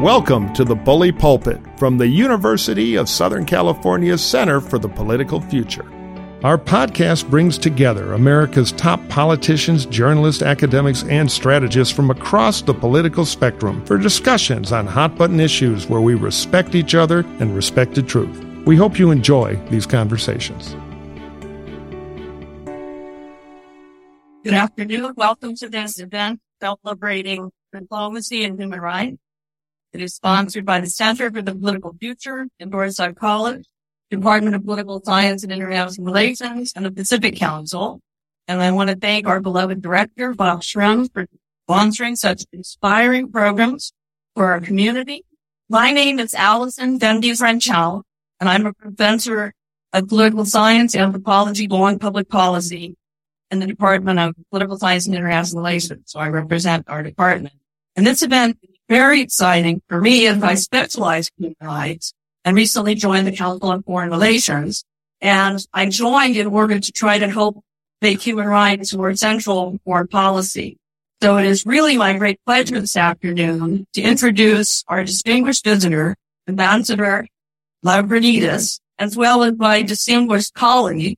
Welcome 0.00 0.50
to 0.54 0.64
the 0.64 0.74
Bully 0.74 1.12
Pulpit 1.12 1.60
from 1.78 1.98
the 1.98 2.08
University 2.08 2.94
of 2.94 3.06
Southern 3.06 3.44
California's 3.44 4.24
Center 4.24 4.58
for 4.58 4.78
the 4.78 4.88
Political 4.88 5.42
Future. 5.42 5.84
Our 6.42 6.56
podcast 6.56 7.28
brings 7.28 7.58
together 7.58 8.14
America's 8.14 8.72
top 8.72 9.06
politicians, 9.10 9.84
journalists, 9.84 10.40
academics, 10.40 11.02
and 11.04 11.30
strategists 11.30 11.94
from 11.94 12.10
across 12.10 12.62
the 12.62 12.72
political 12.72 13.26
spectrum 13.26 13.84
for 13.84 13.98
discussions 13.98 14.72
on 14.72 14.86
hot 14.86 15.18
button 15.18 15.38
issues 15.38 15.86
where 15.86 16.00
we 16.00 16.14
respect 16.14 16.74
each 16.74 16.94
other 16.94 17.18
and 17.38 17.54
respect 17.54 17.94
the 17.94 18.02
truth. 18.02 18.42
We 18.64 18.76
hope 18.76 18.98
you 18.98 19.10
enjoy 19.10 19.56
these 19.68 19.84
conversations. 19.84 20.74
Good 24.44 24.54
afternoon. 24.54 25.12
Welcome 25.14 25.56
to 25.56 25.68
this 25.68 25.98
event 25.98 26.40
celebrating 26.58 27.52
diplomacy 27.70 28.44
and 28.44 28.58
human 28.58 28.80
rights. 28.80 29.18
It 29.92 30.00
is 30.00 30.14
sponsored 30.14 30.64
by 30.64 30.80
the 30.80 30.86
Center 30.86 31.30
for 31.30 31.42
the 31.42 31.54
Political 31.54 31.96
Future, 32.00 32.46
Dornsife 32.60 33.16
College, 33.16 33.66
Department 34.10 34.54
of 34.54 34.64
Political 34.64 35.02
Science 35.04 35.42
and 35.42 35.52
International 35.52 36.06
Relations, 36.06 36.72
and 36.76 36.84
the 36.84 36.92
Pacific 36.92 37.36
Council. 37.36 38.00
And 38.46 38.62
I 38.62 38.70
want 38.70 38.90
to 38.90 38.96
thank 38.96 39.26
our 39.26 39.40
beloved 39.40 39.82
director, 39.82 40.32
Bob 40.32 40.62
Shrum, 40.62 41.12
for 41.12 41.26
sponsoring 41.68 42.16
such 42.16 42.44
inspiring 42.52 43.32
programs 43.32 43.92
for 44.34 44.52
our 44.52 44.60
community. 44.60 45.24
My 45.68 45.90
name 45.90 46.20
is 46.20 46.34
Alison 46.34 46.98
Dundes 46.98 47.40
Renteln, 47.40 48.02
and 48.38 48.48
I'm 48.48 48.66
a 48.66 48.72
professor 48.72 49.54
of 49.92 50.08
political 50.08 50.44
science, 50.44 50.94
anthropology, 50.94 51.66
law, 51.66 51.86
and 51.86 52.00
public 52.00 52.28
policy 52.28 52.96
in 53.50 53.58
the 53.58 53.66
Department 53.66 54.20
of 54.20 54.36
Political 54.50 54.78
Science 54.78 55.06
and 55.06 55.16
International 55.16 55.62
Relations. 55.62 56.02
So 56.06 56.20
I 56.20 56.28
represent 56.28 56.88
our 56.88 57.02
department. 57.02 57.54
And 57.96 58.06
this 58.06 58.22
event 58.22 58.58
very 58.90 59.20
exciting 59.20 59.80
for 59.88 60.00
me 60.00 60.26
as 60.26 60.42
I 60.42 60.54
specialize 60.54 61.30
in 61.38 61.44
human 61.44 61.56
rights 61.62 62.12
and 62.44 62.56
recently 62.56 62.96
joined 62.96 63.28
the 63.28 63.32
Council 63.32 63.70
on 63.70 63.84
Foreign 63.84 64.10
Relations. 64.10 64.84
And 65.20 65.64
I 65.72 65.88
joined 65.88 66.36
in 66.36 66.48
order 66.48 66.80
to 66.80 66.92
try 66.92 67.16
to 67.18 67.30
help 67.30 67.62
make 68.02 68.20
human 68.20 68.48
rights 68.48 68.92
more 68.92 69.14
central 69.14 69.72
to 69.72 69.78
foreign 69.84 70.08
policy. 70.08 70.76
So 71.22 71.36
it 71.36 71.46
is 71.46 71.64
really 71.64 71.98
my 71.98 72.18
great 72.18 72.40
pleasure 72.44 72.80
this 72.80 72.96
afternoon 72.96 73.86
to 73.92 74.02
introduce 74.02 74.82
our 74.88 75.04
distinguished 75.04 75.64
visitor, 75.64 76.16
Ambassador 76.48 77.28
Lambrinidis, 77.84 78.80
as 78.98 79.16
well 79.16 79.44
as 79.44 79.54
my 79.56 79.82
distinguished 79.82 80.54
colleague, 80.54 81.16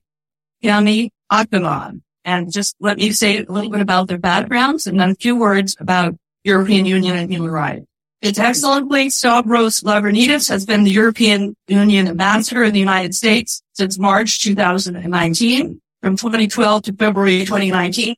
Kamy 0.63 1.09
Akhavan. 1.31 2.01
And 2.23 2.51
just 2.51 2.75
let 2.79 2.97
me 2.97 3.11
say 3.11 3.39
a 3.39 3.51
little 3.51 3.71
bit 3.71 3.81
about 3.81 4.09
their 4.09 4.19
backgrounds 4.19 4.85
and 4.85 4.99
then 4.99 5.09
a 5.11 5.15
few 5.15 5.35
words 5.35 5.75
about 5.79 6.15
European 6.43 6.85
mm-hmm. 6.85 6.95
Union 6.95 7.17
and 7.17 7.31
human 7.31 7.51
rights. 7.51 7.85
Its 8.21 8.39
Excellency 8.39 9.09
Stavros 9.09 9.81
Lambrinidis 9.81 10.47
has 10.47 10.65
been 10.65 10.85
the 10.85 10.91
European 10.91 11.57
Union 11.67 12.07
ambassador 12.07 12.63
in 12.63 12.73
the 12.73 12.79
United 12.79 13.13
States 13.13 13.61
since 13.73 13.99
March 13.99 14.41
2019. 14.41 15.81
From 16.01 16.17
2012 16.17 16.83
to 16.83 16.93
February 16.93 17.39
2019, 17.39 18.15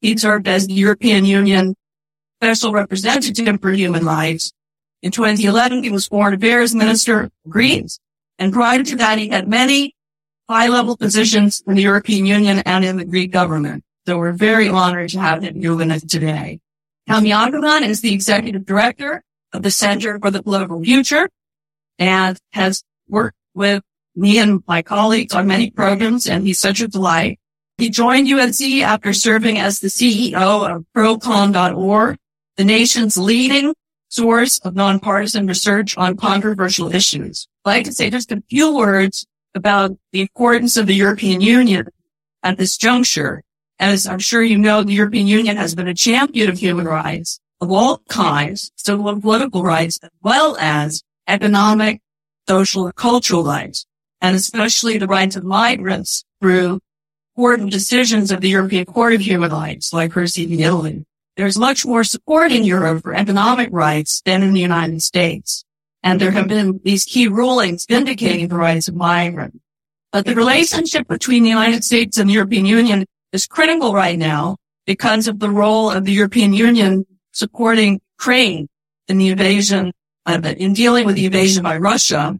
he 0.00 0.16
served 0.16 0.48
as 0.48 0.66
the 0.66 0.74
European 0.74 1.24
Union 1.24 1.74
Special 2.42 2.72
Representative 2.72 3.60
for 3.60 3.72
Human 3.72 4.04
Rights. 4.04 4.52
In 5.02 5.10
2011, 5.10 5.82
he 5.82 5.90
was 5.90 6.08
Foreign 6.08 6.34
Affairs 6.34 6.74
Minister 6.74 7.24
of 7.24 7.32
Greece. 7.48 7.98
And 8.38 8.52
prior 8.52 8.82
to 8.82 8.96
that, 8.96 9.18
he 9.18 9.28
had 9.28 9.48
many 9.48 9.94
high-level 10.48 10.96
positions 10.96 11.62
in 11.66 11.74
the 11.74 11.82
European 11.82 12.26
Union 12.26 12.58
and 12.66 12.84
in 12.84 12.96
the 12.96 13.04
Greek 13.04 13.30
government. 13.30 13.84
So 14.06 14.18
we're 14.18 14.32
very 14.32 14.68
honored 14.68 15.10
to 15.10 15.20
have 15.20 15.42
him 15.42 15.60
here 15.60 15.74
with 15.74 15.90
us 15.90 16.02
today. 16.02 16.60
Kamy 17.08 17.30
Akhavan 17.30 17.82
is 17.86 18.00
the 18.00 18.12
executive 18.12 18.64
director 18.64 19.22
of 19.52 19.62
the 19.62 19.70
Center 19.70 20.18
for 20.18 20.30
the 20.30 20.42
Political 20.42 20.82
Future 20.84 21.28
and 21.98 22.38
has 22.52 22.82
worked 23.08 23.36
with 23.54 23.82
me 24.14 24.38
and 24.38 24.62
my 24.66 24.82
colleagues 24.82 25.34
on 25.34 25.46
many 25.46 25.70
programs, 25.70 26.26
and 26.26 26.46
he's 26.46 26.58
such 26.58 26.80
a 26.80 26.88
delight. 26.88 27.38
He 27.78 27.90
joined 27.90 28.28
USC 28.28 28.82
after 28.82 29.12
serving 29.12 29.58
as 29.58 29.80
the 29.80 29.88
CEO 29.88 30.70
of 30.70 30.84
ProCon.org, 30.94 32.18
the 32.56 32.64
nation's 32.64 33.16
leading 33.16 33.74
source 34.08 34.58
of 34.60 34.74
nonpartisan 34.74 35.46
research 35.46 35.96
on 35.96 36.16
controversial 36.16 36.94
issues. 36.94 37.48
I'd 37.64 37.70
like 37.70 37.84
to 37.86 37.92
say 37.92 38.10
just 38.10 38.30
a 38.30 38.42
few 38.50 38.76
words 38.76 39.26
about 39.54 39.92
the 40.12 40.20
importance 40.20 40.76
of 40.76 40.86
the 40.86 40.94
European 40.94 41.40
Union 41.40 41.88
at 42.42 42.58
this 42.58 42.76
juncture. 42.76 43.42
As 43.82 44.06
I'm 44.06 44.20
sure 44.20 44.44
you 44.44 44.58
know, 44.58 44.84
the 44.84 44.92
European 44.92 45.26
Union 45.26 45.56
has 45.56 45.74
been 45.74 45.88
a 45.88 45.92
champion 45.92 46.48
of 46.48 46.56
human 46.56 46.86
rights 46.86 47.40
of 47.60 47.72
all 47.72 47.98
kinds, 48.08 48.70
civil 48.76 49.08
and 49.08 49.20
political 49.20 49.64
rights, 49.64 49.98
as 50.04 50.10
well 50.22 50.56
as 50.60 51.02
economic, 51.26 52.00
social, 52.48 52.86
and 52.86 52.94
cultural 52.94 53.42
rights, 53.42 53.84
and 54.20 54.36
especially 54.36 54.98
the 54.98 55.08
rights 55.08 55.34
of 55.34 55.42
migrants 55.42 56.22
through 56.40 56.78
important 57.34 57.72
decisions 57.72 58.30
of 58.30 58.40
the 58.40 58.50
European 58.50 58.84
Court 58.84 59.14
of 59.14 59.20
Human 59.20 59.50
Rights, 59.50 59.92
like 59.92 60.12
Hirsi. 60.12 60.60
Italy. 60.60 61.04
There's 61.36 61.58
much 61.58 61.84
more 61.84 62.04
support 62.04 62.52
in 62.52 62.62
Europe 62.62 63.02
for 63.02 63.14
economic 63.14 63.70
rights 63.72 64.22
than 64.24 64.44
in 64.44 64.52
the 64.52 64.60
United 64.60 65.02
States. 65.02 65.64
And 66.04 66.20
there 66.20 66.30
have 66.30 66.46
been 66.46 66.80
these 66.84 67.04
key 67.04 67.26
rulings 67.26 67.86
vindicating 67.86 68.46
the 68.46 68.54
rights 68.54 68.86
of 68.86 68.94
migrants. 68.94 69.58
But 70.12 70.24
the 70.24 70.36
relationship 70.36 71.08
between 71.08 71.42
the 71.42 71.48
United 71.48 71.82
States 71.82 72.16
and 72.16 72.30
the 72.30 72.34
European 72.34 72.64
Union 72.64 73.06
is 73.32 73.46
critical 73.46 73.94
right 73.94 74.18
now 74.18 74.56
because 74.86 75.28
of 75.28 75.38
the 75.38 75.50
role 75.50 75.90
of 75.90 76.04
the 76.04 76.12
European 76.12 76.52
Union 76.52 77.06
supporting 77.32 78.00
Ukraine 78.18 78.68
in 79.08 79.18
the 79.18 79.28
invasion, 79.28 79.92
in 80.26 80.72
dealing 80.74 81.06
with 81.06 81.16
the 81.16 81.26
invasion 81.26 81.62
by 81.62 81.76
Russia. 81.76 82.38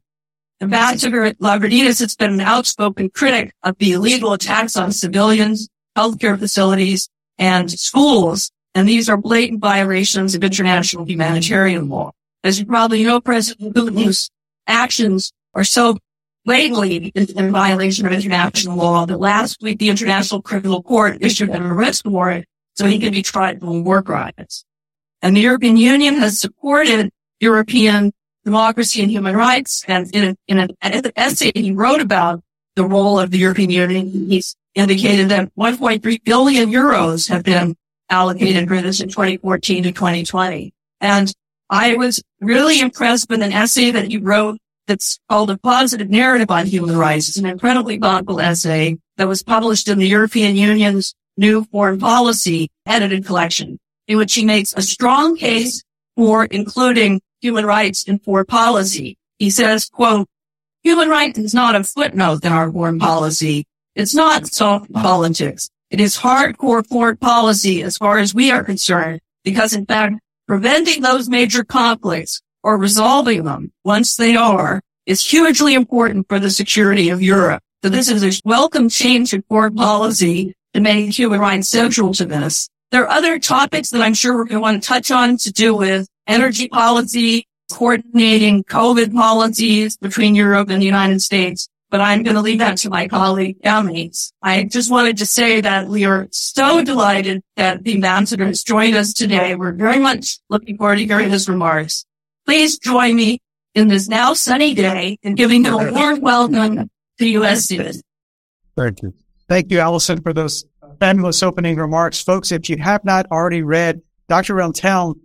Ambassador 0.60 1.32
Lambrinidis 1.34 1.98
has 1.98 2.14
been 2.14 2.34
an 2.34 2.40
outspoken 2.40 3.10
critic 3.10 3.52
of 3.64 3.76
the 3.78 3.92
illegal 3.92 4.32
attacks 4.32 4.76
on 4.76 4.92
civilians, 4.92 5.68
healthcare 5.96 6.38
facilities, 6.38 7.08
and 7.38 7.70
schools. 7.70 8.52
And 8.74 8.88
these 8.88 9.08
are 9.08 9.16
blatant 9.16 9.60
violations 9.60 10.34
of 10.34 10.44
international 10.44 11.04
humanitarian 11.04 11.88
law. 11.88 12.12
As 12.44 12.60
you 12.60 12.66
probably 12.66 13.02
know, 13.02 13.20
President 13.20 13.74
Putin's 13.74 14.30
actions 14.66 15.32
are 15.54 15.64
so 15.64 15.98
blatantly 16.44 17.12
in, 17.14 17.26
in 17.36 17.52
violation 17.52 18.06
of 18.06 18.12
international 18.12 18.76
law 18.76 19.06
that 19.06 19.18
last 19.18 19.62
week 19.62 19.78
the 19.78 19.88
International 19.88 20.42
Criminal 20.42 20.82
Court 20.82 21.18
issued 21.20 21.50
an 21.50 21.62
arrest 21.62 22.04
warrant 22.04 22.46
so 22.74 22.86
he 22.86 22.98
can 22.98 23.12
be 23.12 23.22
tried 23.22 23.60
for 23.60 23.82
war 23.82 24.02
crimes. 24.02 24.64
And 25.20 25.36
the 25.36 25.40
European 25.40 25.76
Union 25.76 26.16
has 26.16 26.40
supported 26.40 27.10
European 27.40 28.12
democracy 28.44 29.02
and 29.02 29.10
human 29.10 29.36
rights. 29.36 29.84
And 29.86 30.14
in, 30.14 30.36
in 30.48 30.58
an 30.58 30.70
essay 31.16 31.52
he 31.54 31.72
wrote 31.72 32.00
about 32.00 32.42
the 32.74 32.84
role 32.84 33.18
of 33.18 33.30
the 33.30 33.38
European 33.38 33.70
Union, 33.70 34.10
he's 34.28 34.56
indicated 34.74 35.28
that 35.28 35.54
1.3 35.54 36.24
billion 36.24 36.70
euros 36.70 37.28
have 37.28 37.44
been 37.44 37.76
allocated 38.08 38.68
for 38.68 38.80
this 38.80 39.00
in 39.00 39.08
2014 39.08 39.84
to 39.84 39.92
2020. 39.92 40.72
And 41.00 41.32
I 41.70 41.94
was 41.94 42.22
really 42.40 42.80
impressed 42.80 43.28
with 43.28 43.42
an 43.42 43.52
essay 43.52 43.90
that 43.90 44.08
he 44.08 44.18
wrote 44.18 44.58
that's 44.86 45.18
called 45.28 45.50
A 45.50 45.58
Positive 45.58 46.10
Narrative 46.10 46.50
on 46.50 46.66
Human 46.66 46.96
Rights. 46.96 47.28
It's 47.28 47.38
an 47.38 47.46
incredibly 47.46 47.98
thoughtful 47.98 48.40
essay 48.40 48.98
that 49.16 49.28
was 49.28 49.42
published 49.42 49.88
in 49.88 49.98
the 49.98 50.08
European 50.08 50.56
Union's 50.56 51.14
new 51.36 51.64
foreign 51.64 51.98
policy 51.98 52.68
edited 52.86 53.24
collection, 53.24 53.78
in 54.08 54.18
which 54.18 54.34
he 54.34 54.44
makes 54.44 54.74
a 54.74 54.82
strong 54.82 55.36
case 55.36 55.82
for 56.16 56.44
including 56.44 57.20
human 57.40 57.64
rights 57.64 58.04
in 58.04 58.18
foreign 58.18 58.46
policy. 58.46 59.16
He 59.38 59.50
says, 59.50 59.88
quote, 59.88 60.28
human 60.82 61.08
rights 61.08 61.38
is 61.38 61.54
not 61.54 61.74
a 61.74 61.84
footnote 61.84 62.44
in 62.44 62.52
our 62.52 62.70
foreign 62.70 62.98
policy. 62.98 63.64
It's 63.94 64.14
not 64.14 64.46
soft 64.46 64.92
politics. 64.92 65.68
It 65.90 66.00
is 66.00 66.16
hardcore 66.16 66.86
foreign 66.86 67.18
policy 67.18 67.82
as 67.82 67.98
far 67.98 68.18
as 68.18 68.34
we 68.34 68.50
are 68.50 68.64
concerned, 68.64 69.20
because 69.44 69.74
in 69.74 69.86
fact, 69.86 70.20
preventing 70.46 71.02
those 71.02 71.28
major 71.28 71.64
conflicts 71.64 72.40
or 72.62 72.76
resolving 72.76 73.44
them 73.44 73.72
once 73.84 74.16
they 74.16 74.36
are 74.36 74.82
is 75.06 75.24
hugely 75.24 75.74
important 75.74 76.28
for 76.28 76.38
the 76.38 76.50
security 76.50 77.08
of 77.08 77.22
Europe. 77.22 77.62
So 77.82 77.88
this 77.88 78.08
is 78.08 78.22
a 78.22 78.40
welcome 78.44 78.88
change 78.88 79.34
in 79.34 79.42
foreign 79.48 79.74
policy 79.74 80.54
to 80.74 80.80
make 80.80 81.10
human 81.10 81.40
rights 81.40 81.68
central 81.68 82.14
to 82.14 82.24
this. 82.24 82.68
There 82.92 83.02
are 83.04 83.08
other 83.10 83.38
topics 83.38 83.90
that 83.90 84.02
I'm 84.02 84.14
sure 84.14 84.34
we're 84.34 84.44
going 84.44 84.56
to 84.56 84.60
want 84.60 84.82
to 84.82 84.86
touch 84.86 85.10
on 85.10 85.36
to 85.38 85.52
do 85.52 85.74
with 85.74 86.06
energy 86.26 86.68
policy, 86.68 87.46
coordinating 87.72 88.64
COVID 88.64 89.12
policies 89.12 89.96
between 89.96 90.34
Europe 90.34 90.70
and 90.70 90.80
the 90.80 90.86
United 90.86 91.22
States. 91.22 91.68
But 91.90 92.00
I'm 92.00 92.22
going 92.22 92.36
to 92.36 92.42
leave 92.42 92.60
that 92.60 92.78
to 92.78 92.90
my 92.90 93.08
colleague, 93.08 93.60
Kamy. 93.62 94.32
I 94.42 94.64
just 94.64 94.90
wanted 94.90 95.18
to 95.18 95.26
say 95.26 95.60
that 95.60 95.88
we 95.88 96.04
are 96.04 96.26
so 96.30 96.82
delighted 96.82 97.42
that 97.56 97.82
the 97.84 97.94
ambassador 97.94 98.46
has 98.46 98.62
joined 98.62 98.94
us 98.94 99.12
today. 99.12 99.54
We're 99.56 99.72
very 99.72 99.98
much 99.98 100.38
looking 100.48 100.78
forward 100.78 100.96
to 100.96 101.04
hearing 101.04 101.30
his 101.30 101.48
remarks. 101.48 102.06
Please 102.46 102.78
join 102.78 103.16
me 103.16 103.40
in 103.74 103.88
this 103.88 104.08
now 104.08 104.34
sunny 104.34 104.74
day 104.74 105.18
in 105.22 105.34
giving 105.34 105.66
a 105.66 105.92
warm 105.92 106.20
welcome 106.20 106.90
to 107.18 107.28
U.S. 107.28 107.64
students. 107.64 108.02
Thank 108.76 109.02
you. 109.02 109.14
Thank 109.48 109.70
you, 109.70 109.78
Alison, 109.80 110.20
for 110.22 110.32
those 110.32 110.64
fabulous 110.98 111.42
opening 111.42 111.76
remarks. 111.76 112.22
Folks, 112.22 112.52
if 112.52 112.68
you 112.68 112.76
have 112.78 113.04
not 113.04 113.26
already 113.30 113.62
read 113.62 114.02
Dr. 114.28 114.54
Renteln 114.54 115.16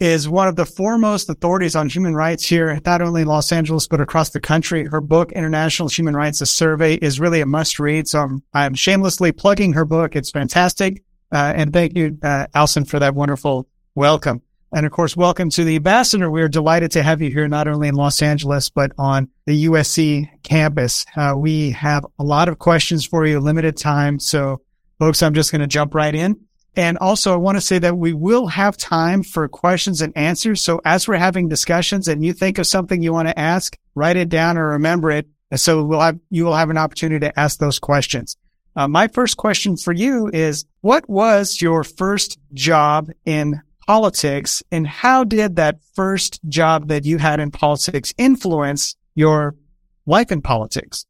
is 0.00 0.28
one 0.28 0.46
of 0.46 0.56
the 0.56 0.64
foremost 0.64 1.28
authorities 1.28 1.74
on 1.74 1.88
human 1.88 2.14
rights 2.14 2.46
here, 2.46 2.80
not 2.86 3.02
only 3.02 3.22
in 3.22 3.28
Los 3.28 3.50
Angeles, 3.50 3.88
but 3.88 4.00
across 4.00 4.30
the 4.30 4.40
country. 4.40 4.86
Her 4.86 5.00
book, 5.00 5.32
International 5.32 5.88
Human 5.88 6.14
Rights, 6.14 6.40
a 6.40 6.46
survey 6.46 6.94
is 6.94 7.18
really 7.18 7.40
a 7.40 7.46
must 7.46 7.80
read. 7.80 8.06
So 8.06 8.20
I'm, 8.20 8.42
I'm 8.54 8.74
shamelessly 8.74 9.32
plugging 9.32 9.72
her 9.72 9.84
book. 9.84 10.14
It's 10.14 10.30
fantastic. 10.30 11.02
Uh, 11.32 11.52
and 11.56 11.72
thank 11.72 11.96
you, 11.96 12.16
uh, 12.22 12.46
Alison, 12.54 12.84
for 12.84 13.00
that 13.00 13.14
wonderful 13.14 13.68
welcome. 13.94 14.40
And 14.70 14.84
of 14.84 14.92
course, 14.92 15.16
welcome 15.16 15.48
to 15.50 15.64
the 15.64 15.76
ambassador. 15.76 16.30
We're 16.30 16.48
delighted 16.48 16.90
to 16.92 17.02
have 17.02 17.22
you 17.22 17.30
here, 17.30 17.48
not 17.48 17.68
only 17.68 17.88
in 17.88 17.94
Los 17.94 18.20
Angeles, 18.20 18.68
but 18.68 18.92
on 18.98 19.30
the 19.46 19.64
USC 19.64 20.28
campus. 20.42 21.06
Uh, 21.16 21.34
we 21.36 21.70
have 21.70 22.04
a 22.18 22.24
lot 22.24 22.48
of 22.48 22.58
questions 22.58 23.06
for 23.06 23.24
you, 23.24 23.40
limited 23.40 23.78
time. 23.78 24.20
So 24.20 24.60
folks, 24.98 25.22
I'm 25.22 25.32
just 25.32 25.52
going 25.52 25.62
to 25.62 25.66
jump 25.66 25.94
right 25.94 26.14
in. 26.14 26.40
And 26.76 26.98
also, 26.98 27.32
I 27.32 27.36
want 27.36 27.56
to 27.56 27.62
say 27.62 27.78
that 27.78 27.96
we 27.96 28.12
will 28.12 28.46
have 28.46 28.76
time 28.76 29.22
for 29.22 29.48
questions 29.48 30.02
and 30.02 30.16
answers. 30.16 30.60
So 30.60 30.82
as 30.84 31.08
we're 31.08 31.16
having 31.16 31.48
discussions 31.48 32.06
and 32.06 32.22
you 32.22 32.34
think 32.34 32.58
of 32.58 32.66
something 32.66 33.02
you 33.02 33.12
want 33.12 33.28
to 33.28 33.38
ask, 33.38 33.76
write 33.94 34.18
it 34.18 34.28
down 34.28 34.58
or 34.58 34.68
remember 34.68 35.10
it. 35.10 35.26
So 35.56 35.82
we'll 35.82 36.00
have, 36.00 36.18
you 36.28 36.44
will 36.44 36.54
have 36.54 36.68
an 36.68 36.76
opportunity 36.76 37.26
to 37.26 37.40
ask 37.40 37.58
those 37.58 37.78
questions. 37.78 38.36
Uh, 38.76 38.86
my 38.86 39.08
first 39.08 39.38
question 39.38 39.78
for 39.78 39.94
you 39.94 40.30
is, 40.32 40.66
what 40.82 41.08
was 41.08 41.60
your 41.60 41.82
first 41.84 42.38
job 42.52 43.10
in 43.24 43.60
politics 43.88 44.62
and 44.70 44.86
how 44.86 45.24
did 45.24 45.56
that 45.56 45.78
first 45.94 46.40
job 46.46 46.88
that 46.88 47.06
you 47.06 47.16
had 47.16 47.40
in 47.40 47.50
politics 47.50 48.12
influence 48.18 48.94
your 49.14 49.56
life 50.04 50.30
in 50.30 50.42
politics? 50.42 51.06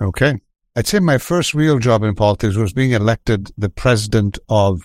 Okay. 0.00 0.40
I'd 0.74 0.88
say 0.88 0.98
my 0.98 1.18
first 1.18 1.54
real 1.54 1.78
job 1.78 2.02
in 2.02 2.16
politics 2.16 2.56
was 2.56 2.72
being 2.72 2.90
elected 2.90 3.52
the 3.56 3.68
president 3.68 4.40
of 4.48 4.82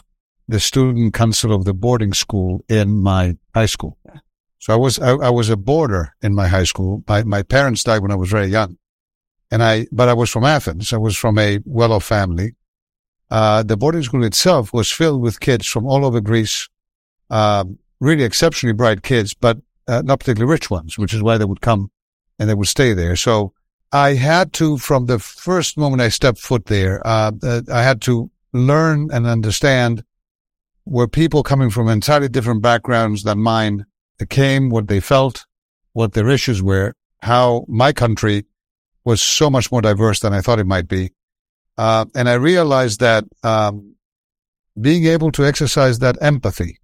the 0.48 0.60
student 0.60 1.16
council 1.16 1.52
of 1.52 1.66
the 1.66 1.74
boarding 1.74 2.14
school 2.14 2.64
in 2.70 3.02
my 3.02 3.36
high 3.56 3.66
school. 3.66 3.98
So 4.60 4.74
I 4.74 4.76
was, 4.76 5.00
I, 5.00 5.14
I, 5.14 5.30
was 5.32 5.50
a 5.50 5.58
boarder 5.58 6.14
in 6.22 6.36
my 6.36 6.48
high 6.48 6.66
school. 6.66 7.04
My, 7.08 7.24
my 7.24 7.42
parents 7.42 7.84
died 7.84 8.04
when 8.04 8.12
I 8.12 8.16
was 8.16 8.30
very 8.30 8.48
young. 8.48 8.78
And 9.50 9.64
I, 9.64 9.88
but 9.92 10.08
I 10.08 10.14
was 10.14 10.30
from 10.30 10.44
Athens. 10.44 10.94
I 10.94 10.98
was 10.98 11.18
from 11.18 11.40
a 11.40 11.58
well-off 11.66 12.04
family. 12.04 12.56
Uh, 13.32 13.64
the 13.64 13.78
boarding 13.78 14.04
school 14.04 14.24
itself 14.24 14.72
was 14.72 14.92
filled 14.92 15.24
with 15.24 15.40
kids 15.40 15.66
from 15.66 15.88
all 15.88 16.06
over 16.06 16.22
Greece, 16.22 16.70
um, 17.32 17.80
really 18.00 18.24
exceptionally 18.24 18.74
bright 18.74 19.02
kids, 19.02 19.34
but 19.34 19.58
uh, 19.88 20.02
not 20.04 20.20
particularly 20.20 20.52
rich 20.52 20.70
ones, 20.70 20.98
which 20.98 21.14
is 21.14 21.24
why 21.24 21.38
they 21.38 21.46
would 21.46 21.62
come 21.62 21.90
and 22.38 22.50
they 22.50 22.54
would 22.54 22.68
stay 22.68 22.94
there. 22.94 23.16
So 23.16 23.54
I 23.92 24.14
had 24.14 24.54
to, 24.54 24.78
from 24.78 25.08
the 25.08 25.18
first 25.18 25.78
moment 25.78 26.02
I 26.02 26.10
stepped 26.10 26.40
foot 26.40 26.66
there, 26.66 27.06
uh, 27.06 27.32
uh 27.42 27.62
I 27.72 27.82
had 27.82 28.02
to 28.02 28.30
learn 28.54 29.10
and 29.12 29.26
understand 29.26 30.04
where 30.84 31.08
people 31.08 31.44
coming 31.44 31.70
from 31.70 31.88
entirely 31.88 32.28
different 32.28 32.62
backgrounds 32.62 33.24
than 33.24 33.40
mine 33.40 33.86
came, 34.30 34.70
what 34.70 34.88
they 34.88 35.00
felt, 35.00 35.46
what 35.94 36.14
their 36.14 36.30
issues 36.30 36.62
were, 36.62 36.94
how 37.22 37.66
my 37.68 37.92
country 37.92 38.46
was 39.04 39.22
so 39.22 39.50
much 39.50 39.72
more 39.72 39.82
diverse 39.82 40.20
than 40.20 40.34
I 40.34 40.42
thought 40.42 40.60
it 40.60 40.68
might 40.68 40.88
be. 40.88 41.12
Uh, 41.78 42.06
and 42.14 42.30
I 42.30 42.34
realized 42.34 43.00
that 43.00 43.24
um, 43.44 43.96
being 44.80 45.06
able 45.06 45.32
to 45.32 45.46
exercise 45.46 46.00
that 46.00 46.18
empathy 46.22 46.78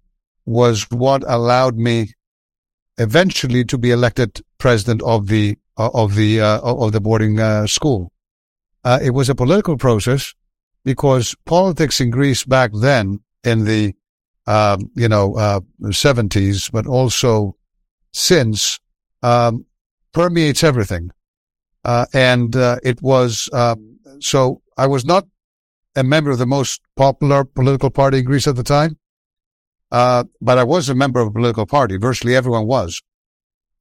was 0.48 0.86
what 0.90 1.22
allowed 1.26 1.76
me 1.76 2.14
eventually 2.96 3.64
to 3.64 3.76
be 3.76 3.90
elected 3.90 4.40
president 4.56 5.02
of 5.02 5.28
the 5.28 5.58
uh, 5.76 5.90
of 5.92 6.14
the 6.14 6.40
uh, 6.40 6.60
of 6.60 6.92
the 6.92 7.00
boarding 7.00 7.38
uh, 7.38 7.66
school. 7.66 8.10
Uh, 8.82 8.98
it 9.02 9.10
was 9.10 9.28
a 9.28 9.34
political 9.34 9.76
process 9.76 10.34
because 10.84 11.36
politics 11.44 12.00
in 12.00 12.10
Greece 12.10 12.44
back 12.44 12.70
then 12.72 13.20
in 13.44 13.64
the 13.64 13.94
um, 14.46 14.90
you 14.94 15.08
know 15.08 15.36
uh, 15.36 15.60
70s, 15.82 16.72
but 16.72 16.86
also 16.86 17.54
since 18.12 18.80
um, 19.22 19.66
permeates 20.12 20.64
everything. 20.64 21.10
Uh, 21.84 22.06
and 22.12 22.56
it 22.82 23.00
was 23.02 23.48
um, 23.52 23.98
so 24.20 24.62
I 24.76 24.86
was 24.86 25.04
not 25.04 25.26
a 25.94 26.02
member 26.02 26.30
of 26.30 26.38
the 26.38 26.46
most 26.46 26.80
popular 26.96 27.44
political 27.44 27.90
party 27.90 28.18
in 28.18 28.24
Greece 28.24 28.46
at 28.46 28.56
the 28.56 28.62
time, 28.62 28.98
uh, 29.90 30.24
but 30.40 30.58
I 30.58 30.64
was 30.64 30.88
a 30.88 30.94
member 30.94 31.20
of 31.20 31.28
a 31.28 31.30
political 31.32 31.66
party. 31.66 31.96
Virtually 31.96 32.36
everyone 32.36 32.66
was. 32.66 33.02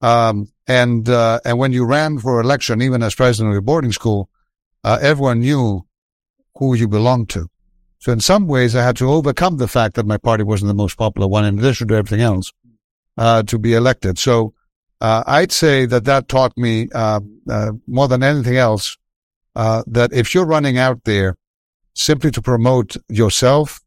Um, 0.02 0.52
and 0.68 1.10
uh, 1.10 1.40
and 1.44 1.58
when 1.58 1.72
you 1.74 1.86
ran 1.86 2.20
for 2.20 2.40
election, 2.40 2.82
even 2.82 3.02
as 3.02 3.16
president 3.16 3.50
of 3.50 3.54
your 3.54 3.62
boarding 3.62 3.92
school, 3.92 4.30
uh, 4.84 5.00
everyone 5.02 5.40
knew 5.40 5.86
who 6.58 6.76
you 6.76 6.88
belonged 6.88 7.30
to. 7.30 7.50
So 8.00 8.12
in 8.12 8.20
some 8.20 8.48
ways, 8.48 8.76
I 8.76 8.84
had 8.84 8.96
to 8.98 9.10
overcome 9.10 9.58
the 9.58 9.68
fact 9.68 9.96
that 9.96 10.06
my 10.06 10.18
party 10.18 10.44
wasn't 10.44 10.68
the 10.68 10.76
most 10.76 10.98
popular 10.98 11.28
one, 11.28 11.46
in 11.46 11.58
addition 11.58 11.88
to 11.88 11.96
everything 11.96 12.22
else, 12.22 12.54
uh, 13.18 13.44
to 13.44 13.58
be 13.58 13.74
elected. 13.74 14.20
So 14.20 14.54
uh, 15.02 15.24
I'd 15.26 15.52
say 15.52 15.86
that 15.88 16.06
that 16.06 16.28
taught 16.28 16.56
me 16.58 16.90
uh, 16.94 17.22
uh 17.50 17.72
more 17.88 18.08
than 18.08 18.24
anything 18.24 18.58
else 18.58 18.98
uh, 19.56 19.84
that 19.88 20.14
if 20.14 20.36
you're 20.36 20.46
running 20.46 20.78
out 20.78 21.04
there 21.06 21.38
simply 21.96 22.30
to 22.32 22.42
promote 22.42 22.98
yourself, 23.10 23.82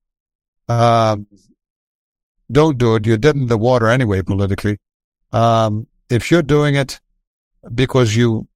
don't 2.50 2.78
do 2.78 2.94
it. 2.94 3.06
You're 3.06 3.16
dead 3.16 3.36
in 3.36 3.46
the 3.46 3.58
water 3.58 3.88
anyway 3.88 4.22
politically. 4.22 4.78
Um, 5.32 5.86
if 6.08 6.30
you're 6.30 6.42
doing 6.42 6.74
it 6.74 7.00
because 7.74 8.16
you 8.16 8.48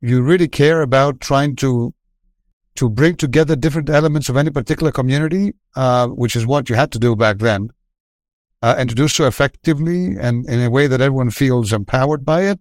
you 0.00 0.22
really 0.22 0.48
care 0.48 0.82
about 0.82 1.20
trying 1.20 1.56
to 1.56 1.94
to 2.74 2.88
bring 2.88 3.16
together 3.16 3.54
different 3.54 3.90
elements 3.90 4.28
of 4.28 4.36
any 4.36 4.50
particular 4.50 4.90
community, 4.90 5.52
uh, 5.76 6.08
which 6.08 6.34
is 6.34 6.46
what 6.46 6.70
you 6.70 6.74
had 6.74 6.90
to 6.92 6.98
do 6.98 7.14
back 7.14 7.38
then, 7.38 7.68
uh, 8.62 8.74
and 8.78 8.88
to 8.88 8.94
do 8.94 9.08
so 9.08 9.26
effectively 9.26 10.16
and 10.18 10.48
in 10.48 10.60
a 10.60 10.70
way 10.70 10.86
that 10.86 11.00
everyone 11.00 11.30
feels 11.30 11.72
empowered 11.72 12.24
by 12.24 12.42
it, 12.42 12.58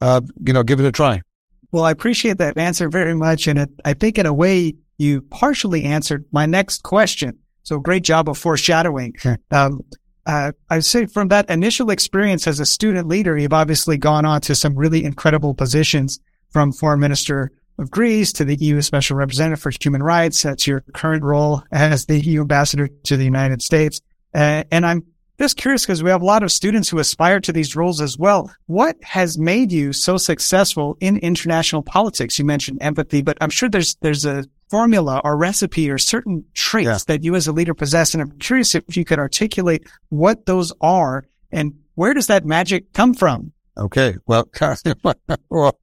uh, 0.00 0.20
you 0.44 0.52
know, 0.52 0.62
give 0.62 0.80
it 0.80 0.86
a 0.86 0.92
try. 0.92 1.22
Well, 1.70 1.84
I 1.84 1.90
appreciate 1.90 2.38
that 2.38 2.58
answer 2.58 2.88
very 2.88 3.14
much. 3.14 3.46
And 3.46 3.58
it, 3.58 3.70
I 3.84 3.94
think 3.94 4.18
in 4.18 4.26
a 4.26 4.34
way 4.34 4.74
you 4.98 5.20
partially 5.22 5.84
answered 5.84 6.24
my 6.32 6.46
next 6.46 6.82
question. 6.82 7.38
So 7.66 7.80
great 7.80 8.04
job 8.04 8.28
of 8.28 8.38
foreshadowing. 8.38 9.16
um, 9.50 9.84
uh, 10.24 10.52
I'd 10.70 10.84
say 10.84 11.06
from 11.06 11.28
that 11.28 11.50
initial 11.50 11.90
experience 11.90 12.46
as 12.46 12.60
a 12.60 12.66
student 12.66 13.08
leader, 13.08 13.36
you've 13.36 13.52
obviously 13.52 13.96
gone 13.96 14.24
on 14.24 14.40
to 14.42 14.54
some 14.54 14.76
really 14.76 15.04
incredible 15.04 15.52
positions 15.52 16.20
from 16.50 16.72
foreign 16.72 17.00
minister 17.00 17.50
of 17.78 17.90
Greece 17.90 18.32
to 18.34 18.44
the 18.44 18.54
EU 18.54 18.80
Special 18.82 19.16
Representative 19.16 19.60
for 19.60 19.72
Human 19.80 20.00
Rights. 20.00 20.44
That's 20.44 20.64
your 20.64 20.82
current 20.94 21.24
role 21.24 21.64
as 21.72 22.06
the 22.06 22.20
EU 22.20 22.42
ambassador 22.42 22.88
to 23.04 23.16
the 23.16 23.24
United 23.24 23.62
States. 23.62 24.00
Uh, 24.32 24.62
and 24.70 24.86
I'm 24.86 25.04
just 25.40 25.56
curious 25.56 25.84
because 25.84 26.04
we 26.04 26.10
have 26.10 26.22
a 26.22 26.24
lot 26.24 26.44
of 26.44 26.52
students 26.52 26.88
who 26.88 27.00
aspire 27.00 27.40
to 27.40 27.52
these 27.52 27.74
roles 27.74 28.00
as 28.00 28.16
well. 28.16 28.48
What 28.66 28.96
has 29.02 29.38
made 29.38 29.72
you 29.72 29.92
so 29.92 30.18
successful 30.18 30.96
in 31.00 31.16
international 31.18 31.82
politics? 31.82 32.38
You 32.38 32.44
mentioned 32.44 32.78
empathy, 32.80 33.22
but 33.22 33.36
I'm 33.40 33.50
sure 33.50 33.68
there's, 33.68 33.96
there's 33.96 34.24
a 34.24 34.44
formula 34.68 35.20
or 35.24 35.36
recipe 35.36 35.90
or 35.90 35.98
certain 35.98 36.44
traits 36.54 36.86
yeah. 36.86 36.98
that 37.06 37.24
you 37.24 37.34
as 37.34 37.46
a 37.46 37.52
leader 37.52 37.74
possess. 37.74 38.14
And 38.14 38.22
I'm 38.22 38.38
curious 38.38 38.74
if 38.74 38.96
you 38.96 39.04
could 39.04 39.18
articulate 39.18 39.86
what 40.08 40.46
those 40.46 40.72
are 40.80 41.24
and 41.52 41.74
where 41.94 42.14
does 42.14 42.26
that 42.26 42.44
magic 42.44 42.92
come 42.92 43.14
from? 43.14 43.52
Okay. 43.78 44.16
Well, 44.26 44.48
well 45.50 45.78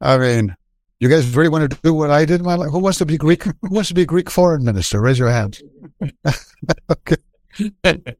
I 0.00 0.18
mean, 0.18 0.56
you 0.98 1.08
guys 1.08 1.34
really 1.34 1.48
want 1.48 1.70
to 1.70 1.78
do 1.82 1.92
what 1.94 2.10
I 2.10 2.24
did 2.24 2.40
in 2.40 2.46
my 2.46 2.54
life? 2.54 2.70
Who 2.70 2.78
wants 2.78 2.98
to 2.98 3.06
be 3.06 3.16
Greek? 3.16 3.44
Who 3.44 3.52
wants 3.62 3.88
to 3.88 3.94
be 3.94 4.06
Greek 4.06 4.30
foreign 4.30 4.64
minister? 4.64 5.00
Raise 5.00 5.18
your 5.18 5.30
hand. 5.30 5.60
okay. 6.90 7.16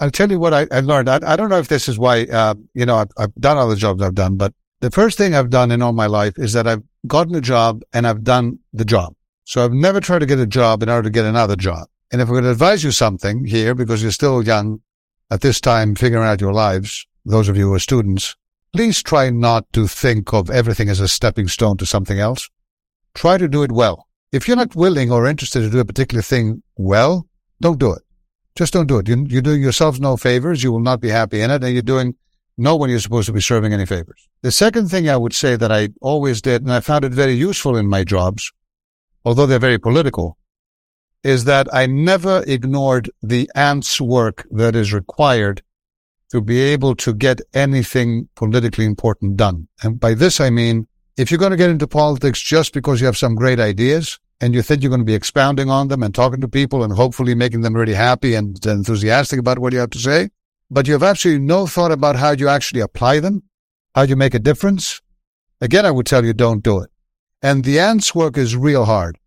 I'll 0.00 0.10
tell 0.10 0.30
you 0.30 0.38
what 0.38 0.54
I, 0.54 0.66
I 0.70 0.80
learned. 0.80 1.10
I, 1.10 1.20
I, 1.22 1.36
don't 1.36 1.50
know 1.50 1.58
if 1.58 1.68
this 1.68 1.86
is 1.86 1.98
why, 1.98 2.24
uh, 2.24 2.54
you 2.72 2.86
know, 2.86 2.96
I've, 2.96 3.10
I've, 3.18 3.34
done 3.34 3.58
all 3.58 3.68
the 3.68 3.76
jobs 3.76 4.02
I've 4.02 4.14
done, 4.14 4.36
but 4.36 4.54
the 4.80 4.90
first 4.90 5.18
thing 5.18 5.34
I've 5.34 5.50
done 5.50 5.70
in 5.70 5.82
all 5.82 5.92
my 5.92 6.06
life 6.06 6.38
is 6.38 6.54
that 6.54 6.66
I've 6.66 6.82
gotten 7.06 7.34
a 7.34 7.40
job 7.40 7.82
and 7.92 8.06
I've 8.06 8.24
done 8.24 8.58
the 8.72 8.84
job. 8.84 9.14
So 9.44 9.64
I've 9.64 9.72
never 9.72 10.00
tried 10.00 10.20
to 10.20 10.26
get 10.26 10.38
a 10.38 10.46
job 10.46 10.82
in 10.82 10.88
order 10.88 11.04
to 11.04 11.10
get 11.10 11.24
another 11.24 11.56
job. 11.56 11.88
And 12.12 12.20
if 12.20 12.28
I'm 12.28 12.34
going 12.34 12.44
to 12.44 12.50
advise 12.50 12.84
you 12.84 12.90
something 12.90 13.44
here, 13.44 13.74
because 13.74 14.02
you're 14.02 14.12
still 14.12 14.42
young 14.42 14.80
at 15.30 15.40
this 15.40 15.60
time, 15.60 15.94
figuring 15.94 16.26
out 16.26 16.40
your 16.40 16.52
lives, 16.52 17.06
those 17.24 17.48
of 17.48 17.56
you 17.56 17.68
who 17.68 17.74
are 17.74 17.80
students, 17.80 18.36
please 18.72 19.02
try 19.02 19.30
not 19.30 19.72
to 19.72 19.86
think 19.86 20.32
of 20.32 20.50
everything 20.50 20.88
as 20.88 21.00
a 21.00 21.08
stepping 21.08 21.48
stone 21.48 21.76
to 21.78 21.86
something 21.86 22.18
else. 22.18 22.48
Try 23.14 23.38
to 23.38 23.48
do 23.48 23.62
it 23.62 23.72
well. 23.72 24.06
If 24.32 24.46
you're 24.46 24.56
not 24.56 24.76
willing 24.76 25.10
or 25.10 25.26
interested 25.26 25.60
to 25.60 25.70
do 25.70 25.80
a 25.80 25.84
particular 25.84 26.22
thing 26.22 26.62
well, 26.76 27.26
don't 27.60 27.80
do 27.80 27.92
it. 27.92 28.02
Just 28.54 28.72
don't 28.72 28.86
do 28.86 28.98
it. 28.98 29.08
You, 29.08 29.24
you're 29.28 29.42
doing 29.42 29.62
yourselves 29.62 30.00
no 30.00 30.16
favors. 30.16 30.62
You 30.62 30.72
will 30.72 30.80
not 30.80 31.00
be 31.00 31.08
happy 31.08 31.40
in 31.40 31.50
it. 31.50 31.62
And 31.64 31.72
you're 31.72 31.82
doing 31.82 32.14
no 32.60 32.76
one 32.76 32.90
you're 32.90 33.00
supposed 33.00 33.26
to 33.26 33.32
be 33.32 33.40
serving 33.40 33.72
any 33.72 33.86
favors. 33.86 34.28
The 34.42 34.52
second 34.52 34.90
thing 34.90 35.08
I 35.08 35.16
would 35.16 35.32
say 35.32 35.56
that 35.56 35.72
I 35.72 35.88
always 36.02 36.42
did, 36.42 36.62
and 36.62 36.72
I 36.72 36.80
found 36.80 37.04
it 37.06 37.12
very 37.12 37.32
useful 37.32 37.76
in 37.76 37.86
my 37.86 38.04
jobs, 38.04 38.52
although 39.24 39.46
they're 39.46 39.58
very 39.58 39.78
political, 39.78 40.36
is 41.24 41.44
that 41.44 41.72
I 41.72 41.86
never 41.86 42.44
ignored 42.46 43.10
the 43.22 43.50
ants 43.54 43.98
work 43.98 44.46
that 44.50 44.76
is 44.76 44.92
required 44.92 45.62
to 46.30 46.42
be 46.42 46.60
able 46.60 46.94
to 46.96 47.14
get 47.14 47.40
anything 47.54 48.28
politically 48.36 48.84
important 48.84 49.36
done. 49.36 49.66
And 49.82 49.98
by 49.98 50.12
this, 50.12 50.38
I 50.38 50.50
mean, 50.50 50.86
if 51.16 51.30
you're 51.30 51.38
going 51.38 51.50
to 51.50 51.56
get 51.56 51.70
into 51.70 51.86
politics 51.86 52.40
just 52.40 52.74
because 52.74 53.00
you 53.00 53.06
have 53.06 53.16
some 53.16 53.34
great 53.34 53.58
ideas 53.58 54.18
and 54.40 54.54
you 54.54 54.62
think 54.62 54.82
you're 54.82 54.90
going 54.90 55.00
to 55.00 55.04
be 55.04 55.14
expounding 55.14 55.70
on 55.70 55.88
them 55.88 56.02
and 56.02 56.14
talking 56.14 56.40
to 56.42 56.48
people 56.48 56.84
and 56.84 56.92
hopefully 56.92 57.34
making 57.34 57.62
them 57.62 57.74
really 57.74 57.94
happy 57.94 58.34
and 58.34 58.64
enthusiastic 58.66 59.38
about 59.38 59.58
what 59.58 59.72
you 59.72 59.78
have 59.78 59.90
to 59.90 59.98
say, 59.98 60.28
but 60.70 60.86
you 60.86 60.92
have 60.92 61.02
absolutely 61.02 61.44
no 61.44 61.66
thought 61.66 61.92
about 61.92 62.16
how 62.16 62.30
you 62.30 62.48
actually 62.48 62.80
apply 62.80 63.20
them, 63.20 63.42
how 63.94 64.02
you 64.02 64.16
make 64.16 64.34
a 64.34 64.38
difference, 64.38 65.00
again, 65.60 65.84
I 65.84 65.90
would 65.90 66.06
tell 66.06 66.24
you 66.24 66.32
don't 66.32 66.62
do 66.62 66.80
it. 66.80 66.90
And 67.42 67.64
the 67.64 67.80
ants 67.80 68.14
work 68.14 68.38
is 68.38 68.56
real 68.56 68.84
hard. 68.84 69.18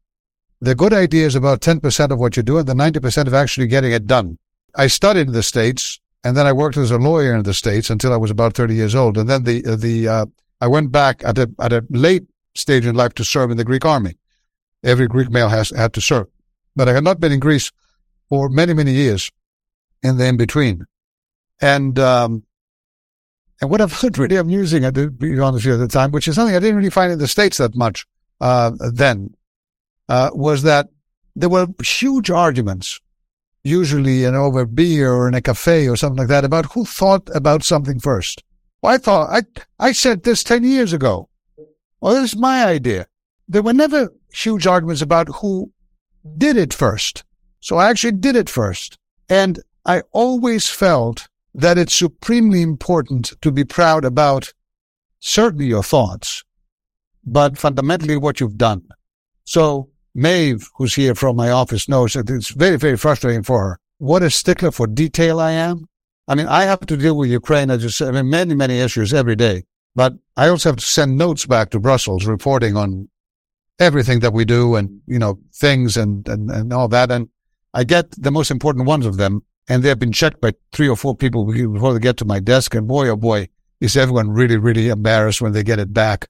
The 0.61 0.75
good 0.75 0.93
idea 0.93 1.25
is 1.25 1.35
about 1.35 1.59
10% 1.59 2.11
of 2.11 2.19
what 2.19 2.37
you 2.37 2.43
do 2.43 2.57
and 2.57 2.67
the 2.67 2.73
90% 2.73 3.27
of 3.27 3.33
actually 3.33 3.67
getting 3.67 3.91
it 3.91 4.07
done. 4.07 4.37
I 4.75 4.87
studied 4.87 5.27
in 5.27 5.33
the 5.33 5.43
States 5.43 5.99
and 6.23 6.37
then 6.37 6.47
I 6.47 6.53
worked 6.53 6.77
as 6.77 6.91
a 6.91 6.97
lawyer 6.97 7.35
in 7.35 7.43
the 7.43 7.53
States 7.53 7.89
until 7.89 8.13
I 8.13 8.17
was 8.17 8.31
about 8.31 8.53
30 8.53 8.73
years 8.73 8.95
old. 8.95 9.17
And 9.17 9.29
then 9.29 9.43
the, 9.43 9.61
the, 9.75 10.07
uh, 10.07 10.25
I 10.61 10.67
went 10.67 10.91
back 10.91 11.21
at 11.25 11.37
a, 11.37 11.51
at 11.59 11.73
a 11.73 11.85
late 11.89 12.23
stage 12.55 12.85
in 12.85 12.95
life 12.95 13.13
to 13.15 13.25
serve 13.25 13.51
in 13.51 13.57
the 13.57 13.65
Greek 13.65 13.83
army. 13.83 14.13
Every 14.83 15.07
Greek 15.07 15.29
male 15.29 15.49
has 15.49 15.71
had 15.71 15.93
to 15.93 16.01
serve, 16.01 16.27
but 16.75 16.87
I 16.87 16.93
had 16.93 17.03
not 17.03 17.19
been 17.19 17.31
in 17.31 17.39
Greece 17.39 17.71
for 18.29 18.47
many, 18.47 18.73
many 18.73 18.93
years 18.93 19.31
in 20.01 20.17
the 20.17 20.25
in 20.25 20.37
between. 20.37 20.85
And, 21.61 21.97
um, 21.99 22.43
and 23.61 23.69
what 23.69 23.81
I 23.81 23.87
found 23.87 24.17
really 24.17 24.35
amusing, 24.35 24.83
to 24.91 25.11
be 25.11 25.39
honest 25.39 25.65
with 25.65 25.65
you 25.65 25.73
at 25.73 25.77
the 25.77 25.87
time, 25.87 26.11
which 26.11 26.27
is 26.27 26.35
something 26.35 26.55
I 26.55 26.59
didn't 26.59 26.77
really 26.77 26.89
find 26.89 27.11
in 27.11 27.19
the 27.19 27.27
States 27.27 27.57
that 27.57 27.75
much, 27.75 28.05
uh, 28.41 28.71
then, 28.93 29.35
uh, 30.09 30.31
was 30.33 30.63
that 30.63 30.89
there 31.35 31.49
were 31.49 31.67
huge 31.81 32.29
arguments, 32.29 32.99
usually 33.63 34.25
in 34.25 34.35
over 34.35 34.65
beer 34.65 35.13
or 35.13 35.27
in 35.27 35.33
a 35.33 35.41
cafe 35.41 35.87
or 35.87 35.95
something 35.95 36.19
like 36.19 36.27
that, 36.27 36.45
about 36.45 36.73
who 36.73 36.85
thought 36.85 37.29
about 37.33 37.63
something 37.63 37.99
first. 37.99 38.43
Well, 38.81 38.93
I 38.93 38.97
thought, 38.97 39.29
I, 39.31 39.43
I 39.79 39.91
said 39.93 40.23
this 40.23 40.43
10 40.43 40.63
years 40.65 40.91
ago. 40.91 41.29
Well, 42.01 42.15
this 42.15 42.33
is 42.33 42.39
my 42.39 42.65
idea. 42.65 43.07
There 43.47 43.63
were 43.63 43.73
never 43.73 44.09
huge 44.33 44.67
arguments 44.67 45.01
about 45.01 45.29
who 45.29 45.71
did 46.37 46.57
it 46.57 46.73
first. 46.73 47.23
So 47.61 47.77
I 47.77 47.89
actually 47.89 48.13
did 48.13 48.35
it 48.35 48.49
first. 48.49 48.97
And 49.29 49.59
I 49.85 50.01
always 50.11 50.69
felt 50.69 51.29
that 51.53 51.77
it's 51.77 51.93
supremely 51.93 52.61
important 52.61 53.33
to 53.41 53.51
be 53.51 53.63
proud 53.63 54.05
about 54.05 54.53
certainly 55.19 55.65
your 55.65 55.83
thoughts, 55.83 56.43
but 57.23 57.57
fundamentally 57.57 58.17
what 58.17 58.39
you've 58.39 58.57
done. 58.57 58.83
So 59.45 59.89
Maeve, 60.15 60.69
who's 60.75 60.95
here 60.95 61.15
from 61.15 61.35
my 61.35 61.49
office, 61.49 61.87
knows 61.87 62.13
that 62.13 62.29
it's 62.29 62.49
very, 62.49 62.77
very 62.77 62.97
frustrating 62.97 63.43
for 63.43 63.59
her. 63.59 63.79
What 63.97 64.23
a 64.23 64.29
stickler 64.29 64.71
for 64.71 64.87
detail 64.87 65.39
I 65.39 65.51
am. 65.51 65.87
I 66.27 66.35
mean, 66.35 66.47
I 66.47 66.63
have 66.63 66.81
to 66.81 66.97
deal 66.97 67.17
with 67.17 67.29
Ukraine, 67.29 67.69
as 67.69 67.83
you 67.83 67.89
said, 67.89 68.09
I 68.09 68.11
mean, 68.11 68.29
many, 68.29 68.55
many 68.55 68.79
issues 68.79 69.13
every 69.13 69.35
day, 69.35 69.63
but 69.95 70.13
I 70.37 70.47
also 70.47 70.69
have 70.69 70.77
to 70.77 70.85
send 70.85 71.17
notes 71.17 71.45
back 71.45 71.69
to 71.71 71.79
Brussels 71.79 72.25
reporting 72.25 72.77
on 72.77 73.09
everything 73.79 74.19
that 74.19 74.33
we 74.33 74.45
do 74.45 74.75
and, 74.75 75.01
you 75.07 75.19
know, 75.19 75.39
things 75.53 75.97
and, 75.97 76.27
and, 76.27 76.49
and 76.49 76.71
all 76.71 76.87
that. 76.89 77.11
And 77.11 77.29
I 77.73 77.83
get 77.83 78.11
the 78.11 78.31
most 78.31 78.51
important 78.51 78.85
ones 78.85 79.05
of 79.05 79.17
them 79.17 79.43
and 79.67 79.83
they've 79.83 79.99
been 79.99 80.11
checked 80.11 80.41
by 80.41 80.53
three 80.71 80.89
or 80.89 80.95
four 80.95 81.15
people 81.15 81.45
before 81.45 81.93
they 81.93 81.99
get 81.99 82.17
to 82.17 82.25
my 82.25 82.39
desk. 82.39 82.75
And 82.75 82.87
boy, 82.87 83.07
oh 83.09 83.15
boy, 83.15 83.47
is 83.79 83.95
everyone 83.97 84.31
really, 84.31 84.57
really 84.57 84.89
embarrassed 84.89 85.41
when 85.41 85.53
they 85.53 85.63
get 85.63 85.79
it 85.79 85.93
back 85.93 86.27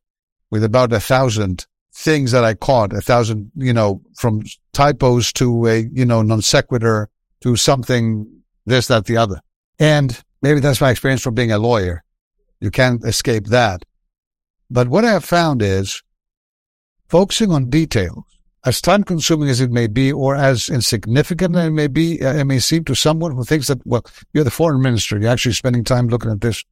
with 0.51 0.63
about 0.63 0.93
a 0.93 0.99
thousand 0.99 1.65
things 1.95 2.31
that 2.31 2.43
I 2.43 2.53
caught, 2.53 2.93
a 2.93 3.01
thousand, 3.01 3.51
you 3.55 3.73
know, 3.73 4.01
from 4.15 4.43
typos 4.73 5.31
to 5.33 5.67
a, 5.67 5.87
you 5.91 6.05
know, 6.05 6.21
non 6.21 6.41
sequitur 6.41 7.09
to 7.41 7.55
something, 7.55 8.41
this, 8.65 8.87
that, 8.87 9.05
the 9.05 9.17
other. 9.17 9.41
And 9.79 10.21
maybe 10.41 10.59
that's 10.59 10.81
my 10.81 10.91
experience 10.91 11.21
from 11.21 11.35
being 11.35 11.51
a 11.51 11.57
lawyer. 11.57 12.03
You 12.59 12.71
can't 12.71 13.03
escape 13.03 13.47
that. 13.47 13.83
But 14.69 14.87
what 14.87 15.05
I 15.05 15.11
have 15.11 15.25
found 15.25 15.61
is 15.61 16.01
focusing 17.07 17.51
on 17.51 17.69
details 17.69 18.23
as 18.65 18.81
time 18.81 19.03
consuming 19.03 19.49
as 19.49 19.59
it 19.59 19.71
may 19.71 19.87
be, 19.87 20.11
or 20.11 20.35
as 20.35 20.69
insignificant 20.69 21.55
as 21.55 21.67
it 21.67 21.71
may 21.71 21.87
be, 21.87 22.21
uh, 22.21 22.33
it 22.33 22.45
may 22.45 22.59
seem 22.59 22.85
to 22.85 22.95
someone 22.95 23.35
who 23.35 23.43
thinks 23.43 23.67
that, 23.67 23.85
well, 23.85 24.05
you're 24.31 24.43
the 24.43 24.51
foreign 24.51 24.81
minister, 24.81 25.19
you're 25.19 25.29
actually 25.29 25.53
spending 25.53 25.83
time 25.83 26.07
looking 26.07 26.31
at 26.31 26.41
this. 26.41 26.63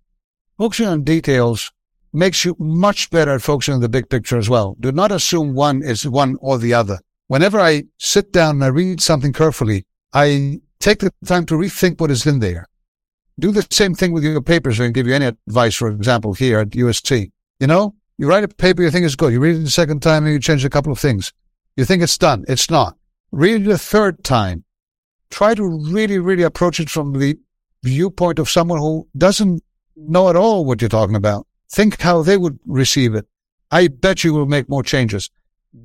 Focusing 0.57 0.87
on 0.87 1.03
details 1.03 1.71
makes 2.13 2.45
you 2.45 2.55
much 2.59 3.09
better 3.09 3.31
at 3.31 3.41
focusing 3.41 3.73
on 3.73 3.81
the 3.81 3.89
big 3.89 4.09
picture 4.09 4.37
as 4.37 4.49
well. 4.49 4.75
Do 4.79 4.91
not 4.91 5.11
assume 5.11 5.53
one 5.53 5.81
is 5.81 6.07
one 6.07 6.37
or 6.39 6.57
the 6.57 6.73
other. 6.73 6.99
Whenever 7.27 7.59
I 7.59 7.83
sit 7.97 8.31
down 8.31 8.55
and 8.55 8.63
I 8.63 8.67
read 8.67 9.01
something 9.01 9.33
carefully, 9.33 9.85
I 10.13 10.59
take 10.79 10.99
the 10.99 11.13
time 11.25 11.45
to 11.47 11.55
rethink 11.55 11.99
what 11.99 12.11
is 12.11 12.25
in 12.25 12.39
there. 12.39 12.67
Do 13.39 13.51
the 13.51 13.65
same 13.69 13.95
thing 13.95 14.11
with 14.11 14.23
your 14.23 14.41
papers 14.41 14.79
I 14.79 14.89
give 14.89 15.07
you 15.07 15.15
any 15.15 15.27
advice, 15.47 15.75
for 15.75 15.87
example, 15.87 16.33
here 16.33 16.59
at 16.59 16.71
USC. 16.71 17.31
You 17.59 17.67
know, 17.67 17.95
you 18.17 18.27
write 18.27 18.43
a 18.43 18.47
paper 18.47 18.83
you 18.83 18.91
think 18.91 19.05
is 19.05 19.15
good. 19.15 19.31
You 19.33 19.39
read 19.39 19.55
it 19.55 19.63
the 19.63 19.69
second 19.69 20.01
time 20.01 20.25
and 20.25 20.33
you 20.33 20.39
change 20.39 20.65
a 20.65 20.69
couple 20.69 20.91
of 20.91 20.99
things. 20.99 21.31
You 21.75 21.85
think 21.85 22.03
it's 22.03 22.17
done. 22.17 22.45
It's 22.47 22.69
not. 22.69 22.97
Read 23.31 23.61
it 23.61 23.71
a 23.71 23.77
third 23.77 24.23
time. 24.23 24.63
Try 25.29 25.55
to 25.55 25.63
really, 25.65 26.19
really 26.19 26.43
approach 26.43 26.79
it 26.79 26.89
from 26.89 27.13
the 27.13 27.37
viewpoint 27.83 28.39
of 28.39 28.49
someone 28.49 28.79
who 28.79 29.07
doesn't 29.17 29.63
know 29.95 30.29
at 30.29 30.35
all 30.35 30.65
what 30.65 30.81
you're 30.81 30.89
talking 30.89 31.15
about. 31.15 31.47
Think 31.69 32.01
how 32.01 32.21
they 32.21 32.37
would 32.37 32.59
receive 32.65 33.15
it. 33.15 33.25
I 33.71 33.87
bet 33.87 34.23
you 34.23 34.33
will 34.33 34.45
make 34.45 34.67
more 34.67 34.83
changes. 34.83 35.29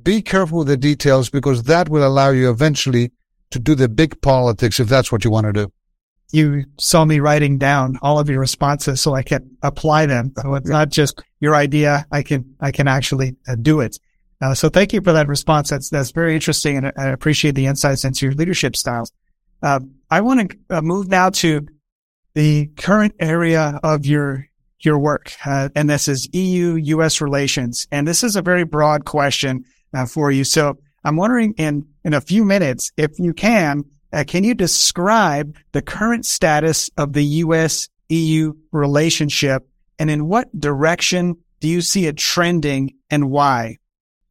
Be 0.03 0.21
careful 0.21 0.59
with 0.59 0.67
the 0.67 0.75
details 0.75 1.29
because 1.29 1.63
that 1.63 1.87
will 1.87 2.05
allow 2.05 2.31
you 2.31 2.49
eventually 2.49 3.11
to 3.51 3.59
do 3.59 3.75
the 3.75 3.87
big 3.87 4.21
politics 4.21 4.79
if 4.81 4.89
that's 4.89 5.11
what 5.11 5.23
you 5.23 5.31
want 5.31 5.47
to 5.47 5.53
do. 5.53 5.71
You 6.33 6.65
saw 6.77 7.05
me 7.05 7.21
writing 7.21 7.57
down 7.57 7.97
all 8.01 8.19
of 8.19 8.29
your 8.29 8.41
responses 8.41 8.99
so 8.99 9.15
I 9.15 9.23
can 9.23 9.49
apply 9.63 10.07
them. 10.07 10.33
So 10.41 10.55
it's 10.55 10.67
not 10.67 10.89
just 10.89 11.21
your 11.39 11.55
idea. 11.55 12.05
I 12.11 12.21
can, 12.21 12.53
I 12.59 12.71
can 12.71 12.89
actually 12.89 13.37
uh, 13.47 13.55
do 13.55 13.79
it. 13.79 13.97
Uh, 14.41 14.53
so 14.53 14.69
thank 14.69 14.93
you 14.93 15.01
for 15.01 15.13
that 15.13 15.27
response. 15.27 15.69
That's 15.69 15.89
that's 15.89 16.11
very 16.11 16.35
interesting, 16.35 16.77
and 16.77 16.91
I 16.97 17.07
appreciate 17.07 17.55
the 17.55 17.65
insights 17.65 18.05
into 18.05 18.25
your 18.27 18.35
leadership 18.35 18.75
styles. 18.75 19.11
Uh, 19.63 19.79
I 20.11 20.21
want 20.21 20.51
to 20.51 20.77
uh, 20.77 20.81
move 20.81 21.07
now 21.07 21.31
to 21.31 21.67
the 22.35 22.67
current 22.77 23.15
area 23.19 23.79
of 23.83 24.05
your 24.05 24.47
your 24.79 24.99
work, 24.99 25.33
uh, 25.45 25.69
and 25.75 25.89
this 25.89 26.07
is 26.07 26.29
EU-U.S. 26.33 27.19
relations. 27.19 27.87
And 27.91 28.07
this 28.07 28.23
is 28.23 28.35
a 28.35 28.43
very 28.43 28.63
broad 28.63 29.05
question 29.05 29.65
uh, 29.93 30.05
for 30.05 30.29
you. 30.29 30.43
So 30.43 30.77
I'm 31.03 31.15
wondering, 31.15 31.53
in 31.57 31.87
in 32.03 32.13
a 32.13 32.21
few 32.21 32.45
minutes, 32.45 32.91
if 32.95 33.17
you 33.17 33.33
can, 33.33 33.85
uh, 34.13 34.23
can 34.27 34.43
you 34.43 34.53
describe 34.53 35.55
the 35.71 35.81
current 35.81 36.27
status 36.27 36.91
of 36.95 37.13
the 37.13 37.25
U.S.-EU 37.25 38.53
relationship, 38.71 39.67
and 39.97 40.11
in 40.11 40.27
what 40.27 40.47
direction 40.59 41.37
do 41.59 41.67
you 41.67 41.81
see 41.81 42.05
it 42.05 42.17
trending, 42.17 42.93
and 43.09 43.31
why? 43.31 43.77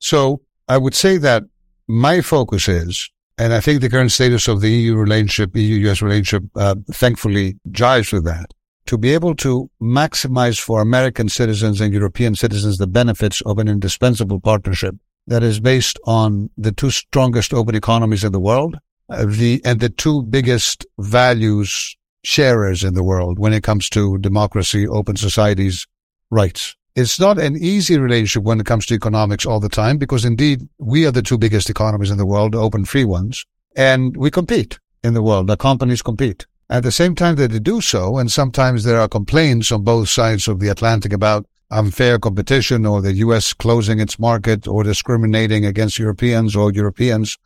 So 0.06 0.40
I 0.68 0.78
would 0.78 0.94
say 0.94 1.16
that 1.16 1.42
my 1.88 2.20
focus 2.20 2.68
is, 2.68 3.10
and 3.38 3.52
I 3.52 3.58
think 3.60 3.80
the 3.80 3.90
current 3.90 4.12
status 4.12 4.46
of 4.46 4.60
the 4.60 4.70
EU 4.70 4.94
relationship, 4.94 5.56
EU-US 5.56 6.00
relationship, 6.00 6.44
uh, 6.54 6.76
thankfully 6.92 7.56
jives 7.70 8.12
with 8.12 8.24
that, 8.24 8.46
to 8.86 8.96
be 8.96 9.12
able 9.14 9.34
to 9.46 9.68
maximize 9.82 10.60
for 10.60 10.80
American 10.80 11.28
citizens 11.28 11.80
and 11.80 11.92
European 11.92 12.36
citizens 12.36 12.78
the 12.78 12.86
benefits 12.86 13.40
of 13.40 13.58
an 13.58 13.66
indispensable 13.66 14.38
partnership 14.38 14.94
that 15.26 15.42
is 15.42 15.58
based 15.58 15.98
on 16.06 16.50
the 16.56 16.70
two 16.70 16.92
strongest 16.92 17.52
open 17.52 17.74
economies 17.74 18.22
in 18.22 18.30
the 18.30 18.38
world, 18.38 18.78
uh, 19.10 19.24
the, 19.26 19.60
and 19.64 19.80
the 19.80 19.90
two 19.90 20.22
biggest 20.22 20.86
values 21.00 21.96
sharers 22.22 22.84
in 22.84 22.94
the 22.94 23.02
world 23.02 23.40
when 23.40 23.52
it 23.52 23.64
comes 23.64 23.88
to 23.88 24.18
democracy, 24.18 24.86
open 24.86 25.16
societies, 25.16 25.84
rights. 26.30 26.76
It's 26.96 27.20
not 27.20 27.38
an 27.38 27.58
easy 27.58 27.98
relationship 27.98 28.44
when 28.44 28.58
it 28.58 28.64
comes 28.64 28.86
to 28.86 28.94
economics 28.94 29.44
all 29.44 29.60
the 29.60 29.68
time 29.68 29.98
because 29.98 30.24
indeed 30.24 30.66
we 30.78 31.04
are 31.04 31.10
the 31.10 31.20
two 31.20 31.36
biggest 31.36 31.68
economies 31.68 32.10
in 32.10 32.16
the 32.16 32.24
world, 32.24 32.54
open 32.54 32.86
free 32.86 33.04
ones, 33.04 33.44
and 33.76 34.16
we 34.16 34.30
compete 34.30 34.78
in 35.04 35.12
the 35.12 35.22
world. 35.22 35.46
The 35.46 35.58
companies 35.58 36.00
compete. 36.00 36.46
At 36.70 36.84
the 36.84 36.90
same 36.90 37.14
time 37.14 37.36
that 37.36 37.50
they 37.50 37.58
do 37.58 37.82
so, 37.82 38.16
and 38.16 38.32
sometimes 38.32 38.84
there 38.84 38.98
are 38.98 39.08
complaints 39.08 39.70
on 39.70 39.84
both 39.84 40.08
sides 40.08 40.48
of 40.48 40.58
the 40.58 40.68
Atlantic 40.68 41.12
about 41.12 41.44
unfair 41.70 42.18
competition 42.18 42.86
or 42.86 43.02
the 43.02 43.12
U.S. 43.26 43.52
closing 43.52 44.00
its 44.00 44.18
market 44.18 44.66
or 44.66 44.82
discriminating 44.82 45.66
against 45.66 45.98
Europeans 45.98 46.56
or 46.56 46.72
Europeans 46.72 47.36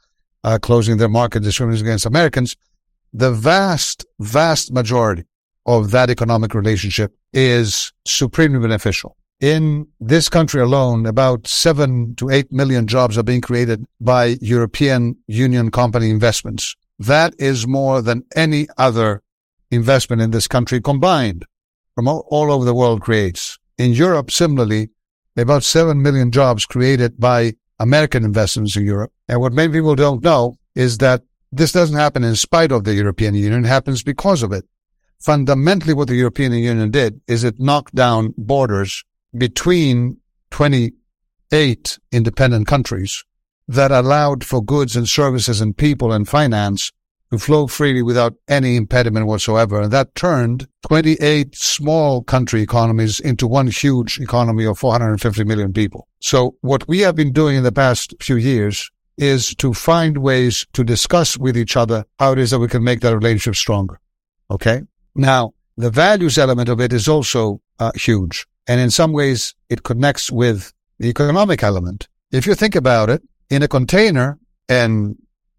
uh, 0.44 0.60
closing 0.62 0.98
their 0.98 1.08
market, 1.08 1.42
discriminating 1.42 1.88
against 1.88 2.06
Americans. 2.06 2.56
The 3.12 3.32
vast, 3.32 4.06
vast 4.20 4.72
majority 4.72 5.24
of 5.66 5.90
that 5.90 6.08
economic 6.08 6.54
relationship 6.54 7.16
is 7.32 7.92
supremely 8.06 8.60
beneficial 8.60 9.16
in 9.40 9.86
this 9.98 10.28
country 10.28 10.60
alone, 10.60 11.06
about 11.06 11.46
seven 11.46 12.14
to 12.16 12.28
eight 12.28 12.52
million 12.52 12.86
jobs 12.86 13.16
are 13.16 13.22
being 13.22 13.40
created 13.40 13.84
by 14.00 14.36
European 14.40 15.16
Union 15.26 15.70
company 15.70 16.10
investments. 16.10 16.76
That 16.98 17.34
is 17.38 17.66
more 17.66 18.02
than 18.02 18.24
any 18.36 18.68
other 18.76 19.22
investment 19.70 20.20
in 20.20 20.30
this 20.30 20.46
country 20.46 20.80
combined 20.80 21.46
from 21.94 22.06
all, 22.06 22.52
over 22.52 22.64
the 22.64 22.74
world 22.74 23.00
creates. 23.00 23.58
In 23.78 23.92
Europe, 23.92 24.30
similarly, 24.30 24.90
about 25.36 25.64
seven 25.64 26.02
million 26.02 26.30
jobs 26.30 26.66
created 26.66 27.18
by 27.18 27.54
American 27.78 28.24
investments 28.24 28.76
in 28.76 28.84
Europe. 28.84 29.12
And 29.28 29.40
what 29.40 29.54
many 29.54 29.72
people 29.72 29.94
don't 29.94 30.22
know 30.22 30.56
is 30.74 30.98
that 30.98 31.22
this 31.50 31.72
doesn't 31.72 31.96
happen 31.96 32.24
in 32.24 32.36
spite 32.36 32.72
of 32.72 32.84
the 32.84 32.94
European 32.94 33.34
Union. 33.34 33.64
It 33.64 33.68
happens 33.68 34.02
because 34.02 34.42
of 34.42 34.52
it. 34.52 34.66
Fundamentally, 35.18 35.94
what 35.94 36.08
the 36.08 36.14
European 36.14 36.52
Union 36.52 36.90
did 36.90 37.20
is 37.26 37.42
it 37.42 37.58
knocked 37.58 37.94
down 37.94 38.34
borders 38.36 39.04
between 39.36 40.18
28 40.50 41.98
independent 42.12 42.66
countries 42.66 43.24
that 43.68 43.92
allowed 43.92 44.44
for 44.44 44.62
goods 44.62 44.96
and 44.96 45.08
services 45.08 45.60
and 45.60 45.76
people 45.76 46.12
and 46.12 46.28
finance 46.28 46.90
to 47.30 47.38
flow 47.38 47.66
freely 47.68 48.02
without 48.02 48.34
any 48.48 48.76
impediment 48.76 49.26
whatsoever. 49.26 49.82
And 49.82 49.92
that 49.92 50.14
turned 50.16 50.66
28 50.88 51.54
small 51.54 52.22
country 52.22 52.62
economies 52.62 53.20
into 53.20 53.46
one 53.46 53.68
huge 53.68 54.18
economy 54.18 54.64
of 54.66 54.78
450 54.78 55.44
million 55.44 55.72
people. 55.72 56.08
So 56.20 56.56
what 56.60 56.86
we 56.88 57.00
have 57.00 57.14
been 57.14 57.32
doing 57.32 57.56
in 57.56 57.62
the 57.62 57.72
past 57.72 58.14
few 58.20 58.36
years 58.36 58.90
is 59.16 59.54
to 59.56 59.72
find 59.72 60.18
ways 60.18 60.66
to 60.72 60.82
discuss 60.82 61.38
with 61.38 61.56
each 61.56 61.76
other 61.76 62.04
how 62.18 62.32
it 62.32 62.38
is 62.38 62.50
that 62.50 62.58
we 62.58 62.68
can 62.68 62.82
make 62.82 63.00
that 63.00 63.14
relationship 63.14 63.54
stronger. 63.54 64.00
Okay. 64.50 64.82
Now, 65.14 65.52
the 65.76 65.90
values 65.90 66.38
element 66.38 66.68
of 66.68 66.80
it 66.80 66.92
is 66.92 67.06
also 67.06 67.60
uh, 67.78 67.92
huge. 67.94 68.46
And 68.70 68.80
in 68.80 68.90
some 68.90 69.10
ways, 69.10 69.52
it 69.68 69.82
connects 69.82 70.30
with 70.30 70.72
the 71.00 71.08
economic 71.08 71.64
element. 71.64 72.06
If 72.30 72.46
you 72.46 72.54
think 72.54 72.76
about 72.76 73.10
it, 73.10 73.20
in 73.50 73.64
a 73.64 73.66
container 73.66 74.38
and 74.68 75.16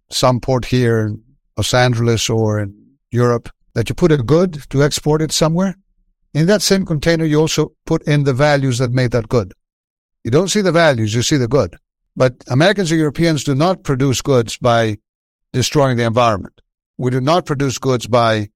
some 0.10 0.39
port 0.39 0.63
here 0.63 1.08
in 1.08 1.22
Los 1.58 1.74
Angeles 1.74 2.30
or 2.30 2.62
in 2.62 2.74
Europe, 3.12 3.50
that 3.74 3.89
you 3.89 3.96
put 3.96 4.13
a 4.13 4.18
good 4.18 4.63
to 4.70 4.82
export 4.82 5.22
it 5.22 5.34
somewhere, 5.34 5.75
in 6.34 6.48
that 6.48 6.62
same 6.62 6.86
container, 6.86 7.25
you 7.25 7.38
also 7.38 7.74
put 7.86 8.01
in 8.03 8.24
the 8.24 8.32
values 8.32 8.77
that 8.77 8.94
made 8.94 9.12
that 9.12 9.27
good. 9.27 9.51
You 10.24 10.32
don't 10.32 10.48
see 10.48 10.62
the 10.62 10.72
values, 10.72 11.13
you 11.13 11.22
see 11.22 11.36
the 11.36 11.50
good. 11.50 11.75
But 12.15 12.36
Americans 12.48 12.94
or 12.94 12.96
Europeans 12.96 13.44
do 13.44 13.53
not 13.53 13.84
produce 13.84 14.22
goods 14.22 14.56
by 14.56 15.00
destroying 15.51 15.98
the 15.98 16.06
environment. 16.06 16.62
We 16.98 17.12
do 17.12 17.20
not 17.20 17.46
produce 17.46 17.77
goods 17.77 18.08
by 18.08 18.51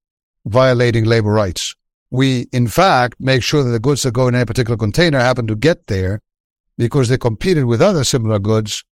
violating 0.45 1.03
labor 1.03 1.33
rights. 1.33 1.75
We, 2.11 2.47
in 2.51 2.67
fact, 2.67 3.15
make 3.19 3.43
sure 3.43 3.63
that 3.63 3.71
the 3.71 3.79
goods 3.79 4.03
that 4.03 4.13
go 4.13 4.27
in 4.27 4.35
a 4.35 4.45
particular 4.45 4.77
container 4.77 5.19
happen 5.19 5.47
to 5.47 5.55
get 5.55 5.87
there 5.87 6.21
because 6.77 7.09
they 7.09 7.17
competed 7.17 7.65
with 7.65 7.81
other 7.81 8.03
similar 8.03 8.39
goods 8.39 8.83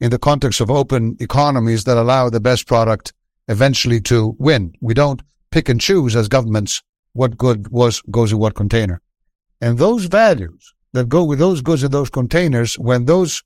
in 0.00 0.10
the 0.10 0.18
context 0.18 0.60
of 0.60 0.70
open 0.70 1.16
economies 1.20 1.84
that 1.84 1.96
allow 1.96 2.30
the 2.30 2.40
best 2.40 2.66
product 2.66 3.12
eventually 3.48 4.00
to 4.00 4.34
win. 4.38 4.72
We 4.80 4.94
don't 4.94 5.22
pick 5.50 5.68
and 5.68 5.80
choose 5.80 6.16
as 6.16 6.28
governments 6.28 6.82
what 7.12 7.36
good 7.36 7.68
was 7.68 8.00
goes 8.10 8.32
in 8.32 8.38
what 8.38 8.54
container. 8.54 9.00
And 9.60 9.78
those 9.78 10.04
values 10.04 10.72
that 10.92 11.08
go 11.08 11.24
with 11.24 11.38
those 11.38 11.60
goods 11.60 11.82
in 11.82 11.90
those 11.90 12.10
containers, 12.10 12.78
when 12.78 13.04
those 13.04 13.42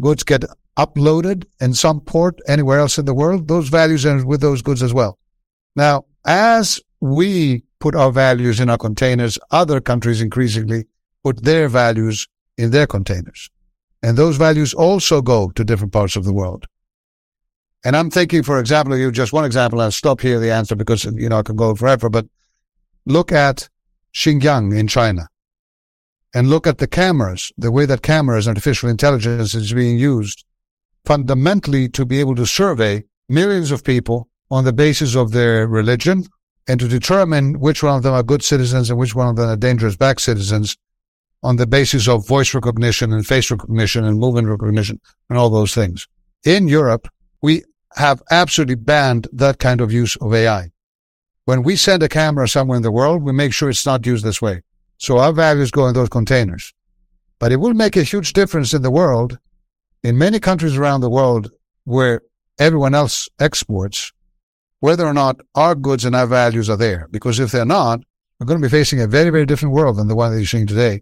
goods 0.00 0.22
get 0.22 0.44
uploaded 0.76 1.44
in 1.60 1.72
some 1.74 2.00
port 2.00 2.40
anywhere 2.48 2.80
else 2.80 2.98
in 2.98 3.04
the 3.04 3.14
world, 3.14 3.48
those 3.48 3.68
values 3.68 4.04
are 4.04 4.24
with 4.26 4.40
those 4.40 4.62
goods 4.62 4.82
as 4.82 4.92
well. 4.92 5.18
Now, 5.76 6.04
as 6.26 6.80
we 7.00 7.64
put 7.84 7.94
our 7.94 8.10
values 8.10 8.60
in 8.60 8.70
our 8.70 8.78
containers, 8.78 9.38
other 9.50 9.78
countries 9.78 10.22
increasingly 10.22 10.86
put 11.22 11.44
their 11.44 11.68
values 11.68 12.26
in 12.56 12.70
their 12.70 12.86
containers. 12.86 13.50
And 14.02 14.16
those 14.16 14.38
values 14.38 14.72
also 14.72 15.20
go 15.20 15.50
to 15.50 15.64
different 15.64 15.92
parts 15.92 16.16
of 16.16 16.24
the 16.24 16.32
world. 16.32 16.64
And 17.84 17.94
I'm 17.94 18.10
thinking, 18.10 18.42
for 18.42 18.58
example, 18.58 18.96
you 18.96 19.12
just 19.12 19.34
one 19.34 19.44
example, 19.44 19.82
I'll 19.82 19.90
stop 19.90 20.22
here 20.22 20.40
the 20.40 20.50
answer 20.50 20.74
because, 20.74 21.04
you 21.04 21.28
know, 21.28 21.40
I 21.40 21.42
can 21.42 21.56
go 21.56 21.74
forever, 21.74 22.08
but 22.08 22.24
look 23.04 23.30
at 23.32 23.68
Xinjiang 24.14 24.74
in 24.74 24.88
China 24.88 25.28
and 26.34 26.48
look 26.48 26.66
at 26.66 26.78
the 26.78 26.86
cameras, 26.86 27.52
the 27.58 27.70
way 27.70 27.84
that 27.84 28.00
cameras, 28.00 28.46
and 28.46 28.56
artificial 28.56 28.88
intelligence 28.88 29.54
is 29.54 29.74
being 29.74 29.98
used 29.98 30.46
fundamentally 31.04 31.90
to 31.90 32.06
be 32.06 32.18
able 32.18 32.36
to 32.36 32.46
survey 32.46 33.04
millions 33.28 33.70
of 33.70 33.84
people 33.84 34.30
on 34.50 34.64
the 34.64 34.72
basis 34.72 35.14
of 35.14 35.32
their 35.32 35.68
religion, 35.68 36.24
and 36.66 36.80
to 36.80 36.88
determine 36.88 37.60
which 37.60 37.82
one 37.82 37.96
of 37.96 38.02
them 38.02 38.14
are 38.14 38.22
good 38.22 38.42
citizens 38.42 38.90
and 38.90 38.98
which 38.98 39.14
one 39.14 39.28
of 39.28 39.36
them 39.36 39.48
are 39.48 39.56
dangerous 39.56 39.96
back 39.96 40.18
citizens 40.18 40.76
on 41.42 41.56
the 41.56 41.66
basis 41.66 42.08
of 42.08 42.26
voice 42.26 42.54
recognition 42.54 43.12
and 43.12 43.26
face 43.26 43.50
recognition 43.50 44.04
and 44.04 44.18
movement 44.18 44.48
recognition 44.48 44.98
and 45.28 45.38
all 45.38 45.50
those 45.50 45.74
things. 45.74 46.08
In 46.44 46.68
Europe, 46.68 47.06
we 47.42 47.64
have 47.96 48.22
absolutely 48.30 48.76
banned 48.76 49.28
that 49.32 49.58
kind 49.58 49.80
of 49.80 49.92
use 49.92 50.16
of 50.16 50.32
AI. 50.32 50.70
When 51.44 51.62
we 51.62 51.76
send 51.76 52.02
a 52.02 52.08
camera 52.08 52.48
somewhere 52.48 52.76
in 52.76 52.82
the 52.82 52.90
world, 52.90 53.22
we 53.22 53.32
make 53.32 53.52
sure 53.52 53.68
it's 53.68 53.84
not 53.84 54.06
used 54.06 54.24
this 54.24 54.40
way. 54.40 54.62
So 54.96 55.18
our 55.18 55.32
values 55.32 55.70
go 55.70 55.86
in 55.86 55.94
those 55.94 56.08
containers. 56.08 56.72
But 57.38 57.52
it 57.52 57.56
will 57.56 57.74
make 57.74 57.96
a 57.96 58.02
huge 58.02 58.32
difference 58.32 58.72
in 58.72 58.80
the 58.80 58.90
world, 58.90 59.38
in 60.02 60.16
many 60.16 60.40
countries 60.40 60.78
around 60.78 61.02
the 61.02 61.10
world 61.10 61.50
where 61.84 62.22
everyone 62.58 62.94
else 62.94 63.28
exports, 63.38 64.13
whether 64.84 65.06
or 65.06 65.14
not 65.14 65.40
our 65.54 65.74
goods 65.74 66.04
and 66.04 66.14
our 66.14 66.26
values 66.26 66.68
are 66.68 66.76
there. 66.76 67.08
Because 67.10 67.40
if 67.40 67.50
they're 67.52 67.64
not, 67.64 68.00
we're 68.38 68.44
going 68.44 68.60
to 68.60 68.66
be 68.66 68.70
facing 68.70 69.00
a 69.00 69.06
very, 69.06 69.30
very 69.30 69.46
different 69.46 69.74
world 69.74 69.96
than 69.96 70.08
the 70.08 70.14
one 70.14 70.30
that 70.30 70.36
you're 70.36 70.46
seeing 70.46 70.66
today. 70.66 71.00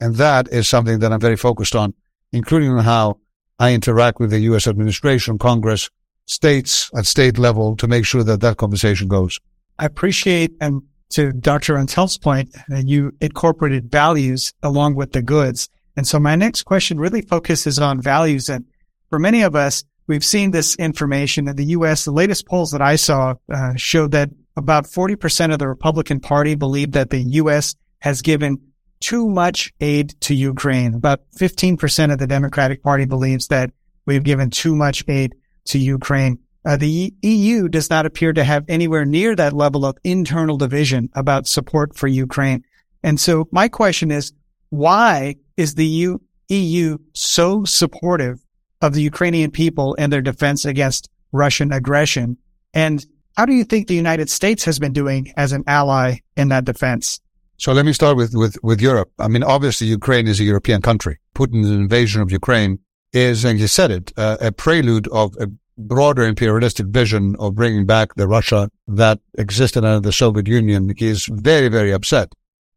And 0.00 0.14
that 0.14 0.46
is 0.52 0.68
something 0.68 1.00
that 1.00 1.12
I'm 1.12 1.18
very 1.18 1.36
focused 1.36 1.74
on, 1.74 1.92
including 2.32 2.70
on 2.70 2.84
how 2.84 3.18
I 3.58 3.72
interact 3.72 4.20
with 4.20 4.30
the 4.30 4.38
U.S. 4.50 4.68
administration, 4.68 5.38
Congress, 5.38 5.90
states 6.26 6.88
at 6.96 7.04
state 7.04 7.36
level 7.36 7.74
to 7.78 7.88
make 7.88 8.04
sure 8.04 8.22
that 8.22 8.42
that 8.42 8.58
conversation 8.58 9.08
goes. 9.08 9.40
I 9.76 9.86
appreciate, 9.86 10.52
and 10.60 10.82
to 11.10 11.32
Dr. 11.32 11.74
Renteln's 11.74 12.18
point, 12.18 12.54
you 12.68 13.12
incorporated 13.20 13.90
values 13.90 14.54
along 14.62 14.94
with 14.94 15.10
the 15.10 15.22
goods. 15.22 15.68
And 15.96 16.06
so 16.06 16.20
my 16.20 16.36
next 16.36 16.62
question 16.62 17.00
really 17.00 17.22
focuses 17.22 17.80
on 17.80 18.00
values. 18.00 18.48
And 18.48 18.66
for 19.10 19.18
many 19.18 19.42
of 19.42 19.56
us, 19.56 19.82
We've 20.06 20.24
seen 20.24 20.52
this 20.52 20.76
information 20.76 21.48
in 21.48 21.56
the 21.56 21.64
U.S. 21.66 22.04
The 22.04 22.12
latest 22.12 22.46
polls 22.46 22.70
that 22.70 22.82
I 22.82 22.96
saw 22.96 23.34
uh, 23.52 23.72
showed 23.76 24.12
that 24.12 24.30
about 24.56 24.84
40% 24.84 25.52
of 25.52 25.58
the 25.58 25.68
Republican 25.68 26.20
Party 26.20 26.54
believe 26.54 26.92
that 26.92 27.10
the 27.10 27.20
U.S. 27.20 27.74
has 28.00 28.22
given 28.22 28.58
too 29.00 29.28
much 29.28 29.72
aid 29.80 30.14
to 30.22 30.34
Ukraine. 30.34 30.94
About 30.94 31.20
15% 31.38 32.12
of 32.12 32.18
the 32.18 32.26
Democratic 32.26 32.82
Party 32.82 33.04
believes 33.04 33.48
that 33.48 33.70
we've 34.06 34.22
given 34.22 34.50
too 34.50 34.74
much 34.74 35.04
aid 35.08 35.34
to 35.66 35.78
Ukraine. 35.78 36.38
Uh, 36.64 36.76
the 36.76 37.14
EU 37.22 37.68
does 37.68 37.90
not 37.90 38.06
appear 38.06 38.32
to 38.32 38.42
have 38.42 38.64
anywhere 38.68 39.04
near 39.04 39.36
that 39.36 39.52
level 39.52 39.84
of 39.84 39.96
internal 40.02 40.56
division 40.56 41.08
about 41.14 41.46
support 41.46 41.96
for 41.96 42.08
Ukraine. 42.08 42.64
And 43.02 43.20
so 43.20 43.48
my 43.52 43.68
question 43.68 44.10
is, 44.10 44.32
why 44.70 45.36
is 45.56 45.74
the 45.74 46.18
EU 46.48 46.98
so 47.12 47.64
supportive 47.64 48.45
of 48.82 48.92
the 48.92 49.02
Ukrainian 49.02 49.50
people 49.50 49.96
and 49.98 50.12
their 50.12 50.22
defense 50.22 50.64
against 50.64 51.08
Russian 51.32 51.72
aggression. 51.72 52.36
And 52.74 53.04
how 53.36 53.46
do 53.46 53.52
you 53.52 53.64
think 53.64 53.88
the 53.88 53.94
United 53.94 54.30
States 54.30 54.64
has 54.64 54.78
been 54.78 54.92
doing 54.92 55.32
as 55.36 55.52
an 55.52 55.64
ally 55.66 56.18
in 56.36 56.48
that 56.48 56.64
defense? 56.64 57.20
So 57.58 57.72
let 57.72 57.86
me 57.86 57.92
start 57.92 58.16
with, 58.16 58.34
with, 58.34 58.58
with 58.62 58.80
Europe. 58.80 59.10
I 59.18 59.28
mean, 59.28 59.42
obviously 59.42 59.86
Ukraine 59.86 60.26
is 60.28 60.40
a 60.40 60.44
European 60.44 60.82
country. 60.82 61.18
Putin's 61.34 61.70
invasion 61.70 62.20
of 62.20 62.30
Ukraine 62.30 62.78
is, 63.12 63.44
and 63.44 63.58
you 63.58 63.66
said 63.66 63.90
it, 63.90 64.12
uh, 64.16 64.36
a 64.40 64.52
prelude 64.52 65.08
of 65.08 65.34
a 65.40 65.48
broader 65.78 66.22
imperialistic 66.22 66.86
vision 66.86 67.36
of 67.38 67.54
bringing 67.54 67.86
back 67.86 68.14
the 68.14 68.28
Russia 68.28 68.70
that 68.88 69.20
existed 69.38 69.84
under 69.84 70.00
the 70.00 70.12
Soviet 70.12 70.48
Union. 70.48 70.92
He 70.96 71.06
is 71.06 71.28
very, 71.30 71.68
very 71.68 71.92
upset. 71.92 72.34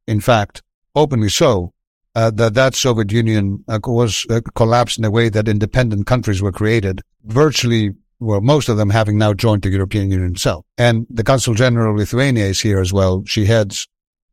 In 0.07 0.19
fact, 0.19 0.61
openly 0.95 1.29
so 1.29 1.73
uh, 2.19 2.29
that 2.31 2.53
that 2.53 2.75
Soviet 2.75 3.11
Union 3.13 3.63
uh, 3.69 3.79
was 3.85 4.25
uh, 4.29 4.41
collapsed 4.53 4.97
in 4.97 5.05
a 5.05 5.11
way 5.11 5.29
that 5.29 5.47
independent 5.47 6.05
countries 6.05 6.41
were 6.41 6.51
created, 6.51 7.01
virtually, 7.23 7.91
well, 8.19 8.41
most 8.41 8.67
of 8.67 8.75
them 8.75 8.89
having 8.89 9.17
now 9.17 9.33
joined 9.33 9.61
the 9.61 9.69
European 9.69 10.11
Union 10.11 10.33
itself. 10.33 10.65
And 10.77 11.07
the 11.09 11.23
Consul 11.23 11.53
General 11.53 11.91
of 11.91 11.97
Lithuania 11.97 12.45
is 12.45 12.59
here 12.59 12.81
as 12.81 12.91
well. 12.91 13.23
She 13.25 13.45
heads 13.45 13.87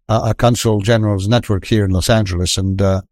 a 0.09 0.35
Consul 0.35 0.81
General's 0.81 1.29
network 1.29 1.65
here 1.65 1.85
in 1.85 1.93
Los 1.93 2.11
Angeles, 2.11 2.59
and 2.59 2.83
uh, 2.83 3.03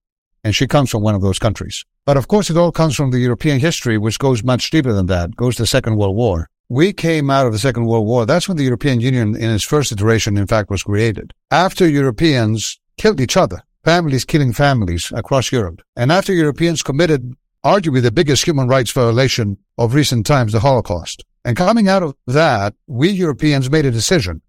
and 0.42 0.56
she 0.56 0.66
comes 0.66 0.90
from 0.90 1.02
one 1.02 1.14
of 1.14 1.22
those 1.22 1.38
countries. 1.38 1.84
But 2.04 2.16
of 2.16 2.26
course, 2.26 2.50
it 2.50 2.56
all 2.56 2.72
comes 2.72 2.96
from 2.96 3.12
the 3.12 3.20
European 3.20 3.60
history, 3.60 3.96
which 3.96 4.18
goes 4.18 4.42
much 4.42 4.70
deeper 4.70 4.92
than 4.92 5.06
that. 5.06 5.36
goes 5.36 5.54
to 5.56 5.62
the 5.62 5.68
Second 5.68 5.98
World 5.98 6.16
War. 6.16 6.48
We 6.68 6.92
came 6.92 7.30
out 7.30 7.46
of 7.46 7.52
the 7.52 7.60
Second 7.60 7.86
World 7.86 8.06
War. 8.06 8.26
That's 8.26 8.48
when 8.48 8.56
the 8.56 8.64
European 8.64 9.00
Union, 9.00 9.36
in 9.36 9.50
its 9.50 9.62
first 9.62 9.92
iteration, 9.92 10.36
in 10.36 10.48
fact, 10.48 10.68
was 10.68 10.82
created. 10.82 11.32
After 11.52 11.88
Europeans 11.88 12.80
killed 12.96 13.20
each 13.20 13.36
other 13.36 13.62
families 13.84 14.24
killing 14.24 14.52
families 14.52 15.12
across 15.14 15.52
Europe. 15.52 15.82
And 15.96 16.10
after 16.10 16.32
Europeans 16.32 16.82
committed 16.82 17.34
arguably 17.64 18.02
the 18.02 18.12
biggest 18.12 18.44
human 18.44 18.68
rights 18.68 18.92
violation 18.92 19.58
of 19.78 19.94
recent 19.94 20.26
times, 20.26 20.52
the 20.52 20.60
Holocaust. 20.60 21.24
And 21.44 21.56
coming 21.56 21.88
out 21.88 22.02
of 22.02 22.14
that, 22.26 22.74
we 22.86 23.10
Europeans 23.10 23.70
made 23.70 23.86
a 23.86 23.90
decision, 23.90 24.42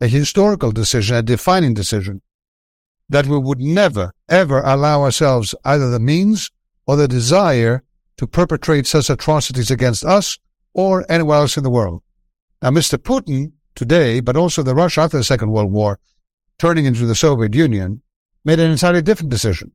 a 0.00 0.08
historical 0.08 0.72
decision, 0.72 1.16
a 1.16 1.22
defining 1.22 1.74
decision, 1.74 2.22
that 3.08 3.26
we 3.26 3.38
would 3.38 3.60
never, 3.60 4.12
ever 4.28 4.60
allow 4.60 5.02
ourselves 5.02 5.54
either 5.64 5.90
the 5.90 6.00
means 6.00 6.50
or 6.86 6.96
the 6.96 7.08
desire 7.08 7.82
to 8.16 8.26
perpetrate 8.26 8.86
such 8.86 9.10
atrocities 9.10 9.70
against 9.70 10.04
us 10.04 10.38
or 10.72 11.04
anywhere 11.10 11.38
else 11.38 11.56
in 11.56 11.62
the 11.62 11.70
world. 11.70 12.02
Now, 12.62 12.70
Mr. 12.70 12.98
Putin 12.98 13.52
today, 13.74 14.20
but 14.20 14.36
also 14.36 14.62
the 14.62 14.74
Russia 14.74 15.02
after 15.02 15.18
the 15.18 15.24
Second 15.24 15.50
World 15.50 15.72
War, 15.72 15.98
turning 16.58 16.84
into 16.84 17.06
the 17.06 17.14
Soviet 17.14 17.54
Union, 17.54 18.02
made 18.44 18.60
an 18.60 18.70
entirely 18.70 19.02
different 19.02 19.30
decision 19.30 19.72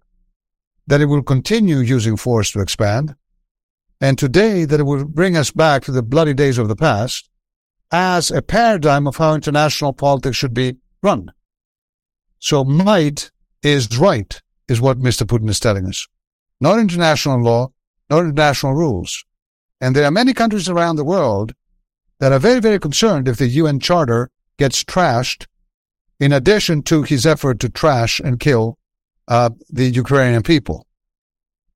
that 0.87 1.01
it 1.01 1.05
will 1.05 1.23
continue 1.23 1.77
using 1.77 2.17
force 2.17 2.51
to 2.51 2.61
expand, 2.61 3.15
and 4.01 4.17
today 4.17 4.65
that 4.65 4.79
it 4.79 4.83
will 4.83 5.05
bring 5.05 5.37
us 5.37 5.51
back 5.51 5.83
to 5.83 5.91
the 5.91 6.01
bloody 6.01 6.33
days 6.33 6.57
of 6.57 6.67
the 6.67 6.75
past 6.75 7.29
as 7.91 8.31
a 8.31 8.41
paradigm 8.41 9.07
of 9.07 9.17
how 9.17 9.33
international 9.33 9.93
politics 9.93 10.37
should 10.37 10.53
be 10.53 10.77
run. 11.01 11.31
So 12.39 12.63
might 12.63 13.31
is 13.61 13.97
right, 13.97 14.41
is 14.67 14.79
what 14.79 14.99
Mr. 14.99 15.23
Putin 15.27 15.49
is 15.49 15.59
telling 15.59 15.85
us. 15.85 16.07
Not 16.61 16.79
international 16.79 17.41
law, 17.41 17.71
not 18.09 18.25
international 18.25 18.73
rules. 18.73 19.25
And 19.81 19.95
there 19.95 20.05
are 20.05 20.11
many 20.11 20.33
countries 20.33 20.69
around 20.69 20.95
the 20.95 21.03
world 21.03 21.53
that 22.19 22.31
are 22.31 22.39
very, 22.39 22.59
very 22.59 22.79
concerned 22.79 23.27
if 23.27 23.37
the 23.37 23.47
UN 23.47 23.79
Charter 23.79 24.29
gets 24.57 24.83
trashed, 24.83 25.47
in 26.19 26.31
addition 26.31 26.83
to 26.83 27.03
his 27.03 27.25
effort 27.25 27.59
to 27.59 27.69
trash 27.69 28.19
and 28.19 28.39
kill 28.39 28.77
uh, 29.27 29.49
the 29.69 29.89
Ukrainian 29.89 30.43
people. 30.43 30.85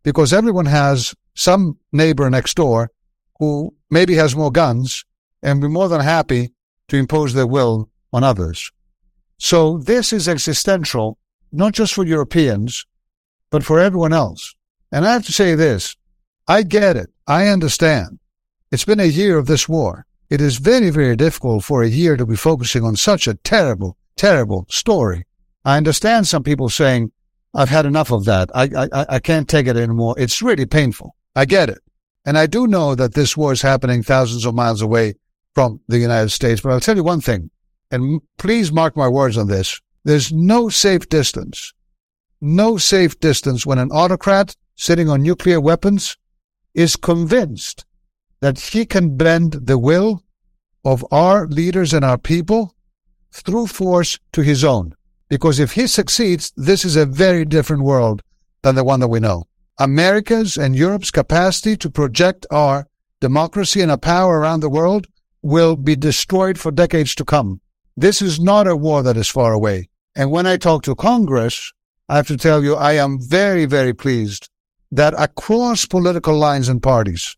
Because 0.03 0.33
everyone 0.33 0.65
has 0.65 1.15
some 1.33 1.77
neighbor 1.91 2.29
next 2.29 2.55
door 2.55 2.91
who 3.39 3.73
maybe 3.89 4.15
has 4.15 4.35
more 4.35 4.51
guns 4.51 5.05
and 5.41 5.61
be 5.61 5.67
more 5.67 5.89
than 5.89 6.01
happy 6.01 6.51
to 6.87 6.97
impose 6.97 7.33
their 7.33 7.47
will 7.47 7.89
on 8.11 8.23
others. 8.23 8.71
So 9.37 9.77
this 9.77 10.13
is 10.13 10.27
existential, 10.27 11.17
not 11.51 11.73
just 11.73 11.93
for 11.93 12.05
Europeans, 12.05 12.85
but 13.49 13.63
for 13.63 13.79
everyone 13.79 14.13
else. 14.13 14.55
And 14.91 15.05
I 15.05 15.13
have 15.13 15.25
to 15.25 15.33
say 15.33 15.55
this. 15.55 15.95
I 16.47 16.63
get 16.63 16.95
it. 16.95 17.09
I 17.27 17.47
understand. 17.47 18.19
It's 18.71 18.85
been 18.85 18.99
a 18.99 19.05
year 19.05 19.37
of 19.37 19.47
this 19.47 19.69
war. 19.69 20.05
It 20.29 20.41
is 20.41 20.57
very, 20.57 20.89
very 20.89 21.15
difficult 21.15 21.63
for 21.63 21.83
a 21.83 21.89
year 21.89 22.17
to 22.17 22.25
be 22.25 22.35
focusing 22.35 22.83
on 22.83 22.95
such 22.95 23.27
a 23.27 23.35
terrible, 23.35 23.97
terrible 24.15 24.65
story. 24.69 25.25
I 25.65 25.77
understand 25.77 26.27
some 26.27 26.43
people 26.43 26.69
saying, 26.69 27.11
I've 27.53 27.69
had 27.69 27.85
enough 27.85 28.11
of 28.11 28.25
that. 28.25 28.49
I, 28.53 28.63
I, 28.75 29.05
I 29.09 29.19
can't 29.19 29.47
take 29.47 29.67
it 29.67 29.77
anymore. 29.77 30.15
It's 30.17 30.41
really 30.41 30.65
painful. 30.65 31.15
I 31.35 31.45
get 31.45 31.69
it. 31.69 31.79
And 32.25 32.37
I 32.37 32.47
do 32.47 32.67
know 32.67 32.95
that 32.95 33.13
this 33.13 33.37
war 33.37 33.51
is 33.51 33.61
happening 33.61 34.01
thousands 34.01 34.45
of 34.45 34.55
miles 34.55 34.81
away 34.81 35.15
from 35.53 35.81
the 35.87 35.99
United 35.99 36.29
States. 36.29 36.61
But 36.61 36.71
I'll 36.71 36.79
tell 36.79 36.95
you 36.95 37.03
one 37.03 37.21
thing, 37.21 37.51
and 37.91 38.21
please 38.37 38.71
mark 38.71 38.95
my 38.95 39.07
words 39.07 39.37
on 39.37 39.47
this. 39.47 39.79
There's 40.03 40.31
no 40.31 40.69
safe 40.69 41.07
distance, 41.09 41.73
no 42.41 42.77
safe 42.77 43.19
distance 43.19 43.65
when 43.65 43.77
an 43.77 43.91
autocrat 43.91 44.55
sitting 44.75 45.09
on 45.09 45.21
nuclear 45.21 45.61
weapons 45.61 46.17
is 46.73 46.95
convinced 46.95 47.85
that 48.41 48.59
he 48.59 48.85
can 48.85 49.15
bend 49.15 49.53
the 49.63 49.77
will 49.77 50.23
of 50.83 51.05
our 51.11 51.47
leaders 51.47 51.93
and 51.93 52.03
our 52.03 52.17
people 52.17 52.75
through 53.33 53.67
force 53.67 54.19
to 54.31 54.41
his 54.41 54.63
own. 54.63 54.95
Because 55.27 55.59
if 55.59 55.73
he 55.73 55.87
succeeds, 55.87 56.53
this 56.55 56.85
is 56.85 56.95
a 56.95 57.05
very 57.05 57.43
different 57.43 57.83
world 57.83 58.21
than 58.61 58.75
the 58.75 58.83
one 58.83 58.99
that 58.99 59.07
we 59.07 59.19
know. 59.19 59.45
America's 59.79 60.55
and 60.55 60.75
Europe's 60.75 61.11
capacity 61.11 61.75
to 61.77 61.89
project 61.89 62.45
our 62.51 62.87
democracy 63.19 63.81
and 63.81 63.89
our 63.89 63.97
power 63.97 64.39
around 64.39 64.59
the 64.59 64.69
world 64.69 65.07
will 65.41 65.75
be 65.75 65.95
destroyed 65.95 66.59
for 66.59 66.71
decades 66.71 67.15
to 67.15 67.25
come. 67.25 67.59
This 67.97 68.21
is 68.21 68.39
not 68.39 68.67
a 68.67 68.75
war 68.75 69.01
that 69.03 69.17
is 69.17 69.27
far 69.27 69.53
away. 69.53 69.89
And 70.15 70.31
when 70.31 70.45
I 70.45 70.57
talk 70.57 70.83
to 70.83 70.95
Congress, 70.95 71.73
I 72.07 72.17
have 72.17 72.27
to 72.27 72.37
tell 72.37 72.63
you, 72.63 72.75
I 72.75 72.93
am 72.93 73.19
very, 73.19 73.65
very 73.65 73.93
pleased 73.93 74.49
that 74.91 75.15
across 75.17 75.87
political 75.87 76.37
lines 76.37 76.69
and 76.69 76.81
parties, 76.81 77.35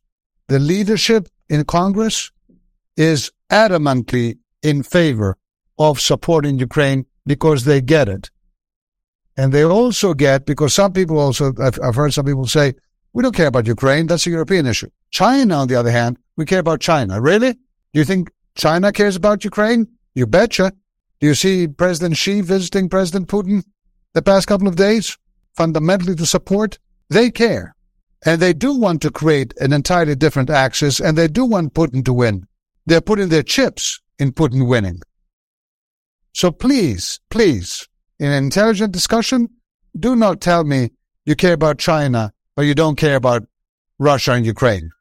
the 0.49 0.60
leadership 0.60 1.29
in 1.49 1.63
Congress 1.63 2.31
is 2.97 3.31
adamantly 3.49 4.38
in 4.62 4.84
favor 4.84 5.38
of 5.77 5.99
supporting 5.99 6.59
Ukraine 6.59 7.05
because 7.25 7.65
they 7.65 7.81
get 7.81 8.07
it. 8.07 8.31
And 9.38 9.51
they 9.51 9.63
also 9.63 10.13
get, 10.13 10.45
because 10.45 10.73
some 10.73 10.93
people 10.93 11.19
also, 11.19 11.53
I've, 11.61 11.79
I've 11.83 11.95
heard 11.95 12.13
some 12.13 12.25
people 12.25 12.47
say, 12.47 12.73
we 13.13 13.23
don't 13.23 13.35
care 13.35 13.47
about 13.47 13.67
Ukraine. 13.67 14.07
That's 14.07 14.27
a 14.27 14.29
European 14.29 14.65
issue. 14.65 14.89
China, 15.09 15.55
on 15.55 15.67
the 15.67 15.75
other 15.75 15.91
hand, 15.91 16.17
we 16.38 16.45
care 16.45 16.59
about 16.59 16.81
China. 16.81 17.21
Really? 17.21 17.53
Do 17.53 17.99
you 17.99 18.05
think 18.05 18.29
China 18.55 18.91
cares 18.91 19.15
about 19.15 19.43
Ukraine? 19.43 19.88
You 20.13 20.27
betcha. 20.27 20.71
Do 21.19 21.27
you 21.27 21.35
see 21.35 21.67
President 21.67 22.17
Xi 22.17 22.41
visiting 22.41 22.89
President 22.89 23.27
Putin 23.27 23.63
the 24.13 24.21
past 24.21 24.47
couple 24.47 24.67
of 24.67 24.75
days? 24.75 25.17
Fundamentally 25.55 26.15
to 26.15 26.25
support? 26.25 26.77
They 27.09 27.31
care. 27.31 27.75
And 28.25 28.41
they 28.41 28.53
do 28.53 28.73
want 28.73 29.01
to 29.03 29.11
create 29.11 29.53
an 29.59 29.71
entirely 29.71 30.15
different 30.15 30.49
axis 30.49 30.99
and 30.99 31.17
they 31.17 31.27
do 31.27 31.45
want 31.45 31.73
Putin 31.73 32.03
to 32.05 32.13
win. 32.13 32.47
They're 32.85 33.01
putting 33.01 33.29
their 33.29 33.43
chips 33.43 34.01
in 34.19 34.31
Putin 34.31 34.67
winning. 34.67 35.01
So 36.35 36.51
please, 36.51 37.21
please, 37.29 37.87
in 38.19 38.29
an 38.29 38.43
intelligent 38.43 38.91
discussion, 38.91 39.47
do 39.97 40.17
not 40.17 40.41
tell 40.41 40.65
me 40.65 40.91
you 41.25 41.33
care 41.33 41.53
about 41.53 41.77
China, 41.77 42.33
but 42.57 42.63
you 42.63 42.75
don't 42.75 42.97
care 42.97 43.15
about 43.15 43.43
Russia 43.99 44.33
and 44.33 44.45
Ukraine. 44.45 44.91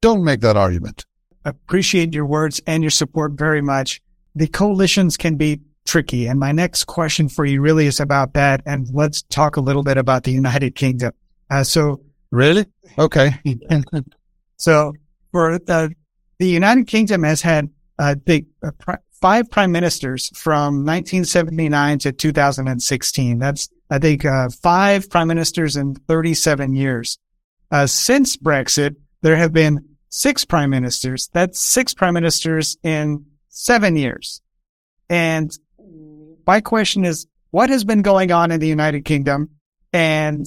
Don't 0.00 0.24
make 0.24 0.40
that 0.40 0.56
argument. 0.56 1.06
Appreciate 1.44 2.12
your 2.14 2.26
words 2.26 2.60
and 2.66 2.82
your 2.82 2.90
support 2.90 3.34
very 3.34 3.62
much. 3.62 4.00
The 4.34 4.48
coalitions 4.48 5.16
can 5.16 5.36
be 5.36 5.60
tricky. 5.86 6.26
And 6.26 6.40
my 6.40 6.50
next 6.50 6.84
question 6.84 7.28
for 7.28 7.44
you 7.44 7.60
really 7.60 7.86
is 7.86 8.00
about 8.00 8.34
that. 8.34 8.60
And 8.66 8.88
let's 8.92 9.22
talk 9.22 9.56
a 9.56 9.60
little 9.60 9.84
bit 9.84 9.98
about 9.98 10.24
the 10.24 10.32
United 10.32 10.74
Kingdom. 10.74 11.12
Uh, 11.48 11.62
so 11.62 12.00
really? 12.32 12.66
Okay. 12.98 13.40
so 14.56 14.94
for 15.30 15.60
the, 15.60 15.94
the 16.38 16.48
United 16.48 16.88
Kingdom 16.88 17.22
has 17.22 17.40
had 17.40 17.70
uh, 18.00 18.16
the 18.26 18.44
uh, 18.64 18.72
five 19.20 19.50
prime 19.50 19.72
ministers 19.72 20.30
from 20.34 20.84
1979 20.84 21.98
to 22.00 22.12
2016. 22.12 23.38
That's, 23.38 23.68
I 23.90 23.98
think, 23.98 24.24
uh, 24.24 24.48
five 24.48 25.10
prime 25.10 25.28
ministers 25.28 25.76
in 25.76 25.94
37 25.94 26.74
years. 26.74 27.18
Uh, 27.70 27.86
since 27.86 28.36
Brexit, 28.36 28.96
there 29.22 29.36
have 29.36 29.52
been 29.52 29.84
six 30.08 30.44
prime 30.44 30.70
ministers. 30.70 31.28
That's 31.32 31.60
six 31.60 31.94
prime 31.94 32.14
ministers 32.14 32.76
in 32.82 33.26
seven 33.48 33.96
years. 33.96 34.40
And 35.08 35.50
my 36.46 36.60
question 36.60 37.04
is, 37.04 37.26
what 37.50 37.70
has 37.70 37.84
been 37.84 38.02
going 38.02 38.32
on 38.32 38.50
in 38.50 38.60
the 38.60 38.68
United 38.68 39.04
Kingdom 39.04 39.50
and 39.92 40.46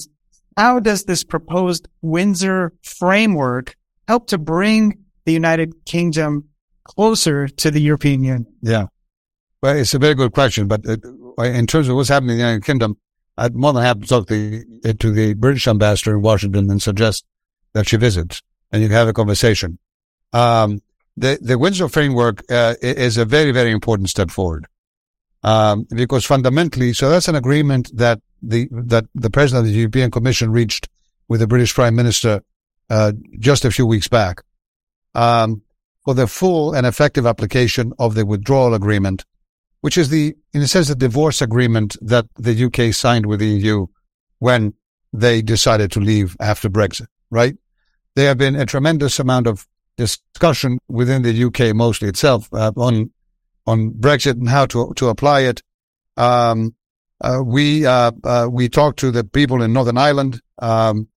how 0.56 0.80
does 0.80 1.04
this 1.04 1.24
proposed 1.24 1.88
Windsor 2.00 2.72
framework 2.82 3.76
help 4.08 4.28
to 4.28 4.38
bring 4.38 5.04
the 5.24 5.32
United 5.32 5.84
Kingdom 5.84 6.48
closer 6.84 7.48
to 7.48 7.70
the 7.70 7.80
European 7.80 8.24
Union? 8.24 8.46
Yeah. 8.62 8.86
Well, 9.62 9.76
it's 9.76 9.94
a 9.94 9.98
very 9.98 10.14
good 10.14 10.32
question. 10.32 10.68
But 10.68 10.86
uh, 10.86 11.42
in 11.42 11.66
terms 11.66 11.88
of 11.88 11.96
what's 11.96 12.08
happening 12.08 12.32
in 12.32 12.36
the 12.36 12.44
United 12.44 12.64
Kingdom, 12.64 12.98
I'd 13.36 13.54
more 13.54 13.72
than 13.72 13.82
happy 13.82 14.02
to 14.02 14.06
talk 14.06 14.26
to 14.28 14.34
the, 14.34 14.90
uh, 14.90 14.92
to 14.98 15.10
the 15.10 15.34
British 15.34 15.66
ambassador 15.66 16.14
in 16.14 16.22
Washington 16.22 16.70
and 16.70 16.80
suggest 16.80 17.24
that 17.72 17.88
she 17.88 17.96
visits 17.96 18.42
and 18.74 18.82
you 18.82 18.88
can 18.88 18.96
have 18.96 19.08
a 19.08 19.12
conversation. 19.12 19.78
Um, 20.32 20.82
the, 21.16 21.38
the 21.40 21.56
Windsor 21.56 21.88
framework 21.88 22.42
uh, 22.50 22.74
is 22.82 23.16
a 23.16 23.24
very, 23.24 23.52
very 23.52 23.70
important 23.70 24.10
step 24.10 24.30
forward. 24.30 24.66
Um, 25.44 25.86
because 25.90 26.24
fundamentally, 26.24 26.92
so 26.92 27.08
that's 27.08 27.28
an 27.28 27.36
agreement 27.36 27.96
that 27.96 28.20
the, 28.42 28.68
that 28.72 29.04
the 29.14 29.30
president 29.30 29.66
of 29.66 29.72
the 29.72 29.78
European 29.78 30.10
Commission 30.10 30.50
reached 30.50 30.88
with 31.28 31.38
the 31.40 31.46
British 31.46 31.72
Prime 31.74 31.94
Minister, 31.94 32.42
uh, 32.90 33.12
just 33.38 33.64
a 33.64 33.70
few 33.70 33.86
weeks 33.86 34.08
back. 34.08 34.42
Um, 35.14 35.62
for 36.04 36.14
the 36.14 36.26
full 36.26 36.74
and 36.74 36.86
effective 36.86 37.26
application 37.26 37.92
of 37.98 38.14
the 38.14 38.26
withdrawal 38.26 38.74
agreement, 38.74 39.24
which 39.80 39.96
is 39.96 40.10
the, 40.10 40.34
in 40.52 40.62
a 40.62 40.68
sense, 40.68 40.88
the 40.88 40.94
divorce 40.94 41.40
agreement 41.40 41.96
that 42.02 42.26
the 42.36 42.64
UK 42.64 42.94
signed 42.94 43.26
with 43.26 43.40
the 43.40 43.46
EU 43.46 43.86
when 44.38 44.74
they 45.12 45.40
decided 45.40 45.90
to 45.92 46.00
leave 46.00 46.36
after 46.40 46.68
Brexit, 46.68 47.06
right? 47.30 47.56
There 48.14 48.28
have 48.28 48.38
been 48.38 48.56
a 48.56 48.66
tremendous 48.66 49.18
amount 49.18 49.46
of 49.46 49.66
discussion 49.96 50.78
within 50.88 51.22
the 51.22 51.44
UK, 51.44 51.74
mostly 51.74 52.08
itself, 52.08 52.48
uh, 52.52 52.72
on 52.76 53.10
on 53.66 53.90
Brexit 53.92 54.32
and 54.32 54.48
how 54.48 54.66
to 54.66 54.92
to 54.96 55.08
apply 55.08 55.40
it. 55.40 55.62
Um, 56.16 56.74
uh, 57.20 57.40
we 57.44 57.86
uh, 57.86 58.12
uh 58.22 58.48
we 58.50 58.68
talked 58.68 58.98
to 59.00 59.10
the 59.10 59.24
people 59.24 59.62
in 59.62 59.72
Northern 59.72 59.98
Ireland. 59.98 60.40
Um, 60.58 61.08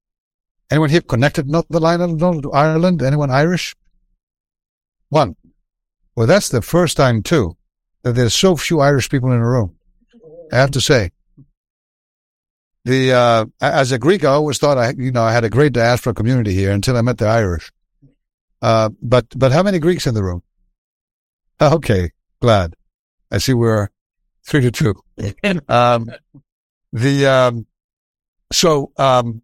anyone 0.71 0.89
here 0.89 1.02
connected 1.02 1.47
Northern 1.47 1.84
Ireland 1.84 2.23
Ireland? 2.54 3.02
Anyone 3.02 3.32
Irish? 3.32 3.76
One. 5.10 5.36
Well, 6.15 6.28
that's 6.28 6.50
the 6.50 6.62
first 6.62 6.98
time 6.98 7.24
too 7.24 7.56
that 8.04 8.13
there's 8.13 8.34
so 8.34 8.56
few 8.56 8.80
Irish 8.80 9.10
people 9.10 9.32
in 9.32 9.39
a 9.39 9.48
room. 9.48 9.76
I 10.52 10.58
have 10.58 10.72
to 10.72 10.82
say. 10.82 11.12
The 12.86 13.12
uh, 13.12 13.46
as 13.60 13.91
a 13.91 14.00
Greek, 14.00 14.24
I 14.24 14.30
always 14.30 14.58
thought 14.60 14.78
I 14.78 14.93
you 14.98 15.12
know 15.12 15.24
I 15.24 15.34
had 15.34 15.43
a 15.43 15.50
great 15.50 15.74
diaspora 15.74 16.13
community 16.13 16.54
here 16.54 16.72
until 16.72 16.96
I 16.96 17.02
met 17.02 17.17
the 17.17 17.28
Irish. 17.28 17.72
Uh, 18.62 18.89
but 19.02 19.26
but 19.38 19.52
how 19.52 19.62
many 19.62 19.80
Greeks 19.80 20.08
in 20.08 20.13
the 20.13 20.24
room? 20.24 20.43
Okay, 21.60 22.12
glad. 22.39 22.76
I 23.32 23.39
see 23.39 23.56
we're 23.56 23.89
three 24.46 24.62
to 24.62 24.72
two. 24.72 24.93
Um, 25.67 26.06
the 26.93 27.26
um, 27.26 27.65
so 28.52 28.91
um, 28.98 29.41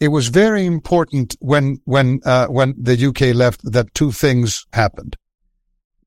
it 0.00 0.08
was 0.08 0.28
very 0.28 0.64
important 0.64 1.36
when 1.40 1.80
when 1.84 2.20
uh, 2.24 2.46
when 2.46 2.74
the 2.78 3.06
UK 3.06 3.34
left 3.34 3.60
that 3.70 3.94
two 3.94 4.10
things 4.10 4.66
happened. 4.72 5.16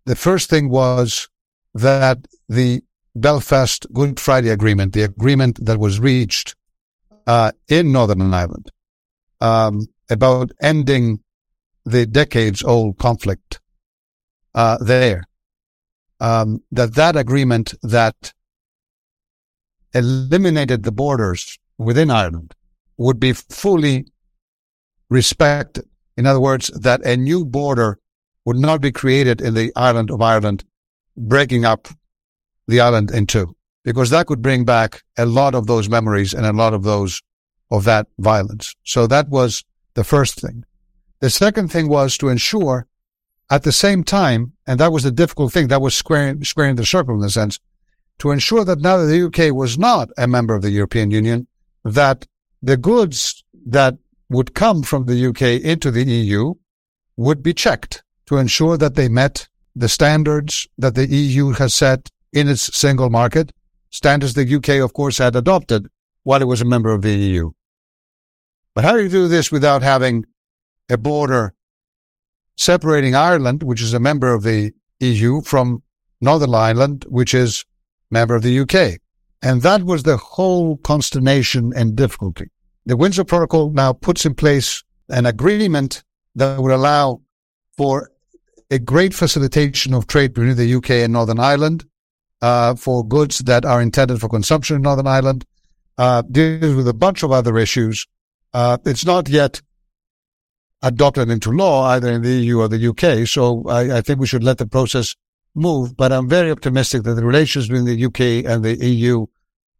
The 0.06 0.15
first 0.15 0.49
thing 0.49 0.69
was 0.69 1.29
that 1.75 2.25
the 2.49 2.82
Belfast 3.15 3.86
Good 3.93 4.19
Friday 4.19 4.49
Agreement, 4.49 4.93
the 4.93 5.03
agreement 5.03 5.63
that 5.63 5.79
was 5.79 5.99
reached 5.99 6.56
uh, 7.27 7.51
in 7.69 7.91
Northern 7.91 8.34
Ireland 8.34 8.71
um, 9.39 9.88
about 10.10 10.51
ending 10.60 11.19
the 11.86 12.08
decades-old 12.08 12.97
conflict 12.97 13.60
uh, 14.56 14.77
there, 14.82 15.23
um, 16.19 16.63
that 16.71 16.95
that 16.95 17.15
agreement 17.15 17.75
that 17.84 18.34
eliminated 19.93 20.84
the 20.84 20.91
borders 20.91 21.60
within 21.77 22.10
Ireland 22.10 22.56
would 23.04 23.20
be 23.20 23.34
fully 23.34 24.06
respected. 25.10 25.86
In 26.16 26.26
other 26.26 26.39
words, 26.39 26.68
that 26.68 27.06
a 27.06 27.18
new 27.18 27.44
border 27.44 28.00
would 28.46 28.56
not 28.58 28.80
be 28.80 28.92
created 28.92 29.42
in 29.42 29.54
the 29.54 29.74
island 29.76 30.10
of 30.10 30.22
Ireland, 30.22 30.63
breaking 31.18 31.66
up 31.66 31.89
the 32.68 32.80
island 32.80 33.12
in 33.12 33.28
two, 33.28 33.56
because 33.84 34.10
that 34.10 34.28
could 34.28 34.42
bring 34.42 34.63
back 34.63 35.04
a 35.18 35.26
lot 35.26 35.54
of 35.54 35.68
those 35.68 35.89
memories 35.89 36.34
and 36.34 36.46
a 36.46 36.54
lot 36.54 36.74
of 36.74 36.84
those 36.84 37.22
of 37.72 37.84
that 37.84 38.08
violence. 38.20 38.74
So 38.84 39.06
that 39.08 39.28
was 39.28 39.66
the 39.96 40.06
first 40.06 40.39
thing. 40.39 40.63
The 41.20 41.30
second 41.30 41.72
thing 41.72 41.89
was 41.89 42.18
to 42.20 42.30
ensure 42.30 42.88
at 43.50 43.63
the 43.63 43.72
same 43.74 44.04
time, 44.06 44.54
and 44.66 44.80
that 44.80 44.94
was 44.94 45.04
the 45.04 45.12
difficult 45.12 45.52
thing, 45.52 45.68
that 45.68 45.82
was 45.82 45.94
squaring, 45.94 46.44
squaring 46.46 46.78
the 46.78 46.86
circle 46.86 47.16
in 47.16 47.24
a 47.24 47.30
sense, 47.30 47.60
to 48.20 48.32
ensure 48.32 48.63
that 48.63 48.80
now 48.80 48.98
that 48.98 49.08
the 49.08 49.26
UK 49.26 49.54
was 49.54 49.78
not 49.78 50.10
a 50.18 50.26
member 50.28 50.54
of 50.54 50.62
the 50.62 50.72
European 50.72 51.12
Union, 51.12 51.48
that 51.84 52.26
the 52.63 52.78
goods 52.78 53.43
that 53.65 53.97
would 54.30 54.56
come 54.56 54.84
from 54.84 55.06
the 55.06 55.28
UK 55.28 55.62
into 55.62 55.91
the 55.91 56.06
EU 56.06 56.54
would 57.17 57.43
be 57.43 57.54
checked 57.54 58.04
to 58.26 58.38
ensure 58.38 58.78
that 58.78 58.95
they 58.95 59.10
met 59.10 59.49
the 59.76 59.89
standards 59.89 60.65
that 60.78 60.95
the 60.95 61.06
EU 61.08 61.52
has 61.52 61.73
set 61.73 62.10
in 62.32 62.47
its 62.47 62.76
single 62.76 63.10
market, 63.10 63.52
standards 63.89 64.34
the 64.34 64.56
UK, 64.56 64.82
of 64.82 64.93
course, 64.93 65.17
had 65.17 65.36
adopted 65.36 65.88
while 66.23 66.41
it 66.41 66.47
was 66.47 66.62
a 66.62 66.65
member 66.65 66.91
of 66.91 67.02
the 67.02 67.13
EU. 67.13 67.52
But 68.73 68.86
how 68.86 68.93
do 68.93 69.04
you 69.04 69.10
do 69.10 69.28
this 69.28 69.52
without 69.52 69.84
having 69.84 70.26
a 70.89 70.97
border 70.97 71.54
separating 72.56 73.13
Ireland, 73.13 73.62
which 73.62 73.82
is 73.82 73.93
a 73.93 73.99
member 73.99 74.34
of 74.34 74.43
the 74.43 74.71
EU, 75.02 75.41
from 75.41 75.84
Northern 76.21 76.56
Ireland, 76.56 77.06
which 77.10 77.34
is 77.34 77.65
a 78.10 78.13
member 78.13 78.36
of 78.36 78.41
the 78.41 78.60
UK? 78.60 78.99
And 79.41 79.62
that 79.63 79.84
was 79.84 80.04
the 80.04 80.15
whole 80.15 80.78
consternation 80.78 81.73
and 81.76 81.95
difficulty. 81.95 82.53
The 82.86 82.98
Windsor 82.98 83.24
Protocol 83.24 83.72
now 83.72 83.93
puts 83.93 84.26
in 84.26 84.36
place 84.36 84.84
an 85.10 85.26
agreement 85.26 86.04
that 86.36 86.60
would 86.60 86.72
allow 86.72 87.22
for 87.78 88.12
a 88.69 88.80
great 88.80 89.13
facilitation 89.13 89.93
of 89.93 90.08
trade 90.08 90.34
between 90.34 90.58
the 90.58 90.76
UK 90.76 90.89
and 90.91 91.13
Northern 91.13 91.39
Ireland 91.39 91.86
uh, 92.41 92.76
for 92.76 93.06
goods 93.06 93.39
that 93.39 93.65
are 93.65 93.82
intended 93.82 94.19
for 94.19 94.28
consumption 94.28 94.76
in 94.76 94.82
Northern 94.82 95.08
Ireland. 95.08 95.46
Uh, 95.98 96.24
deals 96.24 96.76
with 96.76 96.88
a 96.88 96.93
bunch 96.93 97.24
of 97.24 97.32
other 97.32 97.58
issues. 97.58 98.08
Uh, 98.54 98.78
it's 98.86 99.06
not 99.06 99.30
yet 99.30 99.62
adopted 100.82 101.30
into 101.30 101.52
law 101.52 101.86
either 101.86 102.12
in 102.12 102.24
the 102.24 102.32
EU 102.32 102.60
or 102.60 102.67
the 102.67 102.88
UK, 102.88 103.28
so 103.28 103.63
I, 103.69 103.98
I 103.98 104.02
think 104.02 104.19
we 104.19 104.28
should 104.28 104.43
let 104.43 104.58
the 104.58 104.65
process 104.65 105.15
move. 105.56 105.96
But 105.96 106.12
I'm 106.12 106.28
very 106.28 106.52
optimistic 106.52 107.04
that 107.04 107.13
the 107.13 107.26
relations 107.26 107.67
between 107.67 107.86
the 107.86 108.06
UK 108.06 108.52
and 108.52 108.63
the 108.65 108.76
EU 108.86 109.28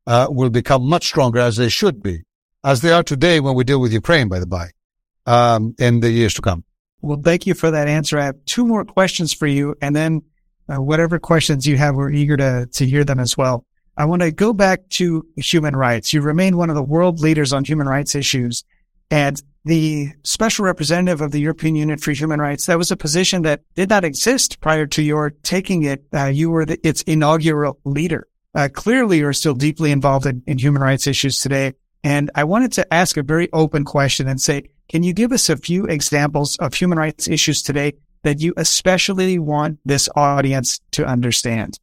uh, 0.06 0.28
will 0.30 0.50
become 0.50 0.88
much 0.88 1.08
stronger 1.08 1.40
as 1.40 1.58
they 1.58 1.70
should 1.70 2.02
be, 2.02 2.24
as 2.64 2.82
they 2.82 2.92
are 2.92 3.04
today 3.04 3.40
when 3.40 3.56
we 3.56 3.64
deal 3.64 3.82
with 3.82 3.94
Ukraine, 3.94 4.30
by 4.30 4.40
the 4.40 4.48
by, 4.48 4.70
um, 5.26 5.76
in 5.80 6.00
the 6.00 6.12
years 6.12 6.34
to 6.36 6.42
come. 6.42 6.64
Well, 7.02 7.20
thank 7.22 7.46
you 7.46 7.54
for 7.54 7.72
that 7.72 7.88
answer. 7.88 8.18
I 8.18 8.26
have 8.26 8.46
two 8.46 8.66
more 8.66 8.86
questions 8.86 9.34
for 9.34 9.48
you, 9.48 9.76
and 9.82 9.96
then 9.96 10.22
uh, 10.70 10.82
whatever 10.82 11.20
questions 11.20 11.68
you 11.68 11.78
have, 11.78 11.96
we're 11.96 12.12
eager 12.12 12.38
to 12.38 12.68
to 12.72 12.86
hear 12.86 13.04
them 13.04 13.20
as 13.20 13.38
well. 13.38 13.66
I 13.98 14.06
want 14.06 14.22
to 14.22 14.32
go 14.32 14.54
back 14.54 14.90
to 14.92 15.26
human 15.36 15.76
rights. 15.76 16.14
You 16.14 16.22
remain 16.22 16.58
one 16.58 16.70
of 16.70 16.76
the 16.76 16.84
world 16.84 17.20
leaders 17.20 17.54
on 17.54 17.66
human 17.66 17.88
rights 17.88 18.16
issues, 18.16 18.64
and 19.12 19.42
the 19.66 20.10
special 20.24 20.66
representative 20.66 21.22
of 21.22 21.32
the 21.32 21.40
European 21.40 21.76
Union 21.76 21.98
for 21.98 22.12
Human 22.12 22.40
Rights. 22.40 22.66
That 22.66 22.78
was 22.78 22.92
a 22.92 22.98
position 22.98 23.44
that 23.44 23.62
did 23.76 23.90
not 23.90 24.04
exist 24.04 24.60
prior 24.60 24.86
to 24.88 25.02
your 25.02 25.32
taking 25.44 25.84
it. 25.84 26.04
Uh, 26.14 26.26
you 26.26 26.50
were 26.50 26.66
the, 26.66 26.86
its 26.86 27.02
inaugural 27.04 27.80
leader. 27.86 28.28
Uh, 28.56 28.70
clearly, 28.72 29.20
you're 29.20 29.34
still 29.34 29.54
deeply 29.54 29.92
involved 29.92 30.26
in, 30.26 30.44
in 30.48 30.58
human 30.58 30.82
rights 30.82 31.08
issues 31.08 31.40
today. 31.40 31.74
And 32.04 32.30
I 32.36 32.44
wanted 32.44 32.74
to 32.74 32.94
ask 32.94 33.16
a 33.18 33.24
very 33.24 33.50
open 33.54 33.86
question 33.86 34.28
and 34.28 34.42
say, 34.42 34.70
can 34.90 35.04
you 35.04 35.14
give 35.14 35.32
us 35.32 35.50
a 35.50 35.58
few 35.58 35.86
examples 35.86 36.58
of 36.58 36.74
human 36.74 36.98
rights 36.98 37.28
issues 37.28 37.62
today 37.62 37.94
that 38.24 38.42
you 38.42 38.54
especially 38.58 39.40
want 39.40 39.80
this 39.86 40.10
audience 40.16 40.82
to 40.92 41.06
understand? 41.06 41.80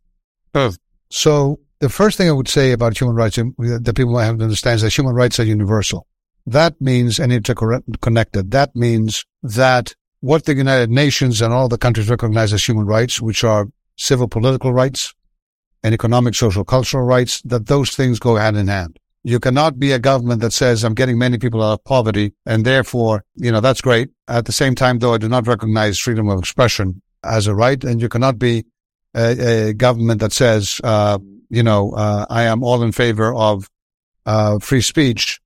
So 1.11 1.61
the 1.79 1.89
first 1.89 2.19
thing 2.19 2.29
I 2.29 2.33
would 2.33 2.49
say 2.49 2.73
about 2.73 3.01
human 3.01 3.17
rights 3.17 3.37
that 3.37 3.95
people 3.97 4.19
have 4.19 4.37
to 4.37 4.45
understand 4.45 4.77
is 4.77 4.83
that 4.83 4.95
human 4.97 5.15
rights 5.15 5.41
are 5.41 5.45
universal. 5.45 6.07
That 6.47 6.79
means 6.81 7.19
and 7.19 7.33
interconnected. 7.33 8.51
That 8.51 8.77
means 8.77 9.25
that 9.43 9.95
what 10.21 10.45
the 10.45 10.55
United 10.55 10.91
Nations 10.91 11.41
and 11.41 11.55
all 11.55 11.69
the 11.69 11.79
countries 11.79 12.11
recognize 12.11 12.53
as 12.53 12.63
human 12.69 12.85
rights, 12.85 13.23
which 13.23 13.43
are 13.43 13.69
civil 13.97 14.29
political 14.29 14.73
rights 14.73 15.15
and 15.83 15.95
economic, 15.95 16.35
social, 16.35 16.63
cultural 16.63 17.05
rights, 17.05 17.41
that 17.43 17.67
those 17.67 17.97
things 17.97 18.19
go 18.19 18.37
hand 18.37 18.59
in 18.59 18.69
hand. 18.69 18.99
You 19.23 19.39
cannot 19.39 19.79
be 19.79 19.93
a 19.93 19.99
government 19.99 20.41
that 20.41 20.53
says, 20.53 20.83
I'm 20.83 20.95
getting 20.95 21.19
many 21.19 21.39
people 21.39 21.63
out 21.63 21.75
of 21.75 21.85
poverty 21.85 22.33
and 22.47 22.65
therefore, 22.65 23.25
you 23.37 23.53
know, 23.53 23.61
that's 23.61 23.83
great. 23.83 24.09
At 24.29 24.47
the 24.47 24.53
same 24.53 24.75
time, 24.75 24.99
though, 24.99 25.13
I 25.13 25.19
do 25.19 25.29
not 25.29 25.47
recognize 25.47 25.99
freedom 25.99 26.29
of 26.29 26.39
expression 26.39 27.03
as 27.23 27.47
a 27.47 27.55
right. 27.55 27.83
And 27.85 28.01
you 28.01 28.09
cannot 28.09 28.39
be 28.39 28.65
a, 29.15 29.69
a 29.69 29.75
government 29.75 30.21
that 30.21 30.33
says, 30.33 30.81
uh, 30.83 31.19
you 31.51 31.63
know, 31.63 31.93
uh, 31.93 32.25
I 32.31 32.45
am 32.45 32.63
all 32.63 32.83
in 32.83 32.93
favor 32.93 33.35
of 33.35 33.69
uh, 34.25 34.59
free 34.59 34.81
speech. 34.81 35.41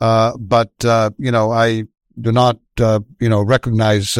Uh, 0.00 0.36
but, 0.38 0.72
uh, 0.84 1.10
you 1.18 1.30
know, 1.30 1.52
I 1.52 1.84
do 2.20 2.32
not, 2.32 2.58
uh, 2.80 3.00
you 3.20 3.28
know, 3.28 3.42
recognize 3.42 4.18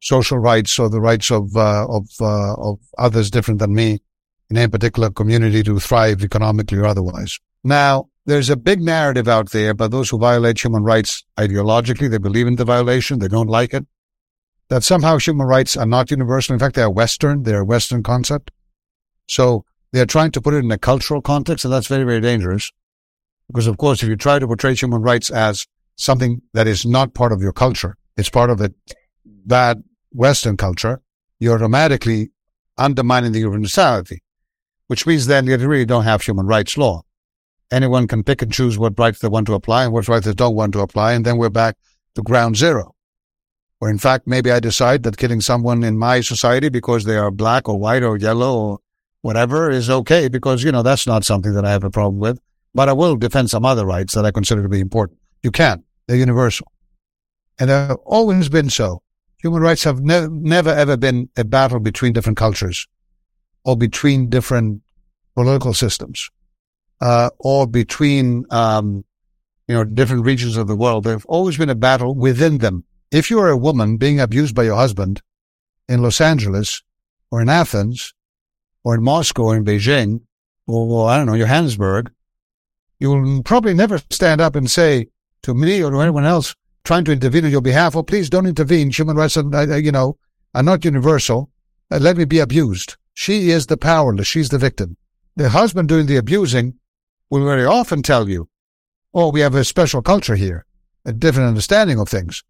social 0.00 0.38
rights 0.38 0.78
or 0.78 0.88
the 0.88 1.00
rights 1.00 1.30
of, 1.30 1.54
of, 1.56 2.08
of 2.20 2.78
others 2.96 3.30
different 3.30 3.58
than 3.60 3.74
me 3.74 4.00
in 4.48 4.56
any 4.56 4.68
particular 4.68 5.10
community 5.10 5.62
to 5.64 5.78
thrive 5.78 6.22
economically 6.22 6.78
or 6.78 6.86
otherwise. 6.86 7.38
Now, 7.64 8.08
there's 8.28 8.50
a 8.50 8.56
big 8.56 8.82
narrative 8.82 9.26
out 9.26 9.52
there 9.52 9.72
by 9.72 9.88
those 9.88 10.10
who 10.10 10.18
violate 10.18 10.62
human 10.62 10.84
rights 10.84 11.24
ideologically. 11.38 12.10
They 12.10 12.18
believe 12.18 12.46
in 12.46 12.56
the 12.56 12.64
violation. 12.66 13.20
They 13.20 13.28
don't 13.28 13.48
like 13.48 13.72
it. 13.72 13.86
That 14.68 14.84
somehow 14.84 15.16
human 15.16 15.46
rights 15.46 15.78
are 15.78 15.86
not 15.86 16.10
universal. 16.10 16.52
In 16.52 16.58
fact, 16.58 16.74
they 16.74 16.82
are 16.82 16.90
Western. 16.90 17.44
They're 17.44 17.62
a 17.62 17.64
Western 17.64 18.02
concept. 18.02 18.50
So 19.30 19.64
they're 19.92 20.04
trying 20.04 20.32
to 20.32 20.42
put 20.42 20.52
it 20.52 20.58
in 20.62 20.70
a 20.70 20.76
cultural 20.76 21.22
context, 21.22 21.64
and 21.64 21.72
that's 21.72 21.86
very, 21.86 22.04
very 22.04 22.20
dangerous. 22.20 22.70
Because 23.46 23.66
of 23.66 23.78
course, 23.78 24.02
if 24.02 24.10
you 24.10 24.16
try 24.16 24.38
to 24.38 24.46
portray 24.46 24.74
human 24.74 25.00
rights 25.00 25.30
as 25.30 25.66
something 25.96 26.42
that 26.52 26.66
is 26.66 26.84
not 26.84 27.14
part 27.14 27.32
of 27.32 27.40
your 27.40 27.54
culture, 27.54 27.96
it's 28.18 28.28
part 28.28 28.50
of 28.50 28.60
a 28.60 28.70
bad 29.24 29.82
Western 30.12 30.58
culture, 30.58 31.00
you're 31.40 31.54
automatically 31.54 32.28
undermining 32.76 33.32
the 33.32 33.38
universality, 33.38 34.22
which 34.86 35.06
means 35.06 35.28
then 35.28 35.46
you 35.46 35.56
really 35.56 35.86
don't 35.86 36.04
have 36.04 36.20
human 36.20 36.44
rights 36.44 36.76
law 36.76 37.04
anyone 37.70 38.06
can 38.06 38.22
pick 38.22 38.42
and 38.42 38.52
choose 38.52 38.78
what 38.78 38.98
rights 38.98 39.20
they 39.20 39.28
want 39.28 39.46
to 39.46 39.54
apply 39.54 39.84
and 39.84 39.92
what 39.92 40.08
rights 40.08 40.26
they 40.26 40.32
don't 40.32 40.54
want 40.54 40.72
to 40.72 40.80
apply. 40.80 41.12
And 41.12 41.24
then 41.24 41.36
we're 41.36 41.50
back 41.50 41.76
to 42.14 42.22
ground 42.22 42.56
zero. 42.56 42.94
Or 43.80 43.88
in 43.88 43.98
fact, 43.98 44.26
maybe 44.26 44.50
I 44.50 44.60
decide 44.60 45.04
that 45.04 45.16
killing 45.16 45.40
someone 45.40 45.84
in 45.84 45.98
my 45.98 46.20
society 46.20 46.68
because 46.68 47.04
they 47.04 47.16
are 47.16 47.30
black 47.30 47.68
or 47.68 47.78
white 47.78 48.02
or 48.02 48.16
yellow 48.16 48.58
or 48.58 48.78
whatever 49.22 49.70
is 49.70 49.88
okay 49.88 50.28
because, 50.28 50.64
you 50.64 50.72
know, 50.72 50.82
that's 50.82 51.06
not 51.06 51.24
something 51.24 51.54
that 51.54 51.64
I 51.64 51.70
have 51.70 51.84
a 51.84 51.90
problem 51.90 52.18
with. 52.18 52.40
But 52.74 52.88
I 52.88 52.92
will 52.92 53.16
defend 53.16 53.50
some 53.50 53.64
other 53.64 53.86
rights 53.86 54.14
that 54.14 54.24
I 54.24 54.30
consider 54.30 54.62
to 54.62 54.68
be 54.68 54.80
important. 54.80 55.18
You 55.42 55.50
can. 55.50 55.84
They're 56.06 56.16
universal. 56.16 56.70
And 57.58 57.70
they've 57.70 57.96
always 58.04 58.48
been 58.48 58.70
so. 58.70 59.02
Human 59.42 59.62
rights 59.62 59.84
have 59.84 60.00
ne- 60.00 60.28
never 60.28 60.70
ever 60.70 60.96
been 60.96 61.28
a 61.36 61.44
battle 61.44 61.78
between 61.78 62.12
different 62.12 62.36
cultures 62.36 62.86
or 63.64 63.76
between 63.76 64.28
different 64.28 64.82
political 65.34 65.72
systems 65.74 66.30
uh, 67.00 67.30
or 67.38 67.66
between, 67.66 68.44
um, 68.50 69.04
you 69.66 69.74
know, 69.74 69.84
different 69.84 70.24
regions 70.24 70.56
of 70.56 70.66
the 70.66 70.76
world. 70.76 71.04
There's 71.04 71.24
always 71.26 71.56
been 71.56 71.70
a 71.70 71.74
battle 71.74 72.14
within 72.14 72.58
them. 72.58 72.84
If 73.10 73.30
you 73.30 73.38
are 73.40 73.48
a 73.48 73.56
woman 73.56 73.96
being 73.96 74.20
abused 74.20 74.54
by 74.54 74.64
your 74.64 74.76
husband 74.76 75.22
in 75.88 76.02
Los 76.02 76.20
Angeles 76.20 76.82
or 77.30 77.40
in 77.40 77.48
Athens 77.48 78.14
or 78.84 78.94
in 78.94 79.02
Moscow 79.02 79.44
or 79.44 79.56
in 79.56 79.64
Beijing 79.64 80.20
or, 80.66 81.08
I 81.08 81.16
don't 81.16 81.26
know, 81.26 81.38
Johannesburg, 81.38 82.10
you 82.98 83.10
will 83.10 83.42
probably 83.42 83.74
never 83.74 84.00
stand 84.10 84.40
up 84.40 84.56
and 84.56 84.70
say 84.70 85.06
to 85.42 85.54
me 85.54 85.82
or 85.82 85.90
to 85.90 86.00
anyone 86.00 86.24
else 86.24 86.54
trying 86.84 87.04
to 87.04 87.12
intervene 87.12 87.44
on 87.44 87.50
your 87.50 87.60
behalf, 87.60 87.94
oh, 87.94 88.02
please 88.02 88.30
don't 88.30 88.46
intervene. 88.46 88.90
Human 88.90 89.16
rights, 89.16 89.36
are, 89.36 89.54
uh, 89.54 89.76
you 89.76 89.92
know, 89.92 90.18
are 90.54 90.62
not 90.62 90.84
universal. 90.84 91.50
Uh, 91.90 91.98
let 91.98 92.16
me 92.16 92.24
be 92.24 92.38
abused. 92.38 92.96
She 93.14 93.50
is 93.50 93.66
the 93.66 93.76
powerless. 93.76 94.26
She's 94.26 94.48
the 94.48 94.58
victim. 94.58 94.96
The 95.36 95.50
husband 95.50 95.88
doing 95.88 96.06
the 96.06 96.16
abusing 96.16 96.74
will 97.30 97.44
very 97.44 97.64
often 97.64 98.02
tell 98.02 98.28
you, 98.28 98.48
oh, 99.14 99.30
we 99.30 99.40
have 99.40 99.54
a 99.54 99.64
special 99.64 100.02
culture 100.02 100.36
here, 100.36 100.64
a 101.04 101.12
different 101.12 101.48
understanding 101.48 101.98
of 101.98 102.08
things. 102.08 102.42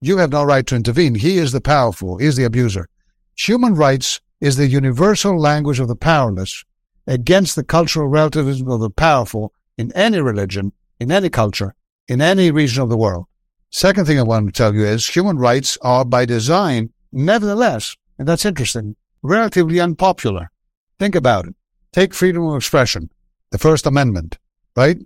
You 0.00 0.18
have 0.18 0.30
no 0.30 0.44
right 0.44 0.66
to 0.66 0.76
intervene. 0.76 1.14
He 1.14 1.38
is 1.38 1.52
the 1.52 1.60
powerful. 1.60 2.18
He 2.18 2.26
is 2.26 2.36
the 2.36 2.44
abuser. 2.44 2.88
Human 3.36 3.74
rights 3.74 4.20
is 4.40 4.56
the 4.56 4.66
universal 4.66 5.38
language 5.38 5.80
of 5.80 5.88
the 5.88 5.96
powerless 5.96 6.64
against 7.06 7.56
the 7.56 7.64
cultural 7.64 8.08
relativism 8.08 8.68
of 8.68 8.80
the 8.80 8.90
powerful 8.90 9.52
in 9.78 9.92
any 9.92 10.20
religion, 10.20 10.72
in 11.00 11.10
any 11.10 11.30
culture, 11.30 11.74
in 12.08 12.20
any 12.20 12.50
region 12.50 12.82
of 12.82 12.88
the 12.88 12.96
world. 12.96 13.26
Second 13.70 14.06
thing 14.06 14.18
I 14.18 14.22
want 14.22 14.46
to 14.46 14.52
tell 14.52 14.74
you 14.74 14.84
is 14.84 15.08
human 15.08 15.38
rights 15.38 15.78
are 15.82 16.04
by 16.04 16.24
design, 16.24 16.90
nevertheless, 17.12 17.96
and 18.18 18.28
that's 18.28 18.44
interesting, 18.44 18.96
relatively 19.22 19.80
unpopular. 19.80 20.50
Think 20.98 21.14
about 21.14 21.46
it. 21.46 21.54
Take 21.92 22.14
freedom 22.14 22.44
of 22.44 22.56
expression 22.56 23.10
the 23.50 23.58
First 23.58 23.86
Amendment, 23.86 24.38
right? 24.76 24.98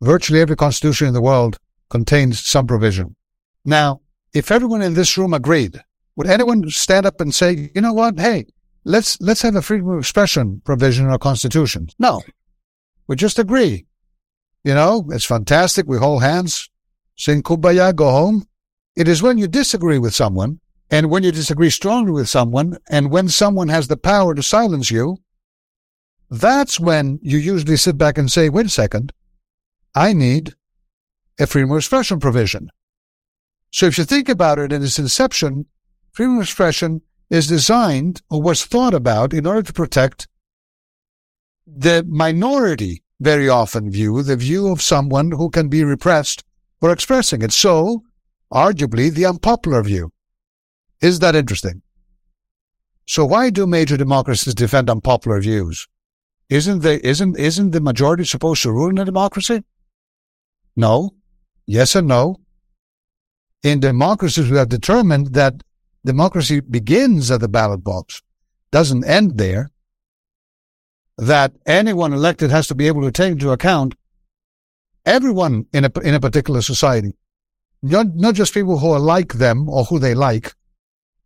Virtually 0.00 0.40
every 0.40 0.56
constitution 0.56 1.06
in 1.08 1.14
the 1.14 1.22
world 1.22 1.58
contains 1.88 2.44
some 2.44 2.66
provision. 2.66 3.16
Now, 3.64 4.00
if 4.32 4.50
everyone 4.50 4.82
in 4.82 4.94
this 4.94 5.16
room 5.16 5.32
agreed 5.32 5.80
Would 6.16 6.28
anyone 6.28 6.68
stand 6.70 7.06
up 7.06 7.20
and 7.20 7.34
say, 7.34 7.70
you 7.74 7.80
know 7.80 7.92
what? 7.92 8.20
Hey, 8.20 8.46
let's, 8.84 9.20
let's 9.20 9.42
have 9.42 9.56
a 9.56 9.62
freedom 9.62 9.88
of 9.88 9.98
expression 9.98 10.62
provision 10.64 11.06
in 11.06 11.10
our 11.10 11.18
constitution? 11.18 11.88
No. 11.98 12.22
We 13.06 13.16
just 13.16 13.38
agree. 13.38 13.86
You 14.62 14.74
know, 14.74 15.06
it's 15.10 15.24
fantastic. 15.24 15.86
We 15.86 15.98
hold 15.98 16.22
hands, 16.22 16.70
sing 17.16 17.42
kumbaya, 17.42 17.94
go 17.94 18.10
home. 18.10 18.46
It 18.96 19.08
is 19.08 19.22
when 19.22 19.38
you 19.38 19.48
disagree 19.48 19.98
with 19.98 20.14
someone 20.14 20.60
and 20.90 21.10
when 21.10 21.22
you 21.24 21.32
disagree 21.32 21.70
strongly 21.70 22.12
with 22.12 22.28
someone 22.28 22.78
and 22.88 23.10
when 23.10 23.28
someone 23.28 23.68
has 23.68 23.88
the 23.88 23.96
power 23.96 24.34
to 24.34 24.42
silence 24.42 24.90
you, 24.90 25.18
that's 26.30 26.80
when 26.80 27.18
you 27.22 27.38
usually 27.38 27.76
sit 27.76 27.98
back 27.98 28.18
and 28.18 28.30
say, 28.30 28.48
wait 28.48 28.66
a 28.66 28.70
second, 28.70 29.12
I 29.94 30.12
need 30.12 30.54
a 31.38 31.46
freedom 31.46 31.70
of 31.72 31.78
expression 31.78 32.20
provision. 32.20 32.70
So 33.70 33.86
if 33.86 33.98
you 33.98 34.04
think 34.04 34.28
about 34.28 34.58
it 34.58 34.72
in 34.72 34.82
its 34.82 34.98
inception, 34.98 35.66
freedom 36.12 36.36
of 36.36 36.42
expression 36.42 37.02
is 37.30 37.46
designed 37.46 38.22
or 38.30 38.40
was 38.40 38.64
thought 38.64 38.94
about 38.94 39.32
in 39.32 39.46
order 39.46 39.62
to 39.62 39.72
protect 39.72 40.28
the 41.66 42.04
minority 42.08 43.02
very 43.20 43.48
often 43.48 43.90
view, 43.90 44.22
the 44.22 44.36
view 44.36 44.68
of 44.68 44.82
someone 44.82 45.32
who 45.32 45.50
can 45.50 45.68
be 45.68 45.82
repressed 45.82 46.44
for 46.80 46.90
expressing 46.90 47.42
it. 47.42 47.52
So, 47.52 48.02
arguably, 48.52 49.12
the 49.12 49.26
unpopular 49.26 49.82
view. 49.82 50.12
Is 51.00 51.18
that 51.20 51.34
interesting? 51.34 51.82
So 53.06 53.24
why 53.24 53.50
do 53.50 53.66
major 53.66 53.96
democracies 53.96 54.54
defend 54.54 54.88
unpopular 54.88 55.40
views? 55.40 55.86
Isn't 56.48 56.80
the, 56.80 57.04
isn't, 57.06 57.38
isn't 57.38 57.70
the 57.70 57.80
majority 57.80 58.24
supposed 58.24 58.62
to 58.62 58.72
rule 58.72 58.90
in 58.90 58.98
a 58.98 59.04
democracy? 59.04 59.64
No. 60.76 61.14
Yes 61.66 61.94
and 61.94 62.08
no. 62.08 62.40
In 63.62 63.80
democracies, 63.80 64.50
we 64.50 64.58
have 64.58 64.68
determined 64.68 65.28
that 65.34 65.62
democracy 66.04 66.60
begins 66.60 67.30
at 67.30 67.40
the 67.40 67.48
ballot 67.48 67.82
box, 67.82 68.22
doesn't 68.70 69.04
end 69.04 69.38
there. 69.38 69.70
That 71.16 71.52
anyone 71.64 72.12
elected 72.12 72.50
has 72.50 72.66
to 72.68 72.74
be 72.74 72.88
able 72.88 73.02
to 73.02 73.12
take 73.12 73.32
into 73.32 73.52
account 73.52 73.94
everyone 75.06 75.66
in 75.72 75.84
a, 75.84 75.90
in 76.02 76.14
a 76.14 76.20
particular 76.20 76.60
society. 76.60 77.14
Not, 77.82 78.14
not 78.14 78.34
just 78.34 78.52
people 78.52 78.78
who 78.78 78.90
are 78.90 79.00
like 79.00 79.34
them 79.34 79.68
or 79.68 79.84
who 79.84 79.98
they 79.98 80.14
like, 80.14 80.54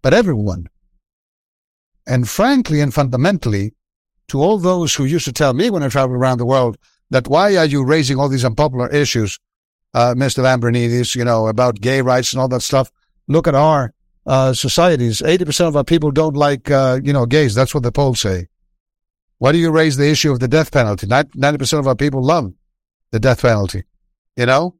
but 0.02 0.14
everyone. 0.14 0.68
And 2.06 2.28
frankly 2.28 2.80
and 2.80 2.92
fundamentally, 2.92 3.74
to 4.28 4.40
all 4.40 4.58
those 4.58 4.94
who 4.94 5.04
used 5.04 5.24
to 5.24 5.32
tell 5.32 5.54
me 5.54 5.70
when 5.70 5.82
I 5.82 5.88
traveled 5.88 6.18
around 6.18 6.38
the 6.38 6.46
world 6.46 6.76
that 7.10 7.28
why 7.28 7.56
are 7.56 7.64
you 7.64 7.84
raising 7.84 8.18
all 8.18 8.28
these 8.28 8.44
unpopular 8.44 8.88
issues, 8.88 9.38
uh, 9.94 10.14
Mr. 10.14 10.42
Lambrinidis, 10.42 11.14
you 11.14 11.24
know, 11.24 11.48
about 11.48 11.80
gay 11.80 12.02
rights 12.02 12.32
and 12.32 12.40
all 12.40 12.48
that 12.48 12.62
stuff. 12.62 12.90
Look 13.26 13.48
at 13.48 13.54
our 13.54 13.94
uh, 14.26 14.52
societies. 14.52 15.22
80% 15.22 15.68
of 15.68 15.76
our 15.76 15.84
people 15.84 16.10
don't 16.10 16.36
like, 16.36 16.70
uh, 16.70 17.00
you 17.02 17.12
know, 17.12 17.26
gays. 17.26 17.54
That's 17.54 17.74
what 17.74 17.82
the 17.82 17.92
polls 17.92 18.20
say. 18.20 18.48
Why 19.38 19.52
do 19.52 19.58
you 19.58 19.70
raise 19.70 19.96
the 19.96 20.10
issue 20.10 20.32
of 20.32 20.40
the 20.40 20.48
death 20.48 20.72
penalty? 20.72 21.06
90% 21.06 21.78
of 21.78 21.86
our 21.86 21.94
people 21.94 22.22
love 22.22 22.52
the 23.10 23.20
death 23.20 23.42
penalty. 23.42 23.84
You 24.36 24.46
know? 24.46 24.74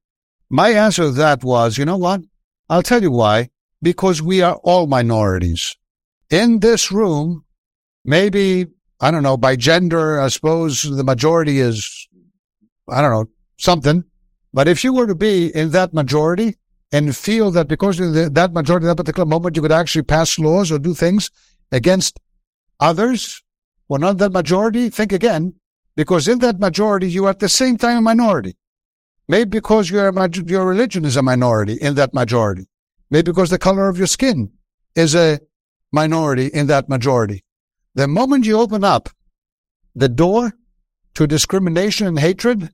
My 0.51 0.71
answer 0.71 1.05
to 1.05 1.11
that 1.13 1.45
was, 1.45 1.79
you 1.79 1.85
know 1.85 1.97
what? 1.97 2.23
I'll 2.69 2.83
tell 2.83 3.03
you 3.03 3.11
why. 3.11 3.51
Because 3.81 4.21
we 4.21 4.43
are 4.43 4.57
all 4.57 4.87
minorities. 4.87 5.77
In 6.31 6.59
this 6.59 6.91
room, 6.91 7.45
maybe 8.05 8.67
I 9.01 9.11
don't 9.11 9.23
know, 9.23 9.37
by 9.37 9.57
gender, 9.57 10.21
I 10.21 10.29
suppose 10.29 10.83
the 10.83 11.05
majority 11.05 11.61
is, 11.61 12.09
I 12.89 13.01
don't 13.01 13.13
know, 13.13 13.27
something. 13.57 14.05
But 14.53 14.67
if 14.67 14.83
you 14.83 14.93
were 14.93 15.07
to 15.07 15.15
be 15.15 15.55
in 15.55 15.71
that 15.71 15.95
majority 15.95 16.57
and 16.91 17.17
feel 17.17 17.51
that 17.53 17.69
because 17.69 17.99
you're 17.99 18.11
the, 18.11 18.31
that 18.31 18.53
majority 18.53 18.87
at 18.87 18.97
that 18.97 19.03
particular 19.03 19.27
moment, 19.27 19.57
you 19.57 19.63
could 19.63 19.73
actually 19.73 20.03
pass 20.03 20.39
laws 20.39 20.73
or 20.73 20.79
do 20.79 20.95
things 20.95 21.31
against 21.71 22.19
others 22.81 23.43
are 23.91 23.99
not 23.99 24.19
that 24.19 24.33
majority, 24.33 24.91
think 24.91 25.13
again, 25.13 25.55
because 25.97 26.29
in 26.29 26.39
that 26.41 26.59
majority, 26.59 27.11
you 27.11 27.27
are 27.27 27.31
at 27.31 27.39
the 27.39 27.49
same 27.49 27.77
time 27.77 27.99
a 27.99 28.03
minority. 28.03 28.57
Maybe 29.29 29.51
because 29.51 29.91
your, 29.91 30.13
your 30.47 30.67
religion 30.67 31.05
is 31.05 31.17
a 31.17 31.23
minority 31.23 31.75
in 31.75 31.95
that 31.95 32.15
majority. 32.15 32.67
Maybe 33.11 33.31
because 33.31 33.51
the 33.51 33.59
color 33.59 33.89
of 33.89 33.99
your 33.99 34.07
skin 34.07 34.53
is 34.95 35.15
a 35.15 35.41
minority 35.93 36.47
in 36.47 36.67
that 36.67 36.89
majority. 36.89 37.45
The 37.95 38.09
moment 38.09 38.47
you 38.47 38.59
open 38.59 38.85
up 38.85 39.09
the 39.95 40.09
door 40.09 40.53
to 41.15 41.27
discrimination 41.27 42.07
and 42.07 42.19
hatred 42.19 42.71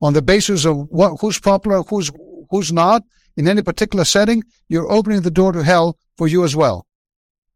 on 0.00 0.14
the 0.14 0.22
basis 0.22 0.64
of 0.64 0.88
what, 0.88 1.18
who's 1.20 1.38
popular, 1.38 1.82
who's, 1.82 2.10
who's 2.50 2.72
not 2.72 3.02
in 3.36 3.48
any 3.48 3.62
particular 3.62 4.04
setting, 4.04 4.42
you're 4.68 4.90
opening 4.90 5.22
the 5.22 5.30
door 5.30 5.52
to 5.52 5.62
hell 5.62 5.98
for 6.16 6.26
you 6.26 6.44
as 6.44 6.56
well. 6.56 6.86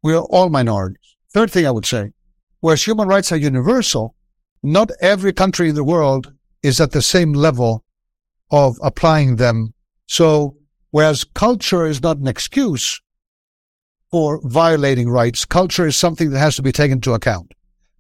We 0.02 0.14
are 0.14 0.22
all 0.24 0.48
minorities. 0.48 1.16
Third 1.32 1.50
thing 1.50 1.66
I 1.66 1.70
would 1.70 1.86
say, 1.86 2.12
whereas 2.60 2.86
human 2.86 3.08
rights 3.08 3.32
are 3.32 3.36
universal, 3.36 4.14
not 4.62 4.90
every 5.00 5.32
country 5.32 5.68
in 5.70 5.74
the 5.74 5.84
world 5.84 6.32
is 6.62 6.80
at 6.80 6.92
the 6.92 7.02
same 7.02 7.32
level 7.32 7.84
of 8.50 8.78
applying 8.82 9.36
them. 9.36 9.74
So, 10.06 10.56
whereas 10.90 11.24
culture 11.24 11.86
is 11.86 12.02
not 12.02 12.18
an 12.18 12.26
excuse, 12.26 13.00
for 14.16 14.40
violating 14.44 15.10
rights. 15.10 15.44
Culture 15.44 15.86
is 15.86 15.94
something 15.94 16.30
that 16.30 16.38
has 16.38 16.56
to 16.56 16.62
be 16.62 16.72
taken 16.72 16.96
into 16.96 17.12
account. 17.12 17.52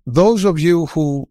Those 0.06 0.46
of 0.46 0.58
you 0.58 0.86
who 0.86 1.28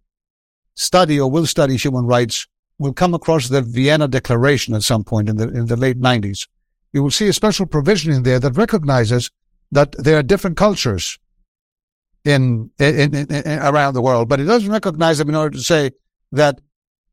study 0.76 1.20
or 1.20 1.32
will 1.32 1.48
study 1.48 1.76
human 1.76 2.06
rights 2.06 2.46
will 2.78 2.94
come 2.94 3.16
across 3.16 3.50
the 3.50 3.64
Vienna 3.64 4.08
Declaration 4.08 4.76
at 4.76 4.84
some 4.84 5.04
point 5.04 5.28
in 5.28 5.38
the, 5.38 5.48
in 5.50 5.66
the 5.66 5.76
late 5.76 6.00
90s. 6.00 6.48
You 6.94 7.02
will 7.02 7.10
see 7.10 7.28
a 7.28 7.34
special 7.34 7.66
provision 7.66 8.14
in 8.14 8.22
there 8.22 8.40
that 8.40 8.58
recognizes 8.58 9.32
that 9.72 9.92
there 9.94 10.20
are 10.20 10.22
different 10.22 10.56
cultures 10.56 11.18
in, 12.24 12.70
in, 12.78 13.16
in, 13.16 13.34
in 13.34 13.60
around 13.60 13.96
the 13.96 14.04
world, 14.04 14.30
but 14.30 14.40
it 14.40 14.46
doesn't 14.46 14.72
recognize 14.72 15.18
them 15.18 15.30
in 15.30 15.36
order 15.36 15.58
to 15.58 15.64
say 15.64 15.90
that 16.32 16.62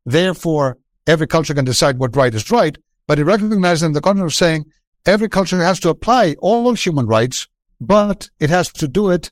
therefore 0.05 0.77
every 1.07 1.25
culture 1.25 1.55
can 1.55 1.65
decide 1.65 1.97
what 1.97 2.15
right 2.15 2.35
is 2.35 2.51
right, 2.51 2.77
but 3.07 3.17
it 3.17 3.25
recognizes 3.25 3.81
them 3.81 3.89
in 3.89 3.93
the 3.93 4.01
context 4.01 4.35
of 4.35 4.37
saying 4.37 4.65
every 5.07 5.27
culture 5.27 5.57
has 5.57 5.79
to 5.79 5.89
apply 5.89 6.35
all 6.39 6.71
human 6.75 7.07
rights 7.07 7.47
but 7.87 8.29
it 8.39 8.49
has 8.49 8.71
to 8.73 8.87
do 8.87 9.09
it 9.09 9.31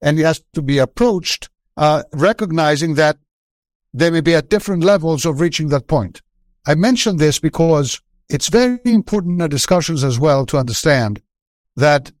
and 0.00 0.18
it 0.18 0.24
has 0.24 0.42
to 0.54 0.62
be 0.62 0.78
approached, 0.78 1.48
uh, 1.76 2.02
recognizing 2.12 2.94
that 2.94 3.18
they 3.92 4.10
may 4.10 4.20
be 4.20 4.34
at 4.34 4.50
different 4.50 4.84
levels 4.84 5.24
of 5.24 5.40
reaching 5.40 5.68
that 5.68 5.88
point. 5.88 6.22
I 6.66 6.74
mention 6.74 7.16
this 7.16 7.38
because 7.38 8.00
it's 8.28 8.48
very 8.48 8.78
important 8.84 9.34
in 9.34 9.42
our 9.42 9.48
discussions 9.48 10.04
as 10.04 10.18
well 10.18 10.46
to 10.46 10.58
understand 10.58 11.22
that 11.76 12.12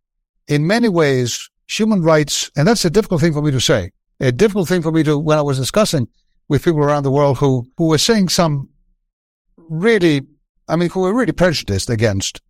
in 0.48 0.66
many 0.66 0.88
ways, 0.88 1.50
human 1.68 2.02
rights, 2.02 2.50
and 2.56 2.66
that's 2.66 2.84
a 2.84 2.90
difficult 2.90 3.20
thing 3.20 3.34
for 3.34 3.42
me 3.42 3.50
to 3.50 3.60
say, 3.60 3.90
a 4.20 4.32
difficult 4.32 4.68
thing 4.68 4.82
for 4.82 4.90
me 4.90 5.02
to, 5.04 5.18
when 5.18 5.38
I 5.38 5.42
was 5.42 5.58
discussing 5.58 6.08
with 6.48 6.64
people 6.64 6.80
around 6.80 7.02
the 7.02 7.10
world 7.10 7.38
who, 7.38 7.66
who 7.76 7.88
were 7.88 7.98
saying 7.98 8.30
some 8.30 8.70
really, 9.56 10.22
I 10.66 10.76
mean, 10.76 10.88
who 10.88 11.00
were 11.00 11.14
really 11.14 11.32
prejudiced 11.32 11.90
against 11.90 12.40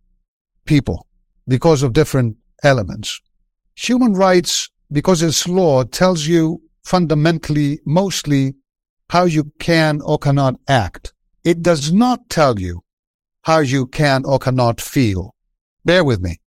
people 0.65 1.05
because 1.47 1.83
of 1.83 1.93
different 1.93 2.37
elements. 2.63 3.21
Human 3.75 4.13
rights, 4.13 4.69
because 4.91 5.21
it's 5.21 5.47
law, 5.47 5.83
tells 5.83 6.27
you 6.27 6.61
fundamentally, 6.83 7.79
mostly, 7.85 8.55
how 9.09 9.23
you 9.23 9.51
can 9.59 10.01
or 10.01 10.17
cannot 10.17 10.55
act. 10.67 11.13
It 11.43 11.61
does 11.61 11.91
not 11.91 12.29
tell 12.29 12.59
you 12.59 12.83
how 13.43 13.59
you 13.59 13.87
can 13.87 14.25
or 14.25 14.39
cannot 14.39 14.81
feel. 14.81 15.35
Bear 15.85 16.03
with 16.03 16.21
me. 16.21 16.39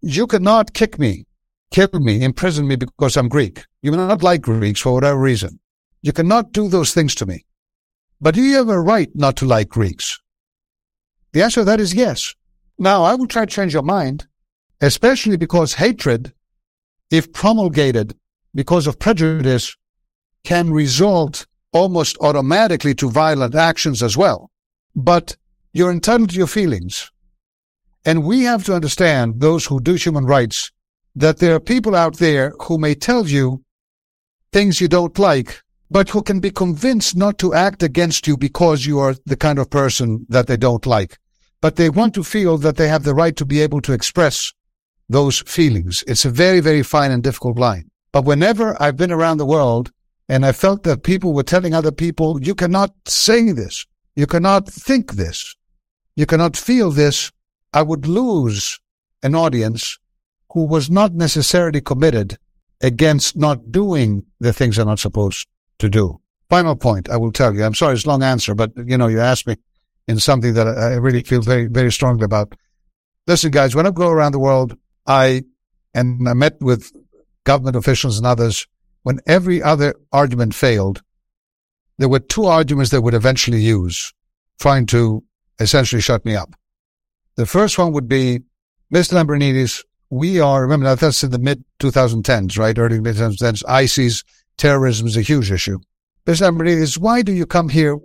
You 0.00 0.26
cannot 0.26 0.74
kick 0.74 0.98
me, 0.98 1.26
kill 1.70 1.88
me, 1.94 2.22
imprison 2.22 2.66
me 2.66 2.76
because 2.76 3.16
I'm 3.16 3.28
Greek. 3.28 3.64
You 3.82 3.92
may 3.92 3.98
not 3.98 4.22
like 4.22 4.42
Greeks 4.42 4.80
for 4.80 4.94
whatever 4.94 5.18
reason. 5.18 5.60
You 6.02 6.12
cannot 6.12 6.52
do 6.52 6.68
those 6.68 6.92
things 6.92 7.14
to 7.16 7.26
me. 7.26 7.44
But 8.20 8.34
do 8.34 8.42
you 8.42 8.56
have 8.56 8.68
a 8.68 8.80
right 8.80 9.10
not 9.14 9.36
to 9.36 9.46
like 9.46 9.68
Greeks? 9.68 10.20
The 11.32 11.42
answer 11.42 11.60
to 11.60 11.64
that 11.64 11.80
is 11.80 11.94
yes. 11.94 12.34
Now, 12.78 13.04
I 13.04 13.14
will 13.14 13.26
try 13.26 13.44
to 13.44 13.54
change 13.54 13.72
your 13.72 13.82
mind 13.82 14.26
especially 14.82 15.36
because 15.36 15.74
hatred, 15.74 16.32
if 17.10 17.32
promulgated 17.32 18.14
because 18.54 18.86
of 18.86 18.98
prejudice, 18.98 19.76
can 20.44 20.72
result 20.72 21.46
almost 21.72 22.18
automatically 22.20 22.94
to 22.94 23.08
violent 23.08 23.54
actions 23.54 24.02
as 24.02 24.16
well. 24.16 24.50
But 24.94 25.36
you're 25.72 25.92
entitled 25.92 26.30
to 26.30 26.36
your 26.36 26.48
feelings. 26.48 27.10
And 28.04 28.24
we 28.24 28.42
have 28.42 28.64
to 28.64 28.74
understand, 28.74 29.40
those 29.40 29.66
who 29.66 29.80
do 29.80 29.94
human 29.94 30.26
rights, 30.26 30.72
that 31.14 31.38
there 31.38 31.54
are 31.54 31.60
people 31.60 31.94
out 31.94 32.18
there 32.18 32.52
who 32.62 32.76
may 32.76 32.94
tell 32.94 33.28
you 33.28 33.62
things 34.52 34.80
you 34.80 34.88
don't 34.88 35.16
like, 35.18 35.62
but 35.90 36.10
who 36.10 36.22
can 36.22 36.40
be 36.40 36.50
convinced 36.50 37.16
not 37.16 37.38
to 37.38 37.54
act 37.54 37.82
against 37.84 38.26
you 38.26 38.36
because 38.36 38.84
you 38.84 38.98
are 38.98 39.14
the 39.24 39.36
kind 39.36 39.60
of 39.60 39.70
person 39.70 40.26
that 40.28 40.48
they 40.48 40.56
don't 40.56 40.84
like. 40.84 41.18
But 41.60 41.76
they 41.76 41.88
want 41.88 42.14
to 42.14 42.24
feel 42.24 42.58
that 42.58 42.76
they 42.76 42.88
have 42.88 43.04
the 43.04 43.14
right 43.14 43.36
to 43.36 43.44
be 43.44 43.60
able 43.60 43.80
to 43.82 43.92
express 43.92 44.52
those 45.12 45.40
feelings. 45.42 46.02
It's 46.06 46.24
a 46.24 46.30
very, 46.30 46.60
very 46.60 46.82
fine 46.82 47.10
and 47.10 47.22
difficult 47.22 47.58
line. 47.58 47.90
But 48.12 48.24
whenever 48.24 48.76
I've 48.80 48.96
been 48.96 49.12
around 49.12 49.38
the 49.38 49.46
world 49.46 49.90
and 50.28 50.44
I 50.44 50.52
felt 50.52 50.82
that 50.82 51.02
people 51.02 51.32
were 51.32 51.42
telling 51.42 51.74
other 51.74 51.92
people, 51.92 52.42
you 52.42 52.54
cannot 52.54 52.90
say 53.06 53.52
this. 53.52 53.86
You 54.16 54.26
cannot 54.26 54.68
think 54.68 55.12
this. 55.12 55.56
You 56.16 56.26
cannot 56.26 56.56
feel 56.56 56.90
this. 56.90 57.30
I 57.72 57.82
would 57.82 58.06
lose 58.06 58.78
an 59.22 59.34
audience 59.34 59.98
who 60.52 60.66
was 60.66 60.90
not 60.90 61.14
necessarily 61.14 61.80
committed 61.80 62.38
against 62.82 63.36
not 63.36 63.72
doing 63.72 64.24
the 64.40 64.52
things 64.52 64.76
they're 64.76 64.84
not 64.84 64.98
supposed 64.98 65.46
to 65.78 65.88
do. 65.88 66.20
Final 66.50 66.76
point, 66.76 67.08
I 67.08 67.16
will 67.16 67.32
tell 67.32 67.54
you. 67.54 67.64
I'm 67.64 67.74
sorry, 67.74 67.94
it's 67.94 68.04
a 68.04 68.08
long 68.08 68.22
answer, 68.22 68.54
but 68.54 68.72
you 68.76 68.98
know, 68.98 69.06
you 69.06 69.20
asked 69.20 69.46
me 69.46 69.56
in 70.06 70.18
something 70.18 70.52
that 70.54 70.68
I 70.68 70.94
really 70.96 71.22
feel 71.22 71.40
very, 71.40 71.66
very 71.66 71.90
strongly 71.90 72.24
about. 72.24 72.54
Listen, 73.26 73.50
guys, 73.50 73.74
when 73.74 73.86
I 73.86 73.90
go 73.90 74.10
around 74.10 74.32
the 74.32 74.38
world, 74.38 74.76
I, 75.06 75.42
and 75.94 76.28
I 76.28 76.34
met 76.34 76.60
with 76.60 76.92
government 77.44 77.76
officials 77.76 78.18
and 78.18 78.26
others, 78.26 78.66
when 79.02 79.20
every 79.26 79.62
other 79.62 79.94
argument 80.12 80.54
failed, 80.54 81.02
there 81.98 82.08
were 82.08 82.20
two 82.20 82.46
arguments 82.46 82.90
they 82.90 82.98
would 82.98 83.14
eventually 83.14 83.60
use, 83.60 84.12
trying 84.60 84.86
to 84.86 85.22
essentially 85.58 86.00
shut 86.00 86.24
me 86.24 86.36
up. 86.36 86.54
The 87.36 87.46
first 87.46 87.78
one 87.78 87.92
would 87.92 88.08
be, 88.08 88.40
Mr. 88.92 89.14
Lambrinidis, 89.14 89.84
we 90.10 90.40
are, 90.40 90.62
remember 90.62 90.94
that's 90.94 91.24
in 91.24 91.30
the 91.30 91.38
mid 91.38 91.64
2010s, 91.80 92.58
right? 92.58 92.78
Early 92.78 93.00
mid 93.00 93.16
2010s. 93.16 93.62
ISIS, 93.66 94.24
terrorism 94.56 95.06
is 95.06 95.16
a 95.16 95.22
huge 95.22 95.50
issue. 95.50 95.78
Mr. 96.26 96.50
Lambrinidis, 96.50 96.98
why 96.98 97.22
do 97.22 97.32
you 97.32 97.46
come 97.46 97.70
here 97.70 97.98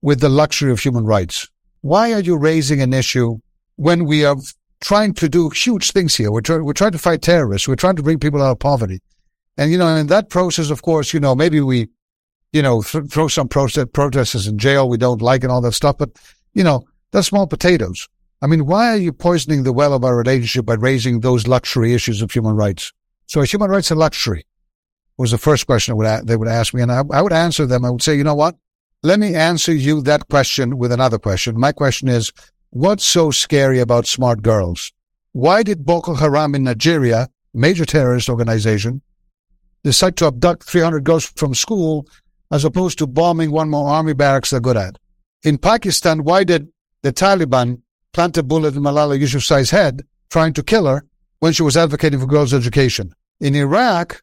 with 0.00 0.20
the 0.20 0.28
luxury 0.28 0.72
of 0.72 0.80
human 0.80 1.04
rights? 1.04 1.48
Why 1.82 2.12
are 2.12 2.20
you 2.20 2.36
raising 2.36 2.80
an 2.80 2.92
issue 2.92 3.38
when 3.76 4.06
we 4.06 4.24
are 4.24 4.36
trying 4.82 5.14
to 5.14 5.28
do 5.28 5.48
huge 5.48 5.92
things 5.92 6.16
here? 6.16 6.30
We're, 6.30 6.42
try- 6.42 6.58
we're 6.58 6.74
trying 6.74 6.92
to 6.92 6.98
fight 6.98 7.22
terrorists. 7.22 7.66
We're 7.66 7.76
trying 7.76 7.96
to 7.96 8.02
bring 8.02 8.18
people 8.18 8.42
out 8.42 8.50
of 8.50 8.58
poverty. 8.58 9.00
And, 9.56 9.70
you 9.70 9.78
know, 9.78 9.88
in 9.96 10.08
that 10.08 10.28
process, 10.28 10.68
of 10.70 10.82
course, 10.82 11.14
you 11.14 11.20
know, 11.20 11.34
maybe 11.34 11.60
we, 11.60 11.88
you 12.52 12.62
know, 12.62 12.82
th- 12.82 13.06
throw 13.06 13.28
some 13.28 13.48
protest- 13.48 13.92
protesters 13.92 14.46
in 14.46 14.58
jail 14.58 14.88
we 14.88 14.98
don't 14.98 15.22
like 15.22 15.42
and 15.42 15.52
all 15.52 15.60
that 15.62 15.72
stuff. 15.72 15.96
But, 15.98 16.10
you 16.52 16.64
know, 16.64 16.84
that's 17.12 17.28
small 17.28 17.46
potatoes. 17.46 18.08
I 18.42 18.46
mean, 18.46 18.66
why 18.66 18.88
are 18.92 18.96
you 18.96 19.12
poisoning 19.12 19.62
the 19.62 19.72
well 19.72 19.94
of 19.94 20.04
our 20.04 20.16
relationship 20.16 20.66
by 20.66 20.74
raising 20.74 21.20
those 21.20 21.46
luxury 21.46 21.94
issues 21.94 22.20
of 22.20 22.30
human 22.30 22.56
rights? 22.56 22.92
So 23.26 23.40
is 23.40 23.52
human 23.52 23.70
rights 23.70 23.90
a 23.90 23.94
luxury? 23.94 24.44
Was 25.16 25.30
the 25.30 25.38
first 25.38 25.66
question 25.66 25.96
would 25.96 26.06
a- 26.06 26.22
they 26.24 26.36
would 26.36 26.48
ask 26.48 26.74
me. 26.74 26.82
And 26.82 26.90
I, 26.90 27.02
I 27.12 27.22
would 27.22 27.32
answer 27.32 27.66
them. 27.66 27.84
I 27.84 27.90
would 27.90 28.02
say, 28.02 28.16
you 28.16 28.24
know 28.24 28.34
what? 28.34 28.56
Let 29.04 29.20
me 29.20 29.34
answer 29.34 29.72
you 29.72 30.00
that 30.02 30.28
question 30.28 30.78
with 30.78 30.92
another 30.92 31.18
question. 31.18 31.58
My 31.58 31.72
question 31.72 32.08
is, 32.08 32.32
what's 32.72 33.04
so 33.04 33.30
scary 33.30 33.78
about 33.78 34.06
smart 34.06 34.42
girls? 34.42 34.92
Why 35.32 35.62
did 35.62 35.86
Boko 35.86 36.14
Haram 36.14 36.54
in 36.54 36.64
Nigeria, 36.64 37.28
major 37.54 37.84
terrorist 37.86 38.28
organization, 38.28 39.02
decide 39.84 40.16
to 40.16 40.26
abduct 40.26 40.64
300 40.64 41.04
girls 41.04 41.24
from 41.36 41.54
school 41.54 42.06
as 42.50 42.64
opposed 42.64 42.98
to 42.98 43.06
bombing 43.06 43.50
one 43.50 43.70
more 43.70 43.88
army 43.88 44.14
barracks 44.14 44.50
they're 44.50 44.60
good 44.60 44.76
at? 44.76 44.98
In 45.44 45.58
Pakistan, 45.58 46.24
why 46.24 46.44
did 46.44 46.68
the 47.02 47.12
Taliban 47.12 47.82
plant 48.12 48.36
a 48.36 48.42
bullet 48.42 48.74
in 48.76 48.82
Malala 48.82 49.18
Yousafzai's 49.18 49.70
head, 49.70 50.02
trying 50.30 50.52
to 50.54 50.62
kill 50.62 50.86
her 50.86 51.04
when 51.40 51.52
she 51.52 51.62
was 51.62 51.76
advocating 51.76 52.20
for 52.20 52.26
girls' 52.26 52.54
education. 52.54 53.12
In 53.40 53.54
Iraq, 53.54 54.22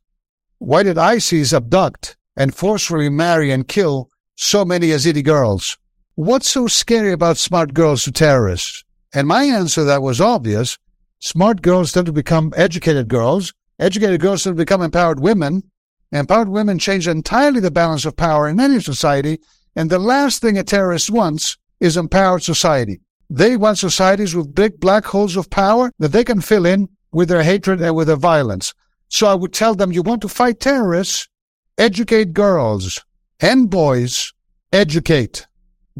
why 0.60 0.84
did 0.84 0.98
ISIS 0.98 1.54
abduct 1.54 2.16
and 2.38 2.56
forcefully 2.56 3.10
marry 3.10 3.52
and 3.52 3.68
kill 3.68 4.10
so 4.36 4.64
many 4.64 4.88
Yazidi 4.88 5.24
girls? 5.24 5.78
What's 6.20 6.50
so 6.50 6.68
scary 6.68 7.14
about 7.14 7.38
smart 7.38 7.74
girls 7.74 8.04
to 8.04 8.12
terrorists? 8.12 8.84
And 9.14 9.26
my 9.26 9.46
answer 9.46 9.86
that 9.86 10.02
was 10.02 10.20
obvious. 10.20 10.78
Smart 11.20 11.62
girls 11.62 11.94
tend 11.94 12.08
to 12.08 12.12
become 12.12 12.54
educated 12.58 13.08
girls. 13.08 13.54
Educated 13.80 14.20
girls 14.20 14.44
tend 14.44 14.58
to 14.58 14.62
become 14.62 14.82
empowered 14.82 15.22
women. 15.22 15.64
Empowered 16.12 16.50
women 16.50 16.78
change 16.78 17.08
entirely 17.08 17.62
the 17.62 17.72
balance 17.72 18.04
of 18.04 18.18
power 18.18 18.50
in 18.50 18.60
any 18.60 18.82
society. 18.82 19.40
And 19.78 19.90
the 19.90 19.98
last 19.98 20.42
thing 20.42 20.58
a 20.58 20.64
terrorist 20.66 21.10
wants 21.10 21.58
is 21.80 21.96
empowered 21.96 22.44
society. 22.44 23.00
They 23.30 23.56
want 23.56 23.78
societies 23.78 24.36
with 24.36 24.54
big 24.54 24.82
black 24.82 25.06
holes 25.06 25.38
of 25.38 25.50
power 25.50 25.90
that 26.00 26.12
they 26.12 26.26
can 26.26 26.42
fill 26.42 26.66
in 26.66 26.90
with 27.14 27.30
their 27.30 27.44
hatred 27.44 27.80
and 27.80 27.96
with 27.96 28.08
their 28.08 28.18
violence. 28.18 28.74
So 29.08 29.28
I 29.28 29.36
would 29.36 29.54
tell 29.54 29.74
them, 29.74 29.94
you 29.94 30.02
want 30.02 30.22
to 30.24 30.28
fight 30.28 30.60
terrorists? 30.60 31.30
Educate 31.78 32.34
girls 32.34 33.06
and 33.40 33.70
boys. 33.70 34.34
Educate. 34.74 35.48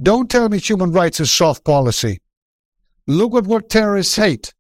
Don't 0.02 0.30
tell 0.30 0.48
me 0.50 0.60
human 0.60 0.92
rights 0.92 1.20
is 1.20 1.32
soft 1.32 1.66
policy. 1.66 2.22
Look 3.08 3.36
at 3.36 3.46
what 3.46 3.70
terrorists 3.70 4.16
hate. 4.16 4.54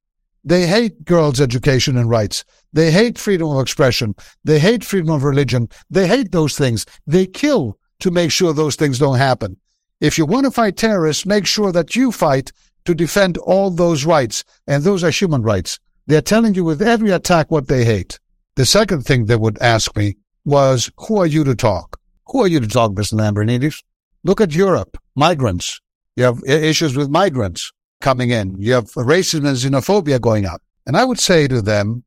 They 0.43 0.67
hate 0.67 1.05
girls' 1.05 1.39
education 1.39 1.97
and 1.97 2.09
rights. 2.09 2.43
They 2.73 2.91
hate 2.91 3.17
freedom 3.17 3.49
of 3.49 3.61
expression. 3.61 4.15
They 4.43 4.59
hate 4.59 4.83
freedom 4.83 5.11
of 5.11 5.23
religion. 5.23 5.69
They 5.89 6.07
hate 6.07 6.31
those 6.31 6.57
things. 6.57 6.85
They 7.05 7.25
kill 7.25 7.77
to 7.99 8.11
make 8.11 8.31
sure 8.31 8.53
those 8.53 8.75
things 8.75 8.99
don't 8.99 9.17
happen. 9.17 9.57
If 10.01 10.17
you 10.17 10.25
want 10.25 10.45
to 10.45 10.51
fight 10.51 10.77
terrorists, 10.77 11.25
make 11.25 11.45
sure 11.45 11.71
that 11.71 11.95
you 11.95 12.11
fight 12.11 12.51
to 12.85 12.95
defend 12.95 13.37
all 13.37 13.69
those 13.69 14.05
rights. 14.05 14.43
And 14.67 14.83
those 14.83 15.03
are 15.03 15.11
human 15.11 15.43
rights. 15.43 15.79
They're 16.07 16.21
telling 16.21 16.55
you 16.55 16.63
with 16.63 16.81
every 16.81 17.11
attack 17.11 17.51
what 17.51 17.67
they 17.67 17.85
hate. 17.85 18.19
The 18.55 18.65
second 18.65 19.03
thing 19.03 19.25
they 19.25 19.35
would 19.35 19.59
ask 19.59 19.95
me 19.95 20.15
was, 20.43 20.89
who 20.97 21.17
are 21.17 21.27
you 21.27 21.43
to 21.43 21.55
talk? 21.55 21.99
Who 22.27 22.41
are 22.41 22.47
you 22.47 22.59
to 22.59 22.67
talk, 22.67 22.91
Mr. 22.93 23.13
Lambrinidis? 23.13 23.83
Look 24.24 24.41
at 24.41 24.53
Europe. 24.53 24.97
Migrants. 25.15 25.80
You 26.15 26.24
have 26.26 26.43
issues 26.45 26.97
with 26.97 27.09
migrants 27.09 27.72
coming 28.01 28.30
in. 28.30 28.55
You 28.59 28.74
have 28.74 28.86
racism 28.93 29.47
and 29.47 29.57
xenophobia 29.57 30.20
going 30.20 30.45
up. 30.45 30.61
And 30.86 30.97
I 30.97 31.05
would 31.05 31.20
say 31.20 31.47
to 31.47 31.61
them, 31.61 32.03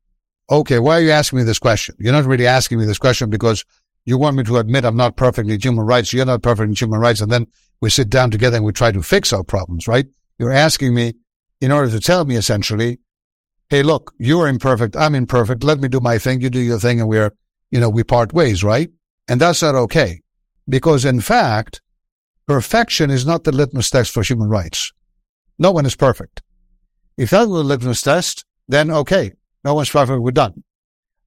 okay, 0.49 0.79
why 0.79 0.97
are 0.97 1.01
you 1.01 1.11
asking 1.11 1.39
me 1.39 1.45
this 1.45 1.59
question? 1.59 1.95
You're 1.99 2.13
not 2.13 2.25
really 2.25 2.47
asking 2.47 2.79
me 2.79 2.85
this 2.85 2.99
question 2.99 3.29
because 3.29 3.63
you 4.05 4.17
want 4.17 4.35
me 4.35 4.43
to 4.43 4.57
admit 4.57 4.85
I'm 4.85 4.97
not 4.97 5.15
perfect 5.15 5.49
in 5.49 5.59
human 5.59 5.85
rights. 5.85 6.13
You're 6.13 6.25
not 6.25 6.43
perfect 6.43 6.69
in 6.69 6.75
human 6.75 6.99
rights. 6.99 7.21
And 7.21 7.31
then 7.31 7.47
we 7.81 7.89
sit 7.89 8.09
down 8.09 8.31
together 8.31 8.57
and 8.57 8.65
we 8.65 8.71
try 8.71 8.91
to 8.91 9.01
fix 9.01 9.33
our 9.33 9.43
problems, 9.43 9.87
right? 9.87 10.05
You're 10.37 10.51
asking 10.51 10.93
me 10.93 11.13
in 11.61 11.71
order 11.71 11.89
to 11.91 11.99
tell 11.99 12.25
me 12.25 12.35
essentially, 12.35 12.99
Hey, 13.69 13.81
look, 13.81 14.13
you're 14.19 14.47
imperfect. 14.47 14.95
I'm 14.95 15.15
imperfect. 15.15 15.63
Let 15.63 15.79
me 15.79 15.87
do 15.87 15.99
my 15.99 16.19
thing. 16.19 16.41
You 16.41 16.51
do 16.51 16.59
your 16.59 16.77
thing 16.77 16.99
and 16.99 17.09
we're, 17.09 17.31
you 17.71 17.79
know, 17.79 17.89
we 17.89 18.03
part 18.03 18.31
ways, 18.31 18.63
right? 18.63 18.91
And 19.27 19.41
that's 19.41 19.63
not 19.63 19.73
okay. 19.73 20.21
Because 20.69 21.05
in 21.05 21.21
fact, 21.21 21.81
perfection 22.47 23.09
is 23.09 23.25
not 23.25 23.43
the 23.43 23.51
litmus 23.51 23.89
test 23.89 24.11
for 24.11 24.23
human 24.23 24.49
rights. 24.49 24.91
No 25.59 25.71
one 25.71 25.85
is 25.85 25.95
perfect. 25.95 26.41
If 27.17 27.29
that 27.29 27.47
were 27.47 27.57
the 27.57 27.63
litmus 27.63 28.01
test, 28.01 28.45
then 28.67 28.89
okay, 28.91 29.33
no 29.63 29.75
one's 29.75 29.89
perfect, 29.89 30.21
we're 30.21 30.31
done. 30.31 30.63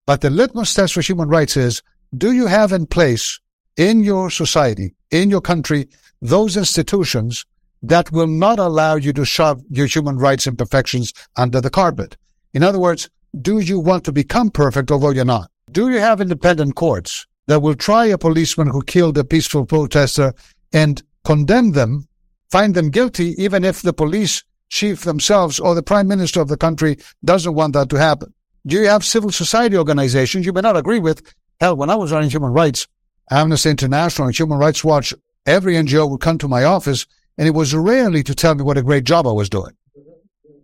But 0.06 0.20
the 0.20 0.30
litmus 0.30 0.74
test 0.74 0.94
for 0.94 1.00
human 1.00 1.28
rights 1.28 1.56
is, 1.56 1.82
do 2.16 2.32
you 2.32 2.46
have 2.46 2.72
in 2.72 2.86
place 2.86 3.40
in 3.76 4.02
your 4.02 4.30
society, 4.30 4.94
in 5.10 5.30
your 5.30 5.40
country, 5.40 5.88
those 6.20 6.56
institutions 6.56 7.44
that 7.82 8.10
will 8.10 8.26
not 8.26 8.58
allow 8.58 8.96
you 8.96 9.12
to 9.12 9.24
shove 9.24 9.62
your 9.70 9.86
human 9.86 10.16
rights 10.16 10.46
imperfections 10.46 11.12
under 11.36 11.60
the 11.60 11.70
carpet? 11.70 12.16
In 12.54 12.62
other 12.62 12.78
words, 12.78 13.10
do 13.40 13.58
you 13.58 13.78
want 13.78 14.04
to 14.04 14.12
become 14.12 14.50
perfect 14.50 14.90
although 14.90 15.10
you're 15.10 15.24
not? 15.24 15.50
Do 15.70 15.90
you 15.90 15.98
have 15.98 16.20
independent 16.20 16.74
courts 16.74 17.26
that 17.46 17.60
will 17.60 17.74
try 17.74 18.06
a 18.06 18.18
policeman 18.18 18.68
who 18.68 18.82
killed 18.82 19.18
a 19.18 19.24
peaceful 19.24 19.66
protester 19.66 20.32
and 20.72 21.02
condemn 21.24 21.72
them, 21.72 22.08
find 22.50 22.74
them 22.74 22.90
guilty, 22.90 23.34
even 23.42 23.64
if 23.64 23.82
the 23.82 23.92
police 23.92 24.44
chief 24.68 25.02
themselves 25.02 25.60
or 25.60 25.74
the 25.74 25.82
prime 25.82 26.08
minister 26.08 26.40
of 26.40 26.48
the 26.48 26.56
country 26.56 26.98
doesn't 27.24 27.54
want 27.54 27.72
that 27.74 27.88
to 27.90 27.96
happen? 27.96 28.32
Do 28.66 28.76
you 28.76 28.88
have 28.88 29.04
civil 29.04 29.30
society 29.30 29.76
organizations 29.76 30.44
you 30.44 30.52
may 30.52 30.60
not 30.60 30.76
agree 30.76 30.98
with? 30.98 31.22
Hell, 31.60 31.76
when 31.76 31.90
I 31.90 31.94
was 31.94 32.12
running 32.12 32.30
human 32.30 32.52
rights, 32.52 32.86
Amnesty 33.30 33.70
International 33.70 34.28
and 34.28 34.38
Human 34.38 34.58
Rights 34.58 34.84
Watch, 34.84 35.14
every 35.46 35.74
NGO 35.74 36.10
would 36.10 36.20
come 36.20 36.38
to 36.38 36.48
my 36.48 36.64
office 36.64 37.06
and 37.38 37.46
it 37.46 37.52
was 37.52 37.74
rarely 37.74 38.22
to 38.22 38.34
tell 38.34 38.54
me 38.54 38.62
what 38.62 38.78
a 38.78 38.82
great 38.82 39.04
job 39.04 39.26
I 39.26 39.32
was 39.32 39.48
doing. 39.48 39.72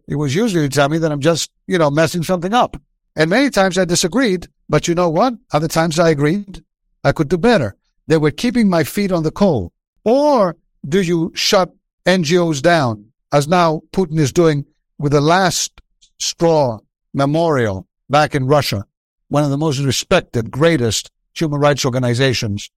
It 0.09 0.17
was 0.17 0.35
usually 0.35 0.69
to 0.69 0.75
tell 0.75 0.89
me 0.89 0.99
that 0.99 1.13
I'm 1.13 1.21
just, 1.21 1.51
you 1.67 1.79
know, 1.79 1.91
messing 1.91 2.23
something 2.23 2.53
up. 2.53 2.77
And 3.15 3.31
many 3.31 3.51
times 3.51 3.79
I 3.79 3.85
disagreed, 3.85 4.49
but 4.69 4.89
you 4.89 4.95
know 4.95 5.09
what? 5.09 5.35
Other 5.53 5.69
times 5.69 5.99
I 5.99 6.11
agreed 6.11 6.63
I 7.05 7.13
could 7.13 7.29
do 7.29 7.39
better. 7.39 7.77
They 8.07 8.17
were 8.17 8.31
keeping 8.31 8.69
my 8.69 8.85
feet 8.85 9.13
on 9.13 9.23
the 9.23 9.31
coal. 9.31 9.73
Or 10.05 10.57
do 10.87 11.01
you 11.01 11.33
shut 11.35 11.73
NGOs 12.07 12.61
down, 12.61 13.07
as 13.33 13.47
now 13.47 13.83
Putin 13.93 14.19
is 14.19 14.33
doing 14.33 14.67
with 14.99 15.13
the 15.13 15.21
last 15.21 15.81
straw 16.19 16.79
memorial 17.15 17.87
back 18.11 18.35
in 18.35 18.47
Russia, 18.47 18.85
one 19.29 19.45
of 19.45 19.51
the 19.51 19.59
most 19.59 19.79
respected, 19.81 20.51
greatest 20.51 21.11
human 21.35 21.61
rights 21.61 21.85
organizations 21.85 22.71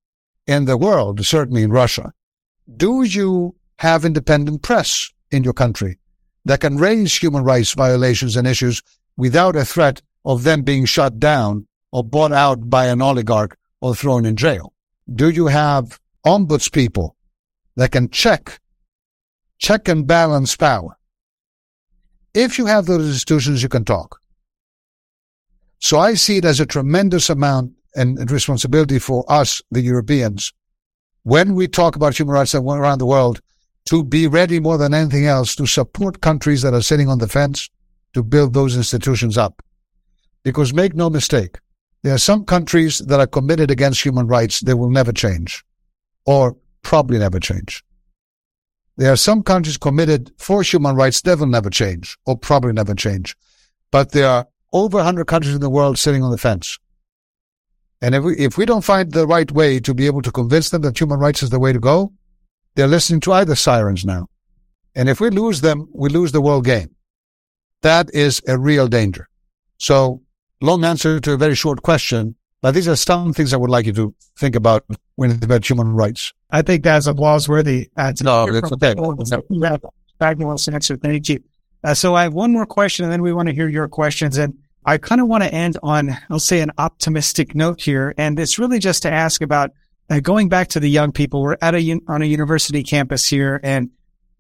in 0.47 0.65
the 0.65 0.77
world, 0.77 1.25
certainly 1.25 1.63
in 1.63 1.71
Russia. 1.71 2.13
Do 2.77 3.03
you 3.03 3.55
have 3.79 4.05
independent 4.05 4.61
press 4.61 5.11
in 5.31 5.43
your 5.43 5.53
country 5.53 5.97
that 6.45 6.61
can 6.61 6.77
raise 6.77 7.17
human 7.17 7.43
rights 7.43 7.73
violations 7.73 8.35
and 8.35 8.47
issues 8.47 8.81
without 9.17 9.55
a 9.55 9.65
threat 9.65 10.01
of 10.23 10.43
them 10.43 10.61
being 10.61 10.85
shut 10.85 11.19
down 11.19 11.67
or 11.91 12.03
bought 12.03 12.31
out 12.31 12.69
by 12.69 12.85
an 12.87 13.01
oligarch 13.01 13.57
or 13.81 13.95
thrown 13.95 14.25
in 14.25 14.35
jail? 14.35 14.73
Do 15.13 15.29
you 15.29 15.47
have 15.47 15.99
ombuds 16.25 16.71
people 16.71 17.15
that 17.75 17.91
can 17.91 18.09
check, 18.09 18.59
check 19.57 19.87
and 19.87 20.07
balance 20.07 20.55
power? 20.55 20.97
If 22.33 22.57
you 22.57 22.65
have 22.65 22.85
those 22.85 23.07
institutions, 23.07 23.63
you 23.63 23.69
can 23.69 23.85
talk. 23.85 24.19
So 25.79 25.99
I 25.99 26.15
see 26.15 26.37
it 26.37 26.45
as 26.45 26.59
a 26.59 26.65
tremendous 26.65 27.29
amount 27.29 27.73
and 27.95 28.29
responsibility 28.29 28.99
for 28.99 29.23
us, 29.29 29.61
the 29.71 29.81
Europeans, 29.81 30.51
when 31.23 31.55
we 31.55 31.67
talk 31.67 31.95
about 31.95 32.17
human 32.17 32.33
rights 32.33 32.53
around 32.53 32.97
the 32.97 33.05
world, 33.05 33.39
to 33.85 34.03
be 34.03 34.27
ready 34.27 34.59
more 34.59 34.77
than 34.77 34.93
anything 34.93 35.25
else 35.25 35.55
to 35.55 35.65
support 35.65 36.21
countries 36.21 36.61
that 36.63 36.73
are 36.73 36.81
sitting 36.81 37.07
on 37.07 37.19
the 37.19 37.27
fence 37.27 37.69
to 38.13 38.23
build 38.23 38.53
those 38.53 38.75
institutions 38.75 39.37
up. 39.37 39.61
Because 40.43 40.73
make 40.73 40.95
no 40.95 41.09
mistake, 41.09 41.59
there 42.01 42.13
are 42.13 42.19
some 42.19 42.45
countries 42.45 42.99
that 42.99 43.19
are 43.19 43.27
committed 43.27 43.71
against 43.71 44.03
human 44.03 44.27
rights. 44.27 44.59
They 44.59 44.73
will 44.73 44.89
never 44.89 45.11
change 45.11 45.63
or 46.25 46.57
probably 46.81 47.17
never 47.17 47.39
change. 47.39 47.83
There 48.97 49.11
are 49.11 49.17
some 49.17 49.43
countries 49.43 49.77
committed 49.77 50.31
for 50.37 50.63
human 50.63 50.95
rights. 50.95 51.21
They 51.21 51.35
will 51.35 51.47
never 51.47 51.69
change 51.69 52.17
or 52.25 52.37
probably 52.37 52.73
never 52.73 52.95
change. 52.95 53.35
But 53.91 54.11
there 54.11 54.29
are 54.29 54.47
over 54.71 54.97
100 54.97 55.25
countries 55.27 55.55
in 55.55 55.61
the 55.61 55.69
world 55.69 55.97
sitting 55.97 56.23
on 56.23 56.31
the 56.31 56.37
fence. 56.37 56.77
And 58.01 58.15
if 58.15 58.23
we, 58.23 58.37
if 58.37 58.57
we 58.57 58.65
don't 58.65 58.83
find 58.83 59.11
the 59.11 59.27
right 59.27 59.51
way 59.51 59.79
to 59.79 59.93
be 59.93 60.05
able 60.05 60.21
to 60.21 60.31
convince 60.31 60.69
them 60.69 60.81
that 60.83 60.99
human 60.99 61.19
rights 61.19 61.43
is 61.43 61.49
the 61.49 61.59
way 61.59 61.73
to 61.73 61.79
go, 61.79 62.13
they're 62.75 62.87
listening 62.87 63.21
to 63.21 63.33
either 63.33 63.55
sirens 63.55 64.05
now. 64.05 64.27
And 64.95 65.09
if 65.09 65.19
we 65.19 65.29
lose 65.29 65.61
them, 65.61 65.89
we 65.93 66.09
lose 66.09 66.31
the 66.31 66.41
world 66.41 66.65
game. 66.65 66.95
That 67.81 68.13
is 68.13 68.41
a 68.47 68.57
real 68.57 68.87
danger. 68.87 69.27
So 69.77 70.21
long 70.61 70.83
answer 70.83 71.19
to 71.19 71.33
a 71.33 71.37
very 71.37 71.55
short 71.55 71.81
question, 71.81 72.35
but 72.61 72.73
these 72.73 72.87
are 72.87 72.95
some 72.95 73.33
things 73.33 73.53
I 73.53 73.57
would 73.57 73.69
like 73.69 73.85
you 73.85 73.93
to 73.93 74.15
think 74.37 74.55
about 74.55 74.85
when 75.15 75.31
it's 75.31 75.43
about 75.45 75.67
human 75.67 75.89
rights. 75.89 76.33
I 76.51 76.61
think 76.61 76.83
that's 76.83 77.07
applause-worthy. 77.07 77.89
That's 77.95 78.21
no, 78.21 78.47
it's 78.47 78.71
okay. 78.71 78.93
No. 79.49 79.77
Fabulous 80.19 80.67
answer. 80.67 80.95
Thank 80.95 81.27
you. 81.29 81.43
Uh, 81.83 81.93
so 81.93 82.15
I 82.15 82.23
have 82.23 82.33
one 82.33 82.51
more 82.51 82.65
question, 82.65 83.03
and 83.03 83.11
then 83.11 83.21
we 83.21 83.33
want 83.33 83.49
to 83.49 83.53
hear 83.53 83.67
your 83.67 83.87
questions. 83.87 84.37
And 84.37 84.57
I 84.85 84.97
kind 84.97 85.21
of 85.21 85.27
want 85.27 85.43
to 85.43 85.53
end 85.53 85.77
on, 85.83 86.17
I'll 86.29 86.39
say, 86.39 86.61
an 86.61 86.71
optimistic 86.77 87.53
note 87.53 87.81
here. 87.81 88.13
And 88.17 88.39
it's 88.39 88.57
really 88.57 88.79
just 88.79 89.03
to 89.03 89.11
ask 89.11 89.41
about 89.41 89.71
uh, 90.09 90.19
going 90.19 90.49
back 90.49 90.69
to 90.69 90.79
the 90.79 90.89
young 90.89 91.11
people. 91.11 91.41
We're 91.41 91.57
at 91.61 91.75
a 91.75 91.99
on 92.07 92.21
a 92.21 92.25
university 92.25 92.83
campus 92.83 93.27
here, 93.27 93.59
and 93.63 93.89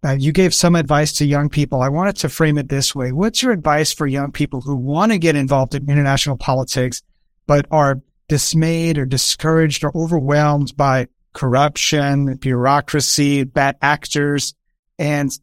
uh, 0.03 0.11
you 0.11 0.31
gave 0.31 0.53
some 0.53 0.75
advice 0.75 1.13
to 1.13 1.25
young 1.25 1.49
people. 1.49 1.81
I 1.81 1.89
wanted 1.89 2.15
to 2.17 2.29
frame 2.29 2.57
it 2.57 2.69
this 2.69 2.95
way. 2.95 3.11
What's 3.11 3.43
your 3.43 3.51
advice 3.51 3.93
for 3.93 4.07
young 4.07 4.31
people 4.31 4.61
who 4.61 4.75
want 4.75 5.11
to 5.11 5.17
get 5.17 5.35
involved 5.35 5.75
in 5.75 5.89
international 5.89 6.37
politics, 6.37 7.01
but 7.47 7.65
are 7.71 8.01
dismayed 8.27 8.97
or 8.97 9.05
discouraged 9.05 9.83
or 9.83 9.95
overwhelmed 9.95 10.75
by 10.75 11.07
corruption, 11.33 12.35
bureaucracy, 12.35 13.43
bad 13.43 13.77
actors, 13.81 14.53
and 14.97 15.37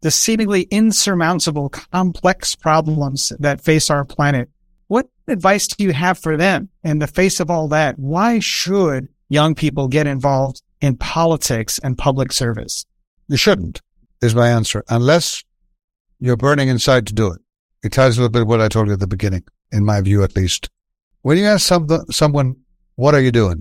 the 0.00 0.10
seemingly 0.10 0.62
insurmountable 0.62 1.68
complex 1.68 2.54
problems 2.54 3.32
that 3.40 3.60
face 3.60 3.90
our 3.90 4.04
planet? 4.04 4.48
What 4.86 5.08
advice 5.26 5.66
do 5.66 5.84
you 5.84 5.92
have 5.92 6.18
for 6.18 6.36
them 6.36 6.68
in 6.84 6.98
the 6.98 7.06
face 7.06 7.40
of 7.40 7.50
all 7.50 7.68
that? 7.68 7.98
Why 7.98 8.38
should 8.38 9.08
young 9.28 9.54
people 9.54 9.88
get 9.88 10.06
involved 10.06 10.62
in 10.80 10.96
politics 10.96 11.78
and 11.82 11.98
public 11.98 12.32
service? 12.32 12.86
You 13.28 13.36
shouldn't 13.36 13.80
is 14.20 14.34
my 14.34 14.48
answer, 14.48 14.84
unless 14.88 15.44
you're 16.18 16.36
burning 16.36 16.68
inside 16.68 17.06
to 17.06 17.14
do 17.14 17.32
it. 17.32 17.40
It 17.82 17.92
ties 17.92 18.18
a 18.18 18.22
little 18.22 18.32
bit 18.32 18.46
what 18.46 18.60
I 18.60 18.68
told 18.68 18.88
you 18.88 18.94
at 18.94 19.00
the 19.00 19.06
beginning, 19.06 19.44
in 19.70 19.84
my 19.84 20.00
view 20.00 20.22
at 20.24 20.34
least. 20.34 20.68
When 21.28 21.36
you 21.36 21.44
ask 21.44 21.66
some, 21.66 21.86
someone, 22.10 22.56
what 22.96 23.14
are 23.14 23.20
you 23.20 23.30
doing? 23.30 23.60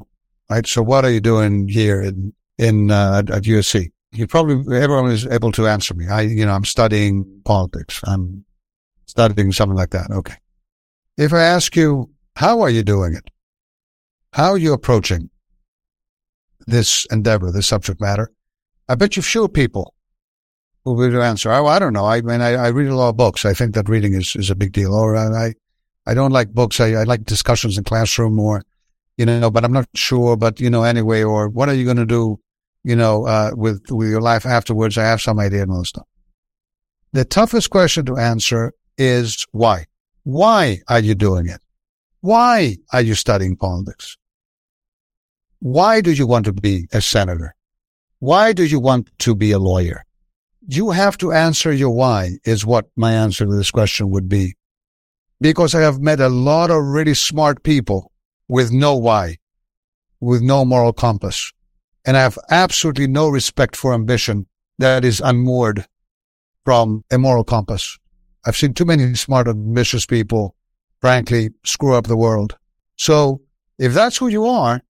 Right? 0.50 0.66
So 0.66 0.82
what 0.82 1.04
are 1.04 1.12
you 1.12 1.20
doing 1.20 1.68
here 1.68 2.02
in, 2.02 2.32
in, 2.58 2.92
uh, 2.92 3.24
at 3.28 3.44
USC? 3.44 3.92
You 4.14 4.26
probably, 4.26 4.78
everyone 4.78 5.12
is 5.12 5.28
able 5.28 5.52
to 5.52 5.68
answer 5.68 5.94
me. 5.94 6.08
I, 6.08 6.22
you 6.22 6.46
know, 6.46 6.54
I'm 6.54 6.64
studying 6.64 7.42
politics. 7.44 8.00
I'm 8.06 8.46
studying 9.06 9.52
something 9.52 9.76
like 9.76 9.90
that. 9.90 10.10
Okay. 10.12 10.36
If 11.18 11.34
I 11.34 11.42
ask 11.42 11.76
you, 11.76 12.10
how 12.38 12.62
are 12.62 12.70
you 12.70 12.84
doing 12.84 13.14
it? 13.16 13.30
How 14.32 14.52
are 14.52 14.58
you 14.58 14.72
approaching 14.72 15.30
this 16.68 17.06
endeavor, 17.12 17.52
this 17.52 17.68
subject 17.68 18.00
matter? 18.00 18.32
I 18.88 18.96
bet 18.96 19.18
you 19.18 19.22
few 19.22 19.50
people 19.50 19.94
will 20.86 20.96
be 20.96 21.10
the 21.10 21.22
answer. 21.22 21.52
Oh, 21.52 21.66
I 21.66 21.80
don't 21.80 21.92
know. 21.92 22.06
I 22.06 22.22
mean, 22.22 22.40
I, 22.40 22.54
I, 22.54 22.68
read 22.70 22.88
a 22.88 22.96
lot 22.96 23.10
of 23.10 23.18
books. 23.18 23.44
I 23.44 23.54
think 23.54 23.76
that 23.76 23.90
reading 23.90 24.14
is, 24.14 24.38
is 24.38 24.50
a 24.50 24.56
big 24.56 24.72
deal. 24.72 24.94
Or 24.94 25.18
I, 25.18 25.54
I 26.08 26.14
don't 26.14 26.32
like 26.32 26.54
books. 26.54 26.80
I, 26.80 26.94
I 26.94 27.04
like 27.04 27.26
discussions 27.26 27.78
in 27.78 27.84
classroom 27.84 28.40
or, 28.40 28.64
you 29.18 29.26
know, 29.26 29.52
but 29.52 29.64
I'm 29.64 29.74
not 29.74 29.88
sure. 29.94 30.36
But, 30.38 30.60
you 30.60 30.70
know, 30.70 30.84
anyway, 30.84 31.24
or 31.24 31.50
what 31.50 31.70
are 31.70 31.74
you 31.74 31.86
going 31.86 31.98
to 31.98 32.06
do, 32.06 32.40
you 32.84 32.96
know, 32.96 33.26
uh, 33.26 33.52
with, 33.54 33.84
with 33.92 34.10
your 34.10 34.22
life 34.22 34.46
afterwards? 34.46 34.98
I 34.98 35.04
have 35.04 35.22
some 35.22 35.40
idea 35.40 35.64
and 35.64 35.72
all 35.72 35.80
this 35.80 35.90
stuff. 35.90 36.08
The 37.14 37.26
toughest 37.26 37.70
question 37.70 38.06
to 38.06 38.18
answer 38.18 38.74
is 38.98 39.46
why? 39.52 39.86
Why 40.24 40.80
are 40.88 41.00
you 41.00 41.16
doing 41.16 41.48
it? 41.48 41.62
Why 42.22 42.78
are 42.92 43.02
you 43.02 43.14
studying 43.14 43.56
politics? 43.56 44.18
Why 45.60 46.02
do 46.02 46.12
you 46.12 46.28
want 46.28 46.46
to 46.46 46.54
be 46.54 46.88
a 46.92 47.02
senator? 47.02 47.56
Why 48.20 48.54
do 48.54 48.64
you 48.64 48.80
want 48.80 49.10
to 49.20 49.36
be 49.36 49.52
a 49.52 49.60
lawyer? 49.60 50.04
you 50.68 50.92
have 50.92 51.18
to 51.18 51.32
answer 51.32 51.72
your 51.72 51.92
why 51.92 52.32
is 52.44 52.66
what 52.66 52.88
my 52.96 53.14
answer 53.14 53.46
to 53.46 53.56
this 53.56 53.72
question 53.72 54.10
would 54.10 54.28
be. 54.28 54.56
Because 55.40 55.76
I 55.76 55.82
have 55.82 56.00
met 56.00 56.20
a 56.20 56.30
lot 56.30 56.72
of 56.72 56.84
really 56.84 57.14
smart 57.14 57.64
people 57.64 58.12
with 58.48 58.72
no 58.72 58.96
why, 58.96 59.38
with 60.20 60.42
no 60.42 60.66
moral 60.66 60.94
compass. 60.94 61.52
And 62.06 62.18
I 62.18 62.22
have 62.22 62.38
absolutely 62.50 63.08
no 63.08 63.30
respect 63.30 63.76
for 63.76 63.94
ambition 63.94 64.48
that 64.80 65.04
is 65.04 65.20
unmoored 65.20 65.86
from 66.66 67.04
a 67.12 67.18
moral 67.18 67.44
compass. 67.44 67.98
I've 68.46 68.56
seen 68.56 68.74
too 68.74 68.86
many 68.86 69.14
smart, 69.16 69.48
ambitious 69.48 70.06
people, 70.06 70.56
frankly, 71.02 71.50
screw 71.64 71.96
up 71.96 72.08
the 72.08 72.18
world. 72.18 72.58
So 72.96 73.42
if 73.78 73.94
that's 73.94 74.18
who 74.18 74.28
you 74.28 74.46
are, 74.46 74.82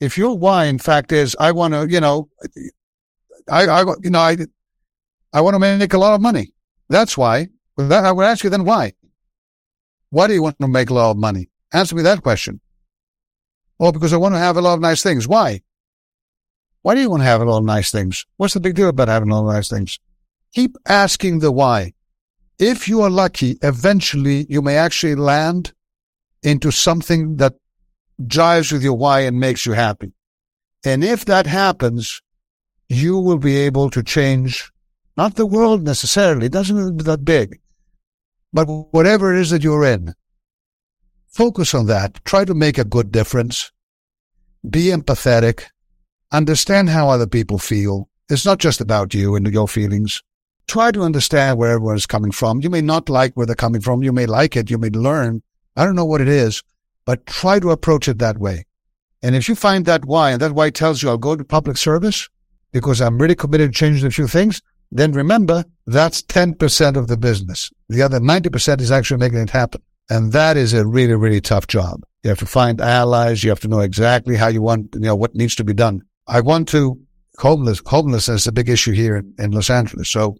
if 0.00 0.16
your 0.16 0.38
why, 0.38 0.66
in 0.66 0.78
fact, 0.78 1.12
is 1.12 1.36
I 1.38 1.52
want 1.52 1.74
to, 1.74 1.88
you 1.88 2.00
know, 2.00 2.28
I, 3.50 3.66
I, 3.66 3.84
you 4.02 4.10
know, 4.10 4.20
I, 4.20 4.36
I 5.32 5.40
want 5.40 5.54
to 5.54 5.58
make 5.58 5.92
a 5.92 5.98
lot 5.98 6.14
of 6.14 6.20
money. 6.20 6.54
That's 6.88 7.16
why. 7.18 7.48
That, 7.76 8.04
I 8.04 8.12
would 8.12 8.24
ask 8.24 8.44
you 8.44 8.50
then 8.50 8.64
why? 8.64 8.92
Why 10.12 10.26
do 10.26 10.34
you 10.34 10.42
want 10.42 10.60
to 10.60 10.68
make 10.68 10.90
a 10.90 10.94
lot 10.94 11.12
of 11.12 11.16
money? 11.16 11.48
Answer 11.72 11.96
me 11.96 12.02
that 12.02 12.22
question. 12.22 12.60
Oh, 13.80 13.92
because 13.92 14.12
I 14.12 14.18
want 14.18 14.34
to 14.34 14.38
have 14.38 14.58
a 14.58 14.60
lot 14.60 14.74
of 14.74 14.80
nice 14.80 15.02
things. 15.02 15.26
Why? 15.26 15.62
Why 16.82 16.94
do 16.94 17.00
you 17.00 17.08
want 17.08 17.22
to 17.22 17.24
have 17.24 17.40
a 17.40 17.46
lot 17.46 17.60
of 17.60 17.64
nice 17.64 17.90
things? 17.90 18.26
What's 18.36 18.52
the 18.52 18.60
big 18.60 18.74
deal 18.74 18.90
about 18.90 19.08
having 19.08 19.30
a 19.30 19.40
lot 19.40 19.48
of 19.48 19.54
nice 19.54 19.70
things? 19.70 19.98
Keep 20.52 20.76
asking 20.86 21.38
the 21.38 21.50
why. 21.50 21.94
If 22.58 22.88
you 22.88 23.00
are 23.00 23.08
lucky, 23.08 23.56
eventually 23.62 24.44
you 24.50 24.60
may 24.60 24.76
actually 24.76 25.14
land 25.14 25.72
into 26.42 26.70
something 26.70 27.36
that 27.36 27.54
jives 28.22 28.70
with 28.70 28.82
your 28.82 28.98
why 28.98 29.20
and 29.20 29.40
makes 29.40 29.64
you 29.64 29.72
happy. 29.72 30.12
And 30.84 31.02
if 31.02 31.24
that 31.24 31.46
happens, 31.46 32.20
you 32.90 33.16
will 33.18 33.38
be 33.38 33.56
able 33.56 33.88
to 33.88 34.02
change 34.02 34.70
not 35.16 35.36
the 35.36 35.46
world 35.46 35.84
necessarily. 35.84 36.46
It 36.46 36.52
doesn't 36.52 36.98
be 36.98 37.04
that 37.04 37.24
big. 37.24 37.61
But 38.52 38.66
whatever 38.92 39.34
it 39.34 39.40
is 39.40 39.50
that 39.50 39.62
you're 39.62 39.84
in, 39.84 40.14
focus 41.28 41.74
on 41.74 41.86
that. 41.86 42.24
Try 42.24 42.44
to 42.44 42.54
make 42.54 42.78
a 42.78 42.84
good 42.84 43.10
difference. 43.10 43.72
Be 44.68 44.86
empathetic. 44.86 45.64
Understand 46.30 46.90
how 46.90 47.08
other 47.08 47.26
people 47.26 47.58
feel. 47.58 48.08
It's 48.28 48.46
not 48.46 48.58
just 48.58 48.80
about 48.80 49.14
you 49.14 49.34
and 49.34 49.46
your 49.46 49.68
feelings. 49.68 50.22
Try 50.68 50.90
to 50.92 51.02
understand 51.02 51.58
where 51.58 51.72
everyone's 51.72 52.06
coming 52.06 52.30
from. 52.30 52.60
You 52.60 52.70
may 52.70 52.80
not 52.80 53.08
like 53.08 53.34
where 53.34 53.46
they're 53.46 53.54
coming 53.54 53.80
from. 53.80 54.02
You 54.02 54.12
may 54.12 54.26
like 54.26 54.56
it. 54.56 54.70
You 54.70 54.78
may 54.78 54.90
learn. 54.90 55.42
I 55.76 55.84
don't 55.84 55.96
know 55.96 56.04
what 56.04 56.20
it 56.20 56.28
is, 56.28 56.62
but 57.04 57.26
try 57.26 57.58
to 57.58 57.70
approach 57.70 58.08
it 58.08 58.18
that 58.18 58.38
way. 58.38 58.66
And 59.22 59.34
if 59.34 59.48
you 59.48 59.54
find 59.54 59.86
that 59.86 60.04
why, 60.04 60.32
and 60.32 60.42
that 60.42 60.52
why 60.52 60.70
tells 60.70 61.02
you 61.02 61.08
I'll 61.08 61.18
go 61.18 61.36
to 61.36 61.44
public 61.44 61.76
service 61.76 62.28
because 62.72 63.00
I'm 63.00 63.18
really 63.18 63.34
committed 63.34 63.72
to 63.72 63.78
changing 63.78 64.06
a 64.06 64.10
few 64.10 64.26
things, 64.26 64.60
then 64.90 65.12
remember 65.12 65.64
that's 65.86 66.22
10% 66.22 66.96
of 66.96 67.08
the 67.08 67.16
business. 67.16 67.70
The 67.88 68.02
other 68.02 68.20
90% 68.20 68.80
is 68.80 68.90
actually 68.90 69.18
making 69.18 69.40
it 69.40 69.50
happen. 69.50 69.82
And 70.10 70.32
that 70.32 70.56
is 70.56 70.74
a 70.74 70.86
really, 70.86 71.14
really 71.14 71.40
tough 71.40 71.66
job. 71.66 72.02
You 72.22 72.30
have 72.30 72.38
to 72.38 72.46
find 72.46 72.80
allies. 72.80 73.42
You 73.42 73.50
have 73.50 73.60
to 73.60 73.68
know 73.68 73.80
exactly 73.80 74.36
how 74.36 74.48
you 74.48 74.62
want, 74.62 74.94
you 74.94 75.00
know, 75.00 75.16
what 75.16 75.34
needs 75.34 75.54
to 75.56 75.64
be 75.64 75.74
done. 75.74 76.02
I 76.26 76.40
want 76.40 76.68
to 76.68 77.00
homeless, 77.38 77.82
homelessness 77.84 78.42
is 78.42 78.46
a 78.46 78.52
big 78.52 78.68
issue 78.68 78.92
here 78.92 79.16
in, 79.16 79.34
in 79.38 79.50
Los 79.52 79.70
Angeles. 79.70 80.10
So 80.10 80.36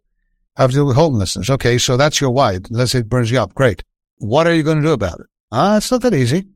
I 0.57 0.63
have 0.63 0.71
to 0.71 0.77
deal 0.77 0.87
with 0.87 0.97
homelessness. 0.97 1.51
Okay. 1.51 1.79
So 1.79 1.97
that's 1.97 2.21
your 2.21 2.31
why. 2.31 2.59
Let's 2.71 2.93
say 2.93 3.01
it 3.01 3.09
burns 3.09 3.31
you 3.31 3.41
up. 3.41 3.55
Great. 3.55 3.83
What 4.19 4.47
are 4.47 4.55
you 4.55 4.63
going 4.63 4.79
to 4.79 4.87
do 4.87 4.93
about 4.93 5.21
it? 5.21 5.27
Ah, 5.51 5.77
it's 5.77 5.91
not 5.91 6.03
that 6.03 6.15
easy, 6.15 6.47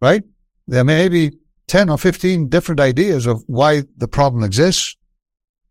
right? 0.00 0.22
There 0.66 0.84
may 0.84 1.08
be 1.08 1.32
10 1.68 1.88
or 1.90 1.98
15 1.98 2.48
different 2.48 2.80
ideas 2.80 3.26
of 3.26 3.42
why 3.46 3.84
the 3.96 4.08
problem 4.08 4.42
exists. 4.42 4.96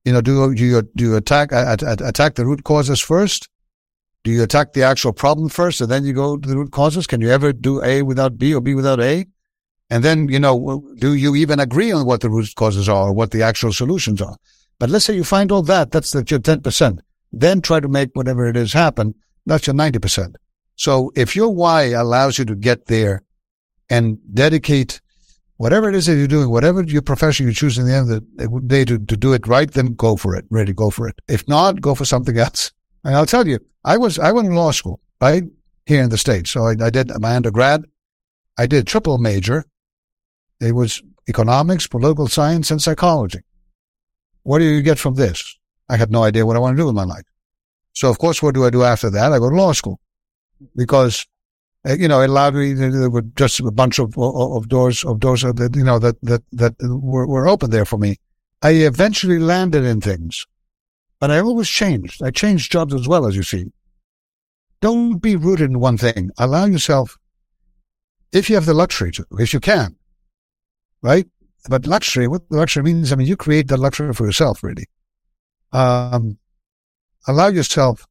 You 0.05 0.13
know, 0.13 0.21
do, 0.21 0.53
do 0.53 0.65
you, 0.65 0.81
do 0.95 1.03
you 1.03 1.15
attack, 1.15 1.51
attack 1.51 2.35
the 2.35 2.45
root 2.45 2.63
causes 2.63 2.99
first? 2.99 3.49
Do 4.23 4.31
you 4.31 4.43
attack 4.43 4.73
the 4.73 4.83
actual 4.83 5.13
problem 5.13 5.49
first 5.49 5.81
and 5.81 5.91
then 5.91 6.05
you 6.05 6.13
go 6.13 6.37
to 6.37 6.47
the 6.49 6.57
root 6.57 6.71
causes? 6.71 7.07
Can 7.07 7.21
you 7.21 7.29
ever 7.29 7.51
do 7.53 7.83
A 7.83 8.01
without 8.01 8.37
B 8.37 8.53
or 8.53 8.61
B 8.61 8.73
without 8.73 8.99
A? 8.99 9.25
And 9.89 10.03
then, 10.03 10.27
you 10.29 10.39
know, 10.39 10.83
do 10.97 11.13
you 11.13 11.35
even 11.35 11.59
agree 11.59 11.91
on 11.91 12.05
what 12.05 12.21
the 12.21 12.29
root 12.29 12.55
causes 12.55 12.87
are 12.87 13.09
or 13.09 13.13
what 13.13 13.31
the 13.31 13.43
actual 13.43 13.73
solutions 13.73 14.21
are? 14.21 14.37
But 14.79 14.89
let's 14.89 15.05
say 15.05 15.15
you 15.15 15.23
find 15.23 15.51
all 15.51 15.61
that. 15.63 15.91
That's 15.91 16.13
your 16.13 16.23
10%. 16.23 16.99
Then 17.31 17.61
try 17.61 17.79
to 17.79 17.87
make 17.87 18.09
whatever 18.13 18.47
it 18.47 18.57
is 18.57 18.73
happen. 18.73 19.15
That's 19.45 19.67
your 19.67 19.75
90%. 19.75 20.35
So 20.75 21.11
if 21.15 21.35
your 21.35 21.49
why 21.49 21.91
allows 21.91 22.39
you 22.39 22.45
to 22.45 22.55
get 22.55 22.87
there 22.87 23.23
and 23.89 24.17
dedicate 24.33 25.01
whatever 25.57 25.89
it 25.89 25.95
is 25.95 26.05
that 26.05 26.15
you're 26.15 26.27
doing, 26.27 26.49
whatever 26.49 26.83
your 26.83 27.01
profession 27.01 27.47
you 27.47 27.53
choose 27.53 27.77
in 27.77 27.87
the 27.87 27.93
end 27.93 28.11
of 28.11 28.37
the 28.37 28.61
day 28.67 28.85
to, 28.85 28.97
to 28.97 29.17
do 29.17 29.33
it 29.33 29.47
right, 29.47 29.71
then 29.71 29.93
go 29.93 30.15
for 30.15 30.35
it. 30.35 30.45
Really 30.49 30.73
go 30.73 30.89
for 30.89 31.07
it. 31.07 31.15
If 31.27 31.47
not, 31.47 31.81
go 31.81 31.95
for 31.95 32.05
something 32.05 32.37
else. 32.37 32.71
And 33.03 33.15
I'll 33.15 33.25
tell 33.25 33.47
you, 33.47 33.59
I 33.83 33.97
was, 33.97 34.17
I 34.19 34.31
went 34.31 34.47
to 34.47 34.53
law 34.53 34.71
school, 34.71 34.99
right? 35.21 35.43
here 35.85 36.01
in 36.01 36.09
the 36.09 36.17
States. 36.17 36.51
So 36.51 36.65
I, 36.65 36.75
I 36.81 36.89
did 36.89 37.11
my 37.19 37.35
undergrad. 37.35 37.83
I 38.57 38.67
did 38.67 38.87
triple 38.87 39.17
major. 39.17 39.65
It 40.59 40.73
was 40.73 41.01
economics, 41.27 41.87
political 41.87 42.27
science, 42.27 42.71
and 42.71 42.81
psychology. 42.81 43.39
What 44.43 44.59
do 44.59 44.65
you 44.65 44.81
get 44.81 44.99
from 44.99 45.15
this? 45.15 45.57
I 45.89 45.97
had 45.97 46.11
no 46.11 46.23
idea 46.23 46.45
what 46.45 46.55
I 46.55 46.59
want 46.59 46.77
to 46.77 46.81
do 46.81 46.85
with 46.85 46.95
my 46.95 47.03
life. 47.03 47.23
So 47.93 48.09
of 48.09 48.17
course, 48.17 48.41
what 48.41 48.55
do 48.55 48.65
I 48.65 48.69
do 48.69 48.83
after 48.83 49.09
that? 49.09 49.31
I 49.31 49.39
go 49.39 49.49
to 49.49 49.55
law 49.55 49.73
school 49.73 49.99
because, 50.75 51.25
uh, 51.87 51.95
you 51.95 52.07
know, 52.07 52.21
it 52.21 52.29
allowed 52.29 52.55
me, 52.55 52.73
there 52.73 53.09
were 53.09 53.21
just 53.21 53.59
a 53.59 53.71
bunch 53.71 53.99
of, 53.99 54.17
of 54.17 54.69
doors, 54.69 55.03
of 55.03 55.19
doors 55.19 55.41
that, 55.41 55.73
you 55.75 55.83
know, 55.83 55.99
that, 55.99 56.15
that, 56.21 56.41
that 56.51 56.75
were, 56.81 57.27
were 57.27 57.47
open 57.47 57.71
there 57.71 57.85
for 57.85 57.97
me. 57.97 58.17
I 58.61 58.71
eventually 58.71 59.39
landed 59.39 59.83
in 59.83 59.99
things, 59.99 60.45
but 61.19 61.29
I 61.29 61.39
always 61.39 61.67
changed. 61.67 62.23
I 62.23 62.31
changed 62.31 62.71
jobs 62.71 62.93
as 62.93 63.07
well, 63.07 63.27
as 63.27 63.35
you 63.35 63.43
see. 63.43 63.65
Don't 64.79 65.19
be 65.19 65.35
rooted 65.35 65.71
in 65.71 65.79
one 65.79 65.97
thing. 65.97 66.29
Allow 66.37 66.65
yourself, 66.65 67.17
if 68.31 68.49
you 68.49 68.55
have 68.55 68.65
the 68.65 68.73
luxury 68.73 69.11
to, 69.11 69.25
if 69.39 69.53
you 69.53 69.59
can, 69.59 69.97
right? 71.01 71.27
But 71.69 71.85
luxury, 71.85 72.27
what 72.27 72.43
luxury 72.49 72.83
means, 72.83 73.11
I 73.11 73.15
mean, 73.15 73.27
you 73.27 73.37
create 73.37 73.67
the 73.67 73.77
luxury 73.77 74.13
for 74.13 74.25
yourself, 74.25 74.63
really. 74.63 74.85
Um, 75.71 76.37
allow 77.27 77.47
yourself 77.47 78.05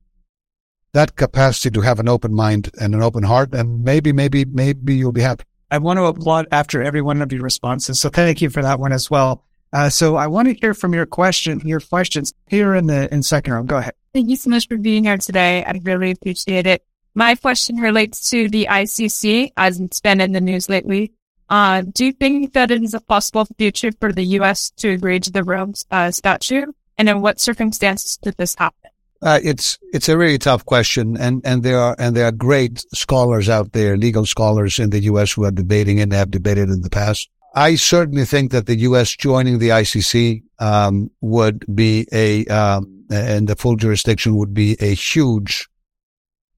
that 0.93 1.17
capacity 1.17 1.71
to 1.71 1.81
have 1.81 1.99
an 1.99 2.09
open 2.09 2.35
mind 2.35 2.71
and 2.81 2.95
an 2.95 3.03
open 3.03 3.23
heart, 3.23 3.55
and 3.55 3.83
maybe, 3.85 4.13
maybe, 4.13 4.45
maybe 4.45 4.95
you'll 4.95 5.13
be 5.13 5.23
happy. 5.23 5.45
I 5.71 5.79
want 5.79 5.99
to 5.99 6.05
applaud 6.05 6.49
after 6.53 6.83
every 6.83 7.01
one 7.01 7.23
of 7.23 7.33
your 7.33 7.43
responses. 7.43 7.99
So 7.99 8.11
thank 8.11 8.43
you 8.43 8.51
for 8.51 8.63
that 8.63 8.79
one 8.79 8.93
as 8.93 9.11
well. 9.11 9.45
Uh, 9.73 9.89
so 9.89 10.17
I 10.17 10.27
want 10.27 10.49
to 10.49 10.55
hear 10.55 10.75
from 10.75 10.93
your 10.93 11.07
question, 11.07 11.61
your 11.65 11.81
questions 11.81 12.35
here 12.47 12.75
in 12.75 12.87
the 12.89 13.13
in 13.13 13.23
second 13.23 13.55
row. 13.55 13.63
Go 13.63 13.79
ahead. 13.79 13.95
Thank 14.13 14.29
you 14.29 14.37
so 14.37 14.51
much 14.51 14.69
for 14.69 14.77
being 14.77 15.05
here 15.05 15.17
today. 15.17 15.65
I 15.65 15.81
really 15.83 16.11
appreciate 16.11 16.67
it. 16.67 16.85
My 17.15 17.35
question 17.35 17.77
relates 17.77 18.29
to 18.31 18.51
the 18.51 18.67
ICC 18.71 19.53
as 19.57 19.81
it's 19.81 20.01
been 20.01 20.21
in 20.21 20.33
the 20.33 20.43
news 20.43 20.69
lately. 20.69 21.13
Uh, 21.49 21.83
do 21.83 22.07
you 22.07 22.13
think 22.13 22.53
that 22.53 22.71
it 22.71 22.83
is 22.83 22.93
a 22.93 23.01
possible 23.01 23.47
future 23.57 23.93
for 23.93 24.13
the 24.13 24.25
U.S. 24.39 24.71
to 24.77 24.91
agree 24.91 25.21
to 25.21 25.31
the 25.31 25.45
Rome 25.45 25.73
uh, 25.91 26.11
Statute? 26.11 26.69
And 26.99 27.09
in 27.09 27.23
what 27.23 27.41
circumstances 27.41 28.19
did 28.19 28.37
this 28.37 28.55
happen? 28.55 28.82
Uh, 29.23 29.39
it's 29.45 29.79
it's 29.93 30.09
a 30.09 30.19
really 30.19 30.39
tough 30.39 30.65
question, 30.67 31.17
and 31.17 31.41
and 31.45 31.63
there 31.63 31.79
are 31.79 31.95
and 31.99 32.17
there 32.17 32.27
are 32.27 32.33
great 32.33 32.85
scholars 32.93 33.49
out 33.49 33.73
there, 33.73 33.97
legal 33.97 34.27
scholars 34.27 34.81
in 34.81 34.91
the 34.91 35.01
U.S. 35.01 35.33
who 35.33 35.45
are 35.45 35.53
debating 35.53 36.01
and 36.01 36.13
have 36.13 36.31
debated 36.31 36.69
in 36.69 36.81
the 36.81 36.91
past. 36.91 37.31
I 37.55 37.77
certainly 37.77 38.25
think 38.25 38.51
that 38.51 38.67
the 38.67 38.79
U.S. 38.79 39.15
joining 39.15 39.59
the 39.59 39.69
ICC 39.69 40.43
um, 40.59 41.11
would 41.21 41.65
be 41.73 42.09
a 42.13 42.47
um, 42.47 43.05
and 43.11 43.49
the 43.49 43.55
full 43.55 43.77
jurisdiction 43.77 44.37
would 44.37 44.55
be 44.55 44.77
a 44.81 44.95
huge 44.95 45.69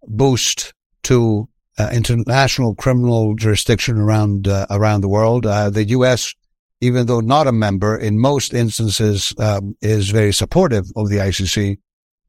boost 0.07 0.73
to 1.03 1.49
uh, 1.79 1.91
international 1.93 2.75
criminal 2.75 3.35
jurisdiction 3.35 3.99
around 3.99 4.49
uh, 4.49 4.67
around 4.71 5.03
the 5.03 5.09
world. 5.09 5.45
Uh, 5.45 5.69
the 5.69 5.85
U.S., 5.85 6.35
even 6.81 7.07
though 7.07 7.21
not 7.21 7.47
a 7.47 7.53
member, 7.53 7.97
in 7.97 8.19
most 8.19 8.55
instances 8.55 9.35
um, 9.39 9.77
is 9.83 10.11
very 10.11 10.33
supportive 10.33 10.87
of 10.97 11.09
the 11.09 11.17
ICC, 11.17 11.79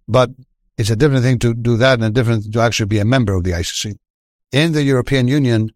but 0.07 0.29
it's 0.77 0.89
a 0.89 0.95
different 0.95 1.23
thing 1.23 1.39
to 1.39 1.53
do 1.53 1.77
that 1.77 1.93
and 1.93 2.03
a 2.03 2.09
different 2.09 2.51
to 2.51 2.59
actually 2.59 2.87
be 2.87 2.99
a 2.99 3.05
member 3.05 3.33
of 3.33 3.43
the 3.43 3.51
ICC. 3.51 3.95
In 4.51 4.73
the 4.73 4.83
European 4.83 5.27
Union, 5.27 5.69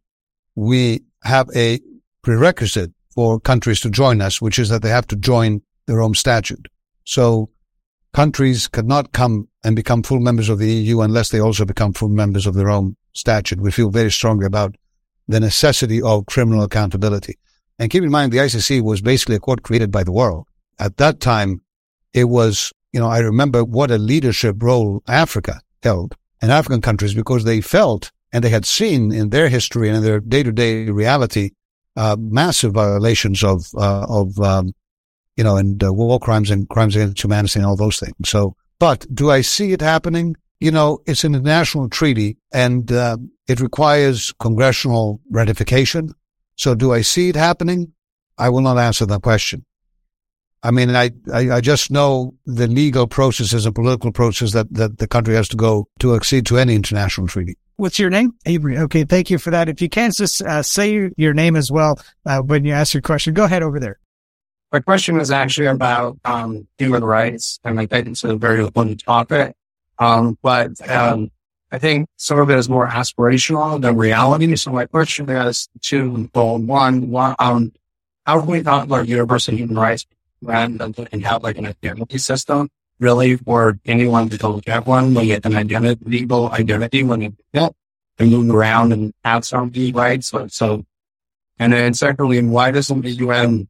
we 0.55 1.03
have 1.23 1.49
a 1.55 1.79
prerequisite 2.21 2.91
for 3.13 3.39
countries 3.39 3.79
to 3.81 3.89
join 3.89 4.21
us, 4.21 4.41
which 4.41 4.59
is 4.59 4.69
that 4.69 4.81
they 4.81 4.89
have 4.89 5.07
to 5.07 5.15
join 5.15 5.61
the 5.85 5.95
Rome 5.95 6.15
Statute. 6.15 6.67
So 7.05 7.49
countries 8.13 8.67
cannot 8.67 9.11
come 9.11 9.47
and 9.63 9.75
become 9.75 10.03
full 10.03 10.19
members 10.19 10.49
of 10.49 10.59
the 10.59 10.69
EU 10.69 11.01
unless 11.01 11.29
they 11.29 11.39
also 11.39 11.65
become 11.65 11.93
full 11.93 12.09
members 12.09 12.45
of 12.45 12.53
the 12.53 12.65
Rome 12.65 12.95
Statute. 13.13 13.59
We 13.59 13.71
feel 13.71 13.89
very 13.89 14.11
strongly 14.11 14.45
about 14.45 14.75
the 15.27 15.39
necessity 15.39 16.01
of 16.01 16.25
criminal 16.25 16.63
accountability. 16.63 17.37
And 17.77 17.89
keep 17.89 18.03
in 18.03 18.11
mind, 18.11 18.31
the 18.31 18.37
ICC 18.37 18.81
was 18.81 19.01
basically 19.01 19.35
a 19.35 19.39
court 19.39 19.63
created 19.63 19.91
by 19.91 20.03
the 20.03 20.11
world. 20.11 20.47
At 20.79 20.97
that 20.97 21.19
time, 21.19 21.61
it 22.13 22.25
was, 22.25 22.73
you 22.93 22.99
know, 22.99 23.07
I 23.07 23.19
remember 23.19 23.63
what 23.63 23.91
a 23.91 23.97
leadership 23.97 24.61
role 24.61 25.03
Africa 25.07 25.61
held 25.83 26.15
and 26.41 26.51
African 26.51 26.81
countries 26.81 27.13
because 27.13 27.43
they 27.43 27.61
felt 27.61 28.11
and 28.31 28.43
they 28.43 28.49
had 28.49 28.65
seen 28.65 29.11
in 29.11 29.29
their 29.29 29.49
history 29.49 29.87
and 29.87 29.97
in 29.97 30.03
their 30.03 30.19
day 30.19 30.43
to 30.43 30.51
day 30.51 30.89
reality 30.89 31.51
uh, 31.95 32.15
massive 32.19 32.73
violations 32.73 33.43
of 33.43 33.67
uh, 33.75 34.05
of 34.07 34.39
um, 34.39 34.73
you 35.35 35.43
know 35.43 35.57
and 35.57 35.83
uh, 35.83 35.93
war 35.93 36.19
crimes 36.19 36.49
and 36.49 36.69
crimes 36.69 36.95
against 36.95 37.23
humanity 37.23 37.59
and 37.59 37.65
all 37.65 37.75
those 37.75 37.99
things. 37.99 38.13
So, 38.25 38.55
but 38.79 39.05
do 39.13 39.29
I 39.29 39.41
see 39.41 39.73
it 39.73 39.81
happening? 39.81 40.35
You 40.59 40.71
know, 40.71 40.99
it's 41.05 41.23
an 41.23 41.35
international 41.35 41.89
treaty 41.89 42.37
and 42.53 42.91
uh, 42.91 43.17
it 43.47 43.59
requires 43.59 44.33
congressional 44.39 45.21
ratification. 45.29 46.13
So, 46.55 46.75
do 46.75 46.93
I 46.93 47.01
see 47.01 47.29
it 47.29 47.35
happening? 47.35 47.93
I 48.37 48.49
will 48.49 48.61
not 48.61 48.77
answer 48.77 49.05
that 49.05 49.21
question. 49.21 49.65
I 50.61 50.71
mean, 50.71 50.95
I, 50.95 51.11
I, 51.33 51.51
I, 51.51 51.61
just 51.61 51.89
know 51.89 52.33
the 52.45 52.67
legal 52.67 53.07
processes 53.07 53.65
and 53.65 53.73
political 53.73 54.11
process 54.11 54.51
that, 54.51 54.73
that 54.73 54.97
the 54.97 55.07
country 55.07 55.35
has 55.35 55.47
to 55.49 55.57
go 55.57 55.87
to 55.99 56.15
accede 56.15 56.45
to 56.47 56.57
any 56.57 56.75
international 56.75 57.27
treaty. 57.27 57.57
What's 57.77 57.97
your 57.97 58.09
name? 58.09 58.33
Avery. 58.45 58.77
Okay. 58.77 59.05
Thank 59.05 59.29
you 59.29 59.37
for 59.37 59.51
that. 59.51 59.69
If 59.69 59.81
you 59.81 59.87
can 59.87 60.11
just 60.11 60.41
uh, 60.41 60.61
say 60.61 61.11
your 61.15 61.33
name 61.33 61.55
as 61.55 61.71
well 61.71 61.97
uh, 62.25 62.41
when 62.41 62.65
you 62.65 62.73
ask 62.73 62.93
your 62.93 63.01
question, 63.01 63.33
go 63.33 63.45
ahead 63.45 63.63
over 63.63 63.79
there. 63.79 63.99
My 64.73 64.81
question 64.81 65.17
was 65.17 65.31
actually 65.31 65.67
about 65.67 66.19
um, 66.25 66.67
human 66.77 67.03
rights, 67.03 67.59
and 67.63 67.79
I 67.79 67.85
think 67.85 68.07
it's 68.07 68.23
a 68.25 68.35
very 68.35 68.61
important 68.61 69.03
topic. 69.03 69.55
Um, 69.97 70.37
but 70.43 70.87
um, 70.89 71.31
I 71.71 71.79
think 71.79 72.07
some 72.17 72.37
of 72.37 72.49
it 72.49 72.57
is 72.57 72.67
more 72.67 72.87
aspirational 72.87 73.81
than 73.81 73.95
reality. 73.95 74.55
So 74.57 74.71
my 74.71 74.85
question 74.85 75.29
is 75.29 75.69
to 75.83 76.29
well, 76.35 76.57
one, 76.59 77.09
one 77.09 77.35
um, 77.39 77.71
how 78.25 78.41
can 78.41 78.49
we 78.49 78.61
talk 78.61 78.83
about 78.83 79.07
universal 79.07 79.55
human 79.55 79.77
rights 79.77 80.05
and, 80.47 80.81
and 81.11 81.25
have 81.25 81.43
like 81.43 81.57
an 81.57 81.67
identity 81.67 82.17
system 82.17 82.69
really 82.99 83.37
for 83.37 83.79
anyone 83.85 84.29
to 84.29 84.61
get 84.65 84.85
one 84.85 85.13
when 85.13 85.27
get 85.27 85.45
an 85.45 85.55
identity, 85.55 86.01
legal 86.05 86.49
identity 86.51 87.03
when 87.03 87.21
you 87.21 87.35
get 87.53 87.73
and 88.17 88.31
move 88.31 88.53
around 88.53 88.91
and 88.91 89.13
have 89.23 89.45
some 89.45 89.71
rights. 89.93 90.27
So, 90.27 90.47
so, 90.47 90.85
and 91.57 91.73
then 91.73 91.93
secondly, 91.93 92.41
why 92.43 92.71
doesn't 92.71 93.01
the 93.01 93.11
UN 93.11 93.67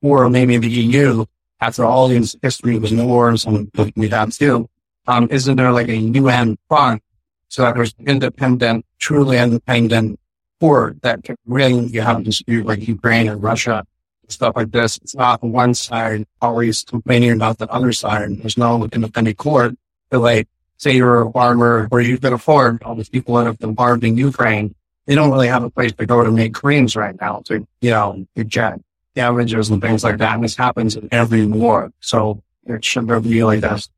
or 0.00 0.28
maybe 0.28 0.56
the 0.56 0.68
EU, 0.68 1.24
after 1.60 1.84
all 1.84 2.08
these 2.08 2.34
history 2.42 2.78
with 2.78 2.92
wars 2.92 3.44
and 3.44 3.70
we 3.94 4.08
have 4.08 4.32
too, 4.32 4.68
um, 5.06 5.28
isn't 5.30 5.56
there 5.56 5.72
like 5.72 5.88
a 5.88 5.96
UN 5.96 6.58
fund 6.68 7.00
so 7.48 7.62
that 7.62 7.74
there's 7.74 7.94
independent, 8.06 8.86
truly 8.98 9.36
independent 9.36 10.18
court 10.58 11.02
that 11.02 11.22
can 11.24 11.36
really 11.46 11.86
you 11.86 12.00
have 12.00 12.24
dispute 12.24 12.64
like 12.64 12.86
Ukraine 12.86 13.28
and 13.28 13.42
Russia 13.42 13.84
stuff 14.32 14.56
like 14.56 14.70
this. 14.70 14.98
It's 14.98 15.14
not 15.14 15.42
one 15.42 15.74
side 15.74 16.26
always 16.40 16.82
complaining 16.82 17.32
about 17.32 17.58
the 17.58 17.68
other 17.70 17.92
side. 17.92 18.30
There's 18.38 18.58
no 18.58 18.84
independent 18.84 19.36
court. 19.36 19.74
But 20.10 20.20
like, 20.20 20.48
say 20.78 20.96
you're 20.96 21.22
a 21.22 21.32
farmer 21.32 21.88
or 21.90 22.00
you've 22.00 22.20
been 22.20 22.32
a 22.32 22.38
farm, 22.38 22.80
all 22.84 22.94
these 22.94 23.08
people 23.08 23.36
that 23.36 23.46
have 23.46 23.58
been 23.58 23.76
farmed 23.76 24.04
in 24.04 24.16
Ukraine, 24.16 24.74
they 25.06 25.14
don't 25.14 25.30
really 25.30 25.48
have 25.48 25.64
a 25.64 25.70
place 25.70 25.92
to 25.92 26.06
go 26.06 26.24
to 26.24 26.30
make 26.30 26.54
creams 26.54 26.96
right 26.96 27.18
now 27.20 27.42
to, 27.46 27.66
you 27.80 27.90
know, 27.90 28.26
jet 28.46 28.80
damages 29.14 29.70
and 29.70 29.80
things 29.80 30.02
like 30.04 30.18
that. 30.18 30.34
And 30.34 30.44
this 30.44 30.56
happens 30.56 30.96
in 30.96 31.08
every 31.12 31.46
war. 31.46 31.92
So 32.00 32.42
it 32.66 32.84
should 32.84 33.06
be 33.22 33.44
like 33.44 33.60
this. 33.60 33.90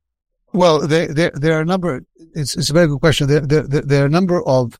Well, 0.52 0.86
there, 0.86 1.08
there, 1.12 1.32
there 1.34 1.58
are 1.58 1.62
a 1.62 1.64
number, 1.64 2.04
it's, 2.34 2.56
it's 2.56 2.70
a 2.70 2.72
very 2.72 2.86
good 2.86 3.00
question. 3.00 3.28
There, 3.28 3.40
there, 3.40 3.62
there 3.62 4.02
are 4.02 4.06
a 4.06 4.10
number 4.10 4.42
of 4.46 4.78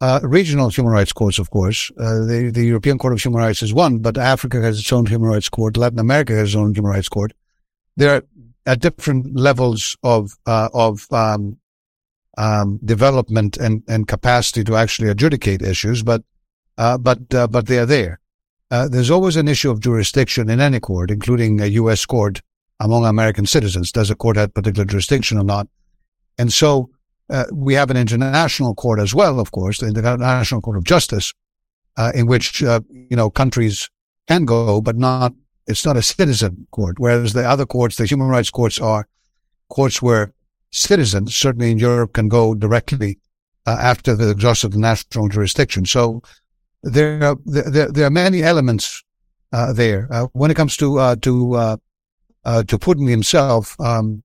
uh, 0.00 0.20
regional 0.22 0.68
human 0.68 0.92
rights 0.92 1.12
courts, 1.12 1.38
of 1.38 1.50
course. 1.50 1.90
Uh, 1.98 2.24
the, 2.26 2.50
the 2.52 2.64
European 2.64 2.98
Court 2.98 3.12
of 3.12 3.22
Human 3.22 3.40
Rights 3.40 3.62
is 3.62 3.72
one, 3.72 3.98
but 3.98 4.18
Africa 4.18 4.60
has 4.60 4.78
its 4.78 4.92
own 4.92 5.06
human 5.06 5.28
rights 5.28 5.48
court. 5.48 5.76
Latin 5.76 5.98
America 5.98 6.34
has 6.34 6.50
its 6.50 6.56
own 6.56 6.74
human 6.74 6.90
rights 6.92 7.08
court. 7.08 7.32
There 7.96 8.16
are 8.16 8.22
at 8.66 8.80
different 8.80 9.36
levels 9.36 9.96
of 10.02 10.32
uh, 10.46 10.68
of 10.72 11.06
um, 11.12 11.58
um, 12.36 12.80
development 12.84 13.56
and, 13.56 13.82
and 13.88 14.08
capacity 14.08 14.64
to 14.64 14.76
actually 14.76 15.08
adjudicate 15.08 15.62
issues, 15.62 16.02
but 16.02 16.22
uh, 16.78 16.98
but 16.98 17.32
uh, 17.34 17.46
but 17.46 17.66
they 17.66 17.78
are 17.78 17.86
there. 17.86 18.20
Uh, 18.70 18.88
there's 18.88 19.10
always 19.10 19.36
an 19.36 19.46
issue 19.46 19.70
of 19.70 19.80
jurisdiction 19.80 20.50
in 20.50 20.60
any 20.60 20.80
court, 20.80 21.10
including 21.10 21.60
a 21.60 21.66
U.S. 21.66 22.04
court 22.06 22.40
among 22.80 23.04
American 23.04 23.46
citizens. 23.46 23.92
Does 23.92 24.10
a 24.10 24.16
court 24.16 24.36
have 24.36 24.54
particular 24.54 24.84
jurisdiction 24.84 25.38
or 25.38 25.44
not? 25.44 25.68
And 26.38 26.52
so 26.52 26.90
uh, 27.30 27.44
we 27.52 27.74
have 27.74 27.90
an 27.90 27.96
international 27.96 28.74
court 28.74 29.00
as 29.00 29.14
well, 29.14 29.40
of 29.40 29.50
course, 29.50 29.78
the 29.78 29.86
International 29.86 30.60
Court 30.60 30.76
of 30.76 30.84
Justice, 30.84 31.32
uh, 31.96 32.12
in 32.14 32.26
which, 32.26 32.62
uh, 32.62 32.80
you 32.90 33.16
know, 33.16 33.30
countries 33.30 33.88
can 34.28 34.44
go, 34.44 34.80
but 34.80 34.96
not, 34.96 35.32
it's 35.66 35.86
not 35.86 35.96
a 35.96 36.02
citizen 36.02 36.66
court. 36.70 36.98
Whereas 36.98 37.32
the 37.32 37.48
other 37.48 37.66
courts, 37.66 37.96
the 37.96 38.06
human 38.06 38.28
rights 38.28 38.50
courts 38.50 38.78
are 38.78 39.08
courts 39.68 40.02
where 40.02 40.32
citizens, 40.70 41.34
certainly 41.34 41.70
in 41.70 41.78
Europe, 41.78 42.12
can 42.12 42.28
go 42.28 42.54
directly 42.54 43.18
uh, 43.66 43.78
after 43.80 44.14
the 44.14 44.30
exhaustion 44.30 44.68
of 44.68 44.72
the 44.74 44.80
national 44.80 45.28
jurisdiction. 45.28 45.86
So 45.86 46.22
there 46.82 47.24
are, 47.24 47.36
there, 47.46 47.90
there 47.90 48.06
are 48.06 48.10
many 48.10 48.42
elements 48.42 49.02
uh, 49.52 49.72
there. 49.72 50.08
When 50.32 50.50
it 50.50 50.56
comes 50.56 50.76
to, 50.78 51.16
to, 51.16 51.78
to 52.44 52.78
Putin 52.78 53.08
himself, 53.08 53.80
um, 53.80 54.22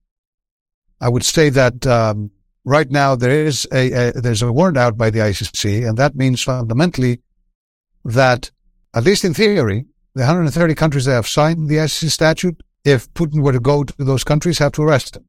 I 0.99 1.07
would 1.07 1.23
say 1.23 1.49
that, 1.49 1.87
um, 1.87 2.31
right 2.65 2.89
now 2.89 3.15
there 3.15 3.45
is 3.45 3.67
a, 3.71 3.91
a, 3.91 4.11
there's 4.13 4.41
a 4.41 4.51
warrant 4.51 4.77
out 4.77 4.97
by 4.97 5.09
the 5.09 5.19
ICC, 5.19 5.87
and 5.87 5.97
that 5.97 6.15
means 6.15 6.43
fundamentally 6.43 7.21
that, 8.05 8.51
at 8.93 9.03
least 9.03 9.25
in 9.25 9.33
theory, 9.33 9.85
the 10.15 10.21
130 10.21 10.75
countries 10.75 11.05
that 11.05 11.13
have 11.13 11.27
signed 11.27 11.69
the 11.69 11.75
ICC 11.75 12.09
statute, 12.09 12.61
if 12.83 13.11
Putin 13.13 13.41
were 13.41 13.51
to 13.51 13.59
go 13.59 13.83
to 13.83 13.93
those 14.03 14.23
countries, 14.23 14.57
have 14.59 14.71
to 14.73 14.83
arrest 14.83 15.15
him, 15.15 15.25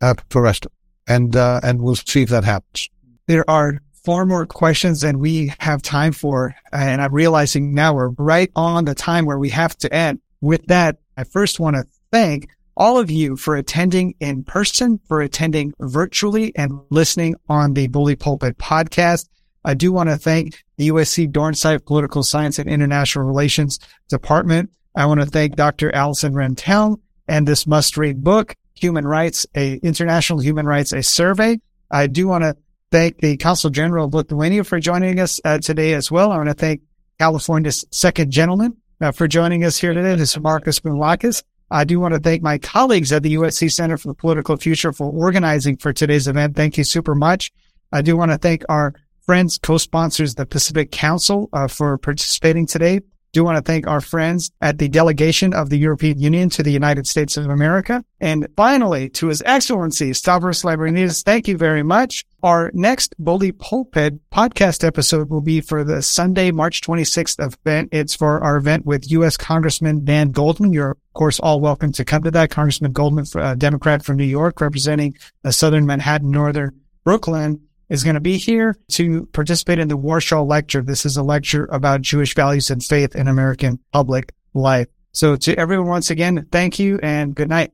have 0.00 0.28
to 0.28 0.38
arrest 0.38 0.66
him, 0.66 0.72
and 1.08 1.36
uh, 1.36 1.60
and 1.62 1.82
we'll 1.82 1.96
see 1.96 2.22
if 2.22 2.28
that 2.30 2.44
happens. 2.44 2.88
There 3.26 3.48
are 3.48 3.80
far 4.04 4.26
more 4.26 4.46
questions 4.46 5.02
than 5.02 5.18
we 5.18 5.52
have 5.58 5.82
time 5.82 6.12
for, 6.12 6.54
and 6.72 7.02
I'm 7.02 7.12
realizing 7.12 7.74
now 7.74 7.94
we're 7.94 8.08
right 8.10 8.50
on 8.56 8.84
the 8.84 8.94
time 8.94 9.26
where 9.26 9.38
we 9.38 9.50
have 9.50 9.76
to 9.78 9.92
end. 9.92 10.20
With 10.40 10.66
that, 10.66 10.98
I 11.16 11.24
first 11.24 11.60
want 11.60 11.76
to 11.76 11.84
thank 12.10 12.48
all 12.80 12.96
of 12.98 13.10
you 13.10 13.36
for 13.36 13.56
attending 13.56 14.14
in 14.20 14.42
person, 14.42 14.98
for 15.06 15.20
attending 15.20 15.74
virtually 15.80 16.50
and 16.56 16.80
listening 16.88 17.34
on 17.46 17.74
the 17.74 17.86
Bully 17.88 18.16
Pulpit 18.16 18.56
podcast. 18.56 19.28
I 19.66 19.74
do 19.74 19.92
want 19.92 20.08
to 20.08 20.16
thank 20.16 20.64
the 20.78 20.88
USC 20.88 21.30
Dornsife 21.30 21.84
Political 21.84 22.22
Science 22.22 22.58
and 22.58 22.70
International 22.70 23.26
Relations 23.26 23.78
Department. 24.08 24.70
I 24.96 25.04
want 25.04 25.20
to 25.20 25.26
thank 25.26 25.56
Dr. 25.56 25.94
Alison 25.94 26.32
Renteln 26.32 26.96
and 27.28 27.46
this 27.46 27.66
must 27.66 27.98
read 27.98 28.24
book, 28.24 28.56
Human 28.76 29.06
Rights, 29.06 29.46
a 29.54 29.74
International 29.82 30.40
Human 30.40 30.64
Rights, 30.64 30.94
a 30.94 31.02
survey. 31.02 31.60
I 31.90 32.06
do 32.06 32.28
want 32.28 32.44
to 32.44 32.56
thank 32.90 33.18
the 33.18 33.36
Consul 33.36 33.68
General 33.68 34.06
of 34.06 34.14
Lithuania 34.14 34.64
for 34.64 34.80
joining 34.80 35.20
us 35.20 35.38
uh, 35.44 35.58
today 35.58 35.92
as 35.92 36.10
well. 36.10 36.32
I 36.32 36.38
want 36.38 36.48
to 36.48 36.54
thank 36.54 36.80
California's 37.18 37.84
second 37.90 38.30
gentleman 38.30 38.78
uh, 39.02 39.12
for 39.12 39.28
joining 39.28 39.64
us 39.64 39.76
here 39.76 39.92
today. 39.92 40.14
This 40.14 40.34
is 40.34 40.42
Markos 40.42 40.80
Kounalakis. 40.80 41.42
I 41.70 41.84
do 41.84 42.00
want 42.00 42.14
to 42.14 42.20
thank 42.20 42.42
my 42.42 42.58
colleagues 42.58 43.12
at 43.12 43.22
the 43.22 43.34
USC 43.34 43.70
Center 43.70 43.96
for 43.96 44.08
the 44.08 44.14
Political 44.14 44.56
Future 44.56 44.92
for 44.92 45.10
organizing 45.10 45.76
for 45.76 45.92
today's 45.92 46.26
event. 46.26 46.56
Thank 46.56 46.76
you 46.76 46.84
super 46.84 47.14
much. 47.14 47.52
I 47.92 48.02
do 48.02 48.16
want 48.16 48.32
to 48.32 48.38
thank 48.38 48.64
our 48.68 48.94
friends, 49.20 49.58
co-sponsors, 49.58 50.34
the 50.34 50.46
Pacific 50.46 50.90
Council, 50.90 51.48
uh, 51.52 51.68
for 51.68 51.96
participating 51.98 52.66
today 52.66 53.00
do 53.32 53.44
want 53.44 53.56
to 53.56 53.62
thank 53.62 53.86
our 53.86 54.00
friends 54.00 54.50
at 54.60 54.78
the 54.78 54.88
delegation 54.88 55.54
of 55.54 55.70
the 55.70 55.78
European 55.78 56.18
Union 56.18 56.50
to 56.50 56.62
the 56.62 56.72
United 56.72 57.06
States 57.06 57.36
of 57.36 57.46
America. 57.46 58.04
And 58.20 58.46
finally, 58.56 59.08
to 59.10 59.28
His 59.28 59.42
Excellency, 59.46 60.12
Stavros 60.12 60.62
Lambrinidis, 60.62 61.22
thank 61.22 61.48
you 61.48 61.56
very 61.56 61.82
much. 61.82 62.24
Our 62.42 62.70
next 62.74 63.14
Bully 63.18 63.52
Pulpit 63.52 64.18
podcast 64.30 64.84
episode 64.84 65.30
will 65.30 65.40
be 65.40 65.60
for 65.60 65.84
the 65.84 66.02
Sunday, 66.02 66.50
March 66.50 66.80
26th 66.80 67.38
event. 67.38 67.90
It's 67.92 68.14
for 68.14 68.42
our 68.42 68.56
event 68.56 68.86
with 68.86 69.10
U.S. 69.12 69.36
Congressman 69.36 70.04
Dan 70.04 70.32
Goldman. 70.32 70.72
You're, 70.72 70.90
of 70.90 71.14
course, 71.14 71.38
all 71.40 71.60
welcome 71.60 71.92
to 71.92 72.04
come 72.04 72.22
to 72.24 72.30
that. 72.32 72.50
Congressman 72.50 72.92
Goldman, 72.92 73.26
a 73.36 73.56
Democrat 73.56 74.04
from 74.04 74.16
New 74.16 74.24
York, 74.24 74.60
representing 74.60 75.16
the 75.42 75.52
Southern 75.52 75.86
Manhattan, 75.86 76.30
Northern 76.30 76.80
Brooklyn 77.04 77.60
is 77.90 78.04
going 78.04 78.14
to 78.14 78.20
be 78.20 78.38
here 78.38 78.76
to 78.92 79.26
participate 79.26 79.78
in 79.78 79.88
the 79.88 79.96
Warsaw 79.96 80.42
Lecture. 80.42 80.80
This 80.80 81.04
is 81.04 81.16
a 81.16 81.22
lecture 81.22 81.66
about 81.66 82.00
Jewish 82.00 82.34
values 82.34 82.70
and 82.70 82.82
faith 82.82 83.14
in 83.14 83.28
American 83.28 83.80
public 83.92 84.32
life. 84.54 84.86
So 85.12 85.36
to 85.36 85.58
everyone, 85.58 85.88
once 85.88 86.10
again, 86.10 86.46
thank 86.52 86.78
you 86.78 87.00
and 87.02 87.34
good 87.34 87.48
night. 87.48 87.72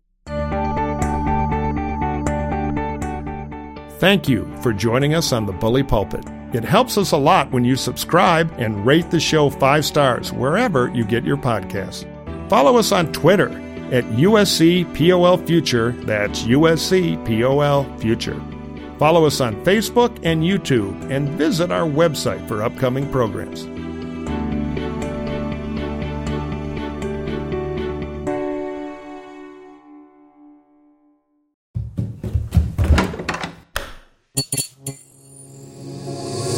Thank 3.99 4.29
you 4.29 4.51
for 4.63 4.73
joining 4.73 5.15
us 5.15 5.33
on 5.33 5.47
the 5.47 5.53
Bully 5.53 5.83
Pulpit. 5.83 6.25
It 6.53 6.65
helps 6.65 6.97
us 6.97 7.13
a 7.13 7.17
lot 7.17 7.51
when 7.51 7.65
you 7.65 7.77
subscribe 7.77 8.53
and 8.59 8.87
rate 8.87 9.11
the 9.11 9.21
show 9.21 9.51
five 9.51 9.85
stars 9.85 10.33
wherever 10.33 10.91
you 10.95 11.05
get 11.05 11.25
your 11.25 11.37
podcasts. 11.37 12.07
Follow 12.49 12.77
us 12.79 12.93
on 12.93 13.13
Twitter 13.13 13.49
at 13.93 14.05
USC 14.05 14.85
POL 14.95 15.39
Future. 15.39 15.93
That's 15.93 16.43
USC 16.45 17.17
POL 17.27 17.85
Future. 17.99 18.41
Follow 18.99 19.27
us 19.27 19.41
on 19.41 19.55
Facebook 19.65 20.19
and 20.23 20.43
YouTube 20.43 21.11
and 21.11 21.29
visit 21.31 21.71
our 21.71 21.87
website 21.89 22.47
for 22.49 22.63
upcoming 22.63 23.11
programs. 23.11 23.67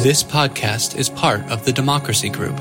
This 0.01 0.23
podcast 0.23 0.97
is 0.97 1.09
part 1.09 1.41
of 1.51 1.65
the 1.65 1.73
Democracy 1.73 2.29
Group 2.29 2.57